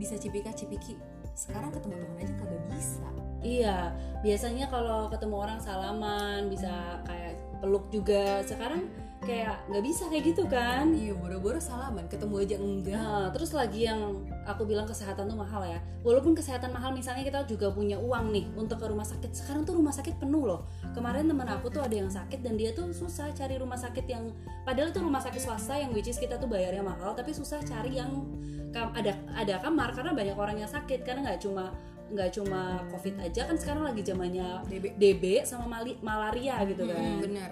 bisa 0.00 0.14
cipika 0.16 0.50
cipiki 0.56 0.94
sekarang 1.34 1.70
ketemu 1.72 1.96
teman 2.02 2.16
aja 2.20 2.34
kagak 2.38 2.62
bisa. 2.72 3.08
Iya 3.40 3.78
biasanya 4.20 4.68
kalau 4.68 5.08
ketemu 5.08 5.36
orang 5.40 5.60
salaman 5.64 6.52
bisa 6.52 7.00
kayak 7.08 7.40
peluk 7.60 7.88
juga. 7.88 8.44
Sekarang 8.44 8.88
kayak 9.20 9.60
nggak 9.68 9.84
bisa 9.84 10.08
kayak 10.08 10.24
gitu 10.32 10.48
kan 10.48 10.96
iya 10.96 11.12
boro-boro 11.12 11.60
salaman 11.60 12.08
ketemu 12.08 12.34
aja 12.40 12.56
enggak 12.56 13.10
Nah, 13.10 13.28
terus 13.34 13.50
lagi 13.52 13.84
yang 13.84 14.22
aku 14.48 14.64
bilang 14.64 14.88
kesehatan 14.88 15.28
tuh 15.28 15.36
mahal 15.36 15.60
ya. 15.66 15.82
Walaupun 16.06 16.32
kesehatan 16.32 16.72
mahal, 16.72 16.90
misalnya 16.94 17.26
kita 17.26 17.44
juga 17.44 17.68
punya 17.68 17.98
uang 17.98 18.32
nih 18.32 18.46
untuk 18.56 18.80
ke 18.80 18.86
rumah 18.88 19.04
sakit. 19.04 19.34
Sekarang 19.34 19.66
tuh 19.66 19.76
rumah 19.76 19.92
sakit 19.92 20.16
penuh 20.16 20.46
loh. 20.46 20.66
Kemarin 20.96 21.28
temen 21.28 21.44
aku 21.44 21.68
tuh 21.68 21.82
ada 21.84 21.92
yang 21.92 22.08
sakit 22.08 22.40
dan 22.40 22.54
dia 22.56 22.72
tuh 22.72 22.90
susah 22.90 23.28
cari 23.36 23.60
rumah 23.60 23.76
sakit 23.76 24.06
yang 24.08 24.32
padahal 24.64 24.88
itu 24.88 25.02
rumah 25.02 25.20
sakit 25.20 25.42
swasta 25.42 25.76
yang 25.76 25.92
which 25.92 26.08
is 26.08 26.16
kita 26.16 26.38
tuh 26.40 26.48
bayarnya 26.48 26.80
mahal, 26.80 27.12
tapi 27.12 27.34
susah 27.34 27.60
cari 27.60 28.00
yang 28.00 28.24
ada 28.70 29.18
ada 29.34 29.58
kamar 29.58 29.90
karena 29.90 30.14
banyak 30.14 30.36
orang 30.38 30.56
yang 30.62 30.70
sakit 30.70 31.02
karena 31.02 31.26
nggak 31.26 31.42
cuma 31.42 31.74
nggak 32.10 32.30
cuma 32.34 32.82
covid 32.90 33.18
aja 33.18 33.46
kan 33.50 33.58
sekarang 33.58 33.82
lagi 33.86 34.02
zamannya 34.02 34.62
DB 34.66 34.94
DB 34.98 35.24
sama 35.42 35.66
mali- 35.66 35.98
malaria 36.02 36.62
gitu 36.66 36.86
kan. 36.86 36.98
Mm, 36.98 37.18
bener 37.22 37.50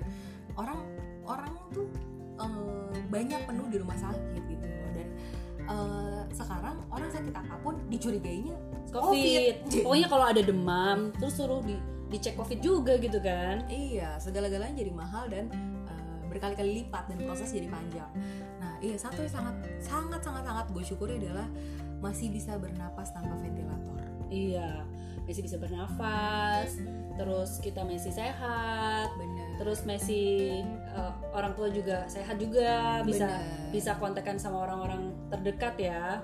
orang 0.58 0.78
orang 1.28 1.52
tuh 1.70 1.86
eh, 2.40 2.98
banyak 3.12 3.40
penuh 3.44 3.66
di 3.68 3.76
rumah 3.76 3.98
sakit 4.00 4.42
gitu 4.48 4.66
dan 4.96 5.08
eh, 5.68 6.22
sekarang 6.32 6.80
orang 6.88 7.10
sakit 7.12 7.34
apa 7.36 7.54
pun 7.60 7.76
dicurigainya 7.92 8.56
COVID. 8.88 9.04
Covid. 9.68 9.84
Pokoknya 9.84 10.08
kalau 10.08 10.24
ada 10.24 10.40
demam 10.40 11.12
terus 11.20 11.36
suruh 11.36 11.60
di 11.60 11.76
dicek 12.08 12.34
covid 12.40 12.58
juga 12.64 12.96
gitu 12.96 13.20
kan. 13.20 13.68
Iya, 13.68 14.16
segala-galanya 14.16 14.80
jadi 14.80 14.92
mahal 14.92 15.28
dan 15.28 15.52
uh, 15.84 16.24
berkali-kali 16.32 16.84
lipat 16.84 17.12
dan 17.12 17.20
proses 17.20 17.52
jadi 17.52 17.68
panjang. 17.68 18.08
Nah, 18.60 18.80
iya 18.80 18.96
satu 18.96 19.20
yang 19.20 19.32
sangat 19.32 19.56
sangat 19.84 20.20
sangat 20.24 20.42
sangat 20.44 20.66
gue 20.72 20.84
syukuri 20.84 21.20
adalah 21.20 21.44
masih 22.00 22.32
bisa 22.32 22.56
bernapas 22.56 23.12
tanpa 23.12 23.36
ventilator. 23.36 24.00
Iya, 24.28 24.84
masih 25.24 25.40
bisa 25.44 25.56
bernafas, 25.56 26.76
terus 27.16 27.60
kita 27.64 27.80
masih 27.80 28.12
sehat, 28.12 29.08
Bener. 29.16 29.47
Terus 29.58 29.82
masih 29.82 30.62
eh, 30.88 31.12
orang 31.34 31.52
tua 31.52 31.68
juga 31.68 32.06
sehat 32.06 32.38
juga, 32.38 33.02
bisa 33.02 33.26
Bener. 33.26 33.70
bisa 33.74 33.90
kontekan 33.98 34.38
sama 34.38 34.62
orang-orang 34.62 35.10
terdekat 35.28 35.74
ya. 35.76 36.22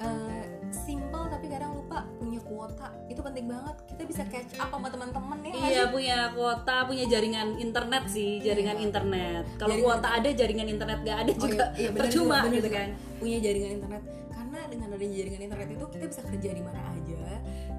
Uh, 0.00 0.32
simple 0.72 1.28
tapi 1.28 1.52
kadang 1.52 1.76
lupa 1.76 2.08
punya 2.16 2.40
kuota 2.40 2.88
itu 3.04 3.20
penting 3.20 3.52
banget 3.52 3.76
kita 3.84 4.02
bisa 4.08 4.22
catch 4.24 4.56
up 4.56 4.72
sama 4.72 4.88
teman-teman 4.88 5.36
ya 5.44 5.52
Iya 5.52 5.82
sih? 5.84 5.92
punya 5.92 6.18
kuota, 6.32 6.88
punya 6.88 7.04
jaringan 7.04 7.60
internet 7.60 8.08
sih, 8.08 8.40
jaringan 8.40 8.80
Iya. 8.80 8.84
internet. 8.88 9.44
Kalau 9.60 9.76
kuota 9.76 10.08
ada, 10.08 10.32
jaringan 10.32 10.72
internet 10.72 11.04
gak 11.04 11.18
ada 11.20 11.32
Oh, 11.36 11.38
juga 11.38 11.64
iya, 11.76 11.84
iya, 11.84 11.90
percuma 11.92 12.38
juga, 12.40 12.56
gitu 12.56 12.68
kan. 12.72 12.88
punya 13.20 13.38
jaringan 13.44 13.72
internet 13.76 14.02
karena 14.32 14.58
dengan 14.72 14.88
adanya 14.88 15.14
jaringan 15.20 15.42
internet 15.44 15.68
itu 15.68 15.84
kita 15.92 16.04
bisa 16.08 16.20
kerja 16.24 16.48
di 16.48 16.62
mana 16.64 16.80
aja 16.80 17.20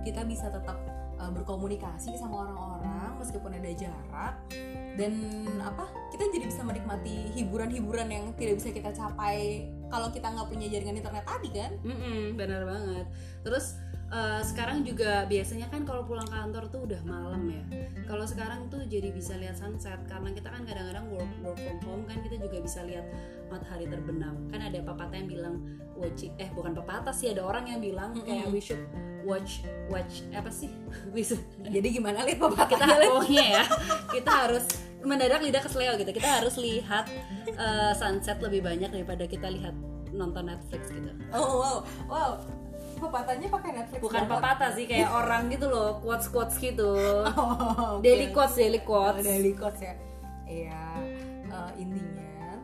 kita 0.05 0.21
bisa 0.21 0.45
tetap 0.47 0.77
uh, 1.21 1.31
berkomunikasi 1.31 2.17
sama 2.17 2.49
orang-orang 2.49 3.21
meskipun 3.21 3.53
ada 3.53 3.69
jarak 3.77 4.35
dan 4.97 5.13
apa 5.61 5.87
kita 6.11 6.27
jadi 6.33 6.45
bisa 6.49 6.65
menikmati 6.65 7.31
hiburan-hiburan 7.37 8.09
yang 8.11 8.25
tidak 8.35 8.59
bisa 8.59 8.73
kita 8.73 8.91
capai 8.91 9.69
kalau 9.87 10.09
kita 10.09 10.27
nggak 10.27 10.47
punya 10.49 10.67
jaringan 10.67 10.99
internet 10.99 11.23
tadi 11.23 11.49
kan 11.53 11.71
Mm-mm, 11.85 12.35
benar 12.35 12.65
banget. 12.65 13.05
Terus 13.43 13.79
eh, 14.11 14.41
sekarang 14.43 14.83
juga 14.83 15.23
biasanya 15.25 15.71
kan 15.71 15.87
kalau 15.87 16.03
pulang 16.03 16.27
kantor 16.27 16.67
tuh 16.67 16.83
udah 16.85 17.01
malam 17.07 17.47
ya. 17.47 17.63
Kalau 18.05 18.27
sekarang 18.27 18.67
tuh 18.67 18.83
jadi 18.85 19.09
bisa 19.15 19.39
lihat 19.39 19.55
sunset 19.55 19.97
karena 20.05 20.35
kita 20.35 20.51
kan 20.51 20.67
kadang-kadang 20.67 21.07
work 21.09 21.31
work 21.41 21.59
from 21.63 21.79
home 21.87 22.03
kan 22.05 22.19
kita 22.19 22.35
juga 22.37 22.59
bisa 22.59 22.83
lihat 22.83 23.07
matahari 23.47 23.87
terbenam. 23.87 24.35
Kan 24.51 24.59
ada 24.59 24.79
pepatah 24.83 25.15
yang 25.15 25.29
bilang 25.31 25.55
watch 25.95 26.27
eh 26.27 26.49
bukan 26.51 26.75
pepatah 26.75 27.15
sih 27.15 27.31
ada 27.31 27.47
orang 27.47 27.71
yang 27.71 27.79
bilang 27.79 28.11
kayak 28.27 28.51
we 28.51 28.59
should 28.59 28.83
watch 29.23 29.63
watch 29.87 30.27
apa 30.35 30.51
sih? 30.51 30.69
Jadi 31.75 31.87
gimana 31.89 32.27
lihat 32.27 32.39
bapak 32.43 32.75
kita 32.75 32.83
pokoknya 32.85 33.45
ya 33.47 33.63
kita 34.19 34.31
harus 34.47 34.65
mendadak 35.01 35.39
lidah 35.39 35.63
kesleo 35.63 35.95
gitu. 35.95 36.11
Kita 36.11 36.43
harus 36.43 36.59
lihat 36.59 37.07
eh, 37.47 37.93
sunset 37.95 38.43
lebih 38.43 38.59
banyak 38.59 38.91
daripada 38.91 39.23
kita 39.23 39.47
lihat 39.47 39.73
nonton 40.11 40.51
Netflix 40.51 40.91
gitu. 40.91 41.07
oh 41.31 41.63
wow 41.63 41.77
wow 42.11 42.31
pepatahnya 43.01 43.47
pakai 43.47 43.69
Netflix 43.73 43.99
bukan 43.99 44.21
banget. 44.21 44.33
pepatah 44.37 44.69
sih 44.71 44.85
kayak 44.85 45.09
orang 45.09 45.41
gitu 45.49 45.65
loh 45.65 45.97
quotes 45.97 46.27
quotes 46.27 46.55
gitu. 46.55 46.91
Oh, 47.33 47.97
oke. 47.97 48.01
daily 48.01 48.29
quotes 48.29 48.53
daily 48.53 48.77
Oh, 48.77 48.85
quotes 48.85 49.21
daily 49.21 49.51
quotes 49.51 49.81
ya. 49.81 49.93
Iya 50.43 50.83
eh, 51.43 51.71
intinya 51.75 52.61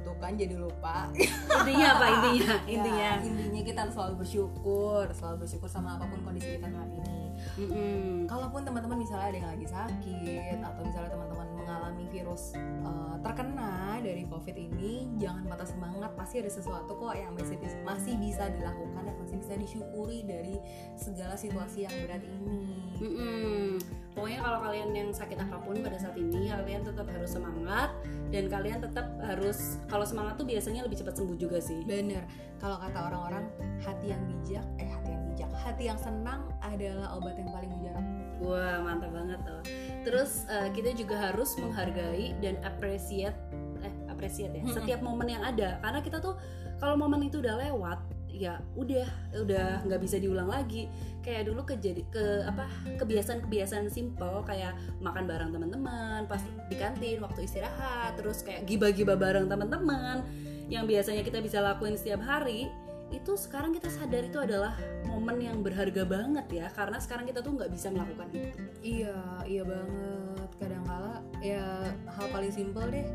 tuh 0.00 0.14
kan 0.16 0.32
jadi 0.34 0.54
lupa. 0.54 1.10
Intinya 1.12 1.86
apa? 1.92 2.06
Intinya 2.08 2.54
Ya, 2.64 2.72
intinya. 2.72 3.10
intinya 3.20 3.60
kita 3.62 3.78
harus 3.80 3.94
selalu 3.94 4.14
bersyukur 4.18 5.04
selalu 5.12 5.36
bersyukur 5.40 5.68
sama 5.68 5.94
apa 5.94 6.04
pun 6.04 6.20
kondisi 6.22 6.56
kita 6.56 6.66
saat 6.66 6.90
ini 6.90 7.21
Mm-mm. 7.52 8.24
kalaupun 8.24 8.64
teman-teman 8.64 8.96
misalnya 9.04 9.28
ada 9.28 9.38
yang 9.38 9.50
lagi 9.52 9.66
sakit 9.68 10.58
atau 10.64 10.82
misalnya 10.88 11.10
teman-teman 11.12 11.48
mengalami 11.52 12.04
virus 12.08 12.56
eh, 12.56 13.16
terkena 13.20 14.00
dari 14.00 14.24
covid 14.26 14.56
ini 14.56 15.06
jangan 15.20 15.44
patah 15.46 15.68
semangat. 15.68 16.10
Pasti 16.16 16.40
ada 16.40 16.50
sesuatu 16.50 16.92
kok 16.96 17.14
yang 17.14 17.36
masih 17.36 17.60
masih 17.84 18.14
bisa 18.16 18.48
dilakukan 18.50 19.02
dan 19.04 19.16
masih 19.20 19.36
bisa 19.38 19.54
disyukuri 19.60 20.24
dari 20.24 20.56
segala 20.96 21.36
situasi 21.36 21.84
yang 21.86 21.94
berat 22.04 22.24
ini. 22.24 22.92
Mm-mm. 23.02 23.82
pokoknya 24.12 24.44
kalau 24.44 24.58
kalian 24.62 24.88
yang 24.94 25.08
sakit 25.10 25.40
apa 25.40 25.56
pun 25.64 25.74
pada 25.80 25.98
saat 25.98 26.14
ini 26.14 26.52
kalian 26.52 26.84
tetap 26.86 27.08
harus 27.08 27.32
semangat 27.32 27.90
dan 28.30 28.44
kalian 28.46 28.78
tetap 28.78 29.06
harus 29.24 29.80
kalau 29.90 30.06
semangat 30.06 30.38
tuh 30.38 30.46
biasanya 30.46 30.86
lebih 30.86 31.00
cepat 31.02 31.18
sembuh 31.18 31.36
juga 31.36 31.58
sih. 31.58 31.82
Bener. 31.82 32.24
Kalau 32.62 32.78
kata 32.78 33.10
orang-orang 33.10 33.44
hati 33.82 34.14
yang 34.14 34.22
bijak 34.30 34.66
eh 34.78 34.86
hati 34.86 35.10
yang 35.10 35.21
hati 35.62 35.86
yang 35.88 35.98
senang 35.98 36.50
adalah 36.58 37.14
obat 37.14 37.38
yang 37.38 37.50
paling 37.54 37.70
mujarab. 37.70 38.04
Wah 38.42 38.82
mantap 38.82 39.10
banget 39.14 39.38
tuh. 39.46 39.62
Terus 40.02 40.44
eh, 40.50 40.68
kita 40.74 40.90
juga 40.98 41.30
harus 41.30 41.54
menghargai 41.56 42.34
dan 42.42 42.58
appreciate 42.66 43.38
eh 43.82 43.94
appreciate 44.10 44.54
ya 44.54 44.62
setiap 44.70 45.00
momen 45.00 45.30
yang 45.30 45.42
ada. 45.46 45.78
Karena 45.78 46.02
kita 46.02 46.18
tuh 46.18 46.34
kalau 46.82 46.98
momen 46.98 47.30
itu 47.30 47.38
udah 47.38 47.58
lewat 47.70 48.02
ya 48.32 48.58
udah 48.74 49.06
udah 49.38 49.86
nggak 49.86 50.00
bisa 50.02 50.18
diulang 50.18 50.50
lagi. 50.50 50.90
Kayak 51.22 51.54
dulu 51.54 51.62
kejadi 51.62 52.02
ke 52.10 52.24
apa 52.42 52.66
kebiasaan-kebiasaan 52.98 53.86
simple 53.86 54.42
kayak 54.42 54.74
makan 54.98 55.30
bareng 55.30 55.54
teman-teman 55.54 56.26
pas 56.26 56.42
di 56.66 56.74
kantin 56.74 57.22
waktu 57.22 57.46
istirahat 57.46 58.18
terus 58.18 58.42
kayak 58.42 58.66
giba-giba 58.66 59.14
bareng 59.14 59.46
teman-teman 59.46 60.26
yang 60.66 60.88
biasanya 60.88 61.22
kita 61.22 61.38
bisa 61.38 61.62
lakuin 61.62 61.94
setiap 61.94 62.24
hari 62.24 62.66
itu 63.12 63.36
sekarang 63.36 63.76
kita 63.76 63.92
sadar 63.92 64.24
itu 64.24 64.40
adalah 64.40 64.74
momen 65.04 65.38
yang 65.44 65.60
berharga 65.60 66.02
banget 66.08 66.46
ya 66.48 66.66
karena 66.72 66.96
sekarang 66.96 67.28
kita 67.28 67.44
tuh 67.44 67.52
nggak 67.54 67.70
bisa 67.70 67.92
melakukan 67.92 68.28
itu. 68.32 68.58
Iya 68.80 69.16
iya 69.44 69.62
banget. 69.62 70.48
Kadang 70.56 70.84
kala 70.88 71.20
ya 71.44 71.92
hal 72.08 72.26
paling 72.32 72.50
simpel 72.50 72.88
deh 72.88 73.06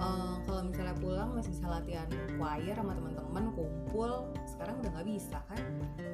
uh, 0.00 0.40
kalau 0.48 0.64
misalnya 0.66 0.96
pulang 0.96 1.30
masih 1.36 1.52
bisa 1.52 1.66
latihan 1.68 2.08
choir 2.08 2.74
sama 2.74 2.92
teman-teman 2.96 3.44
kumpul 3.52 4.10
sekarang 4.48 4.74
udah 4.80 4.90
nggak 4.96 5.08
bisa 5.12 5.38
kan? 5.52 5.62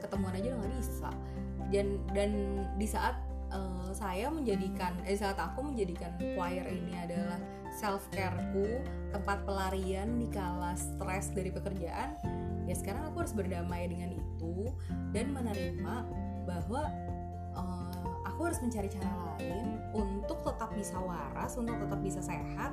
Ketemuan 0.02 0.34
aja 0.34 0.46
udah 0.52 0.58
nggak 0.66 0.74
bisa. 0.82 1.10
Dan 1.70 1.86
dan 2.10 2.30
di 2.76 2.86
saat 2.90 3.16
uh, 3.54 3.90
saya 3.94 4.28
menjadikan 4.34 4.92
eh 5.06 5.14
saat 5.14 5.38
aku 5.38 5.62
menjadikan 5.62 6.10
choir 6.18 6.66
ini 6.66 6.92
adalah 6.98 7.38
self 7.72 8.04
careku 8.12 8.84
tempat 9.10 9.44
pelarian 9.48 10.20
di 10.20 10.28
kala 10.28 10.76
stres 10.76 11.32
dari 11.32 11.48
pekerjaan 11.48 12.14
ya 12.68 12.74
sekarang 12.76 13.08
aku 13.10 13.26
harus 13.26 13.34
berdamai 13.34 13.88
dengan 13.90 14.14
itu 14.14 14.70
dan 15.10 15.34
menerima 15.34 16.06
bahwa 16.46 16.82
uh, 17.56 18.22
aku 18.26 18.48
harus 18.48 18.58
mencari 18.62 18.88
cara 18.88 19.10
lain 19.36 19.78
untuk 19.92 20.40
tetap 20.46 20.70
bisa 20.72 20.96
waras 20.98 21.58
untuk 21.58 21.76
tetap 21.78 22.00
bisa 22.00 22.20
sehat 22.22 22.72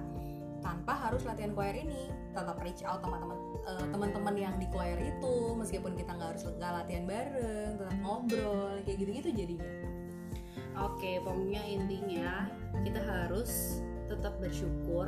tanpa 0.60 0.91
harus 0.91 1.24
latihan 1.24 1.56
choir 1.56 1.76
ini. 1.76 2.12
Tetap 2.36 2.60
reach 2.62 2.84
out 2.84 3.00
sama 3.04 3.18
teman 3.20 3.39
uh, 3.68 3.86
teman-teman 3.91 4.36
yang 4.36 4.56
di 4.60 4.68
choir 4.72 5.00
itu 5.00 5.56
meskipun 5.56 5.95
kita 5.95 6.12
nggak 6.16 6.36
harus 6.36 6.43
nggak 6.45 6.72
latihan 6.84 7.04
bareng 7.08 7.72
tetap 7.80 7.97
ngobrol 8.04 8.76
kayak 8.84 8.97
gitu-gitu 9.00 9.30
jadinya. 9.34 9.72
Oke 10.80 11.20
pokoknya 11.24 11.64
intinya 11.68 12.47
kita 12.84 13.02
harus 13.04 13.84
tetap 14.10 14.34
bersyukur 14.41 15.07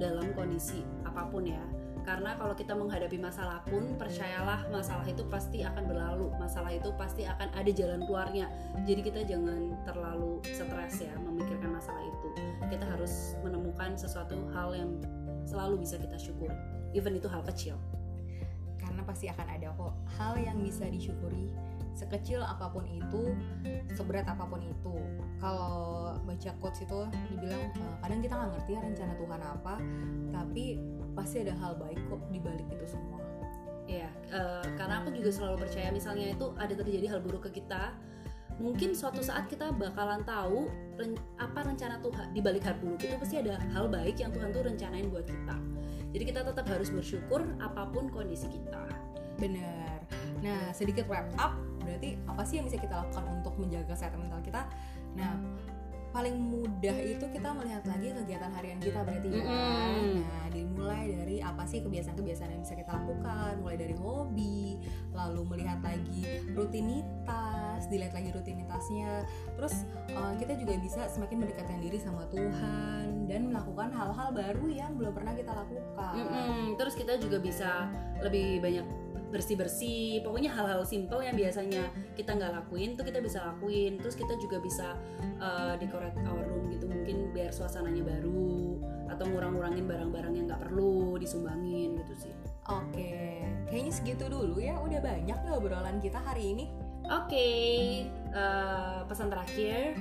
dalam 0.00 0.32
kondisi 0.32 0.80
apa 1.04 1.28
pun 1.28 1.44
ya. 1.44 1.60
Karena 2.08 2.40
kalau 2.40 2.56
kita 2.56 2.72
menghadapi 2.72 3.20
masalah 3.20 3.60
pun 3.68 3.92
percayalah 4.00 4.64
masalah 4.72 5.04
itu 5.04 5.20
pasti 5.28 5.60
akan 5.60 5.84
berlalu. 5.84 6.32
Masalah 6.40 6.72
itu 6.72 6.88
pasti 6.96 7.28
akan 7.28 7.52
ada 7.52 7.68
jalan 7.68 8.00
keluarnya. 8.08 8.48
Jadi 8.88 9.00
kita 9.04 9.20
jangan 9.28 9.76
terlalu 9.84 10.40
stres 10.40 11.04
ya 11.04 11.12
memikirkan 11.20 11.68
masalah 11.68 12.00
itu. 12.00 12.28
Kita 12.72 12.88
harus 12.88 13.36
menemukan 13.44 13.92
sesuatu 14.00 14.40
hal 14.56 14.72
yang 14.72 14.90
selalu 15.44 15.84
bisa 15.84 16.00
kita 16.00 16.16
syukuri. 16.16 16.56
Even 16.96 17.12
itu 17.12 17.28
hal 17.28 17.44
kecil. 17.44 17.76
Karena 18.80 19.04
pasti 19.04 19.28
akan 19.28 19.44
ada 19.44 19.68
kok 19.76 19.92
hal 20.16 20.40
yang 20.40 20.64
bisa 20.64 20.88
disyukuri 20.88 21.52
sekecil 21.98 22.38
apa 22.46 22.70
pun 22.70 22.86
itu 22.86 23.34
seberat 23.98 24.30
apa 24.30 24.46
pun 24.46 24.62
itu 24.62 24.94
kalau 25.42 26.14
baca 26.22 26.50
quotes 26.62 26.86
itu 26.86 27.00
dibilang 27.34 27.74
eh, 27.74 27.94
kadang 28.06 28.20
kita 28.22 28.34
nggak 28.38 28.50
ngerti 28.54 28.70
ya 28.70 28.80
rencana 28.86 29.12
Tuhan 29.18 29.40
apa 29.42 29.74
tapi 30.30 30.64
pasti 31.18 31.42
ada 31.42 31.54
hal 31.58 31.74
baik 31.74 31.98
kok 32.06 32.22
di 32.30 32.38
balik 32.38 32.66
itu 32.70 32.86
semua 32.86 33.18
Iya, 33.88 34.12
uh, 34.36 34.68
karena 34.76 35.00
aku 35.00 35.16
juga 35.16 35.32
selalu 35.32 35.64
percaya 35.64 35.88
misalnya 35.88 36.36
itu 36.36 36.52
ada 36.60 36.76
terjadi 36.76 37.08
hal 37.08 37.24
buruk 37.24 37.48
ke 37.48 37.64
kita, 37.64 37.96
mungkin 38.60 38.92
suatu 38.92 39.24
saat 39.24 39.48
kita 39.48 39.72
bakalan 39.72 40.20
tahu 40.28 40.68
ren 41.00 41.16
apa 41.40 41.64
rencana 41.64 41.96
Tuhan 42.04 42.36
di 42.36 42.44
balik 42.44 42.68
hal 42.68 42.76
buruk 42.84 43.00
itu 43.00 43.16
pasti 43.16 43.40
ada 43.40 43.56
hal 43.72 43.88
baik 43.88 44.20
yang 44.20 44.28
Tuhan 44.28 44.52
tuh 44.52 44.60
rencanain 44.60 45.08
buat 45.08 45.24
kita. 45.24 45.56
Jadi 46.12 46.24
kita 46.28 46.40
tetap 46.44 46.68
harus 46.68 46.92
bersyukur 46.92 47.48
apa 47.64 47.88
pun 47.88 48.12
kondisi 48.12 48.44
kita. 48.52 48.84
Bener. 49.40 50.04
Nah, 50.44 50.68
sedikit 50.76 51.08
wrap 51.08 51.32
up, 51.40 51.56
berarti 51.88 52.20
apa 52.28 52.42
sih 52.44 52.60
yang 52.60 52.66
bisa 52.68 52.76
kita 52.76 52.94
lakukan 53.00 53.24
untuk 53.32 53.54
menjaga 53.56 53.96
kesehatan 53.96 54.20
mental 54.20 54.40
kita? 54.44 54.62
Nah, 55.16 55.32
paling 56.08 56.36
mudah 56.40 56.96
itu 57.04 57.24
kita 57.28 57.52
melihat 57.52 57.84
lagi 57.84 58.08
kegiatan 58.16 58.50
harian 58.52 58.80
kita 58.80 59.00
berarti 59.04 59.28
ya. 59.28 59.44
Mm-hmm. 59.44 60.14
Nah, 60.24 60.46
dimulai 60.48 61.04
dari 61.12 61.36
apa 61.44 61.62
sih 61.68 61.84
kebiasaan-kebiasaan 61.84 62.50
yang 62.56 62.62
bisa 62.64 62.74
kita 62.74 62.90
lakukan, 62.96 63.60
mulai 63.60 63.76
dari 63.76 63.94
hobi, 63.94 64.80
lalu 65.12 65.40
melihat 65.54 65.78
lagi 65.84 66.24
rutinitas, 66.56 67.86
dilihat 67.92 68.16
lagi 68.16 68.32
rutinitasnya. 68.32 69.28
Terus 69.60 69.84
uh, 70.16 70.32
kita 70.40 70.56
juga 70.56 70.74
bisa 70.80 71.06
semakin 71.12 71.44
mendekatkan 71.44 71.78
diri 71.84 71.98
sama 72.00 72.24
Tuhan 72.32 73.28
dan 73.28 73.52
melakukan 73.52 73.92
hal-hal 73.92 74.32
baru 74.32 74.66
yang 74.72 74.96
belum 74.96 75.12
pernah 75.12 75.36
kita 75.36 75.52
lakukan. 75.52 76.14
Mm-hmm. 76.24 76.80
Terus 76.80 76.94
kita 76.96 77.20
juga 77.20 77.36
bisa 77.36 77.92
lebih 78.24 78.64
banyak 78.64 78.86
bersih-bersih 79.28 80.24
pokoknya 80.24 80.50
hal-hal 80.52 80.82
simple 80.88 81.20
yang 81.20 81.36
biasanya 81.36 81.92
kita 82.16 82.32
nggak 82.32 82.52
lakuin 82.52 82.96
tuh 82.96 83.04
kita 83.04 83.20
bisa 83.20 83.44
lakuin 83.44 84.00
terus 84.00 84.16
kita 84.16 84.34
juga 84.40 84.56
bisa 84.60 84.96
uh, 85.40 85.76
decorate 85.76 86.16
our 86.24 86.44
room 86.48 86.72
gitu 86.72 86.88
mungkin 86.88 87.30
biar 87.36 87.52
suasananya 87.52 88.04
baru 88.04 88.80
atau 89.08 89.24
ngurang-ngurangin 89.28 89.84
barang-barang 89.88 90.32
yang 90.36 90.46
nggak 90.48 90.62
perlu 90.68 91.16
disumbangin 91.20 91.96
gitu 92.04 92.28
sih 92.28 92.34
oke 92.68 93.12
kayaknya 93.68 93.92
segitu 93.92 94.24
dulu 94.28 94.60
ya 94.60 94.76
udah 94.80 95.00
banyak 95.00 95.38
nih 95.44 95.52
obrolan 95.52 95.96
kita 96.00 96.20
hari 96.20 96.56
ini 96.56 96.64
oke 97.08 97.28
okay. 97.28 98.04
uh, 98.32 98.38
eh, 98.38 99.00
pesan 99.08 99.28
terakhir 99.32 99.96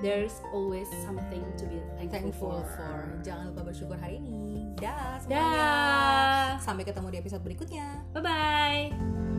there's 0.00 0.40
always 0.52 0.88
something 1.04 1.44
to 1.60 1.64
be 1.68 1.80
thankful, 1.98 2.08
thankful 2.08 2.58
for. 2.64 2.78
for. 2.78 3.20
Jangan 3.20 3.52
lupa 3.52 3.68
bersyukur 3.68 3.98
hari 4.00 4.22
ini. 4.22 4.49
Dah 4.78 5.18
semuanya. 5.22 5.50
Dah. 5.50 6.46
Sampai 6.62 6.84
ketemu 6.86 7.08
di 7.10 7.18
episode 7.18 7.42
berikutnya. 7.42 8.06
Bye 8.14 8.22
bye. 8.22 9.29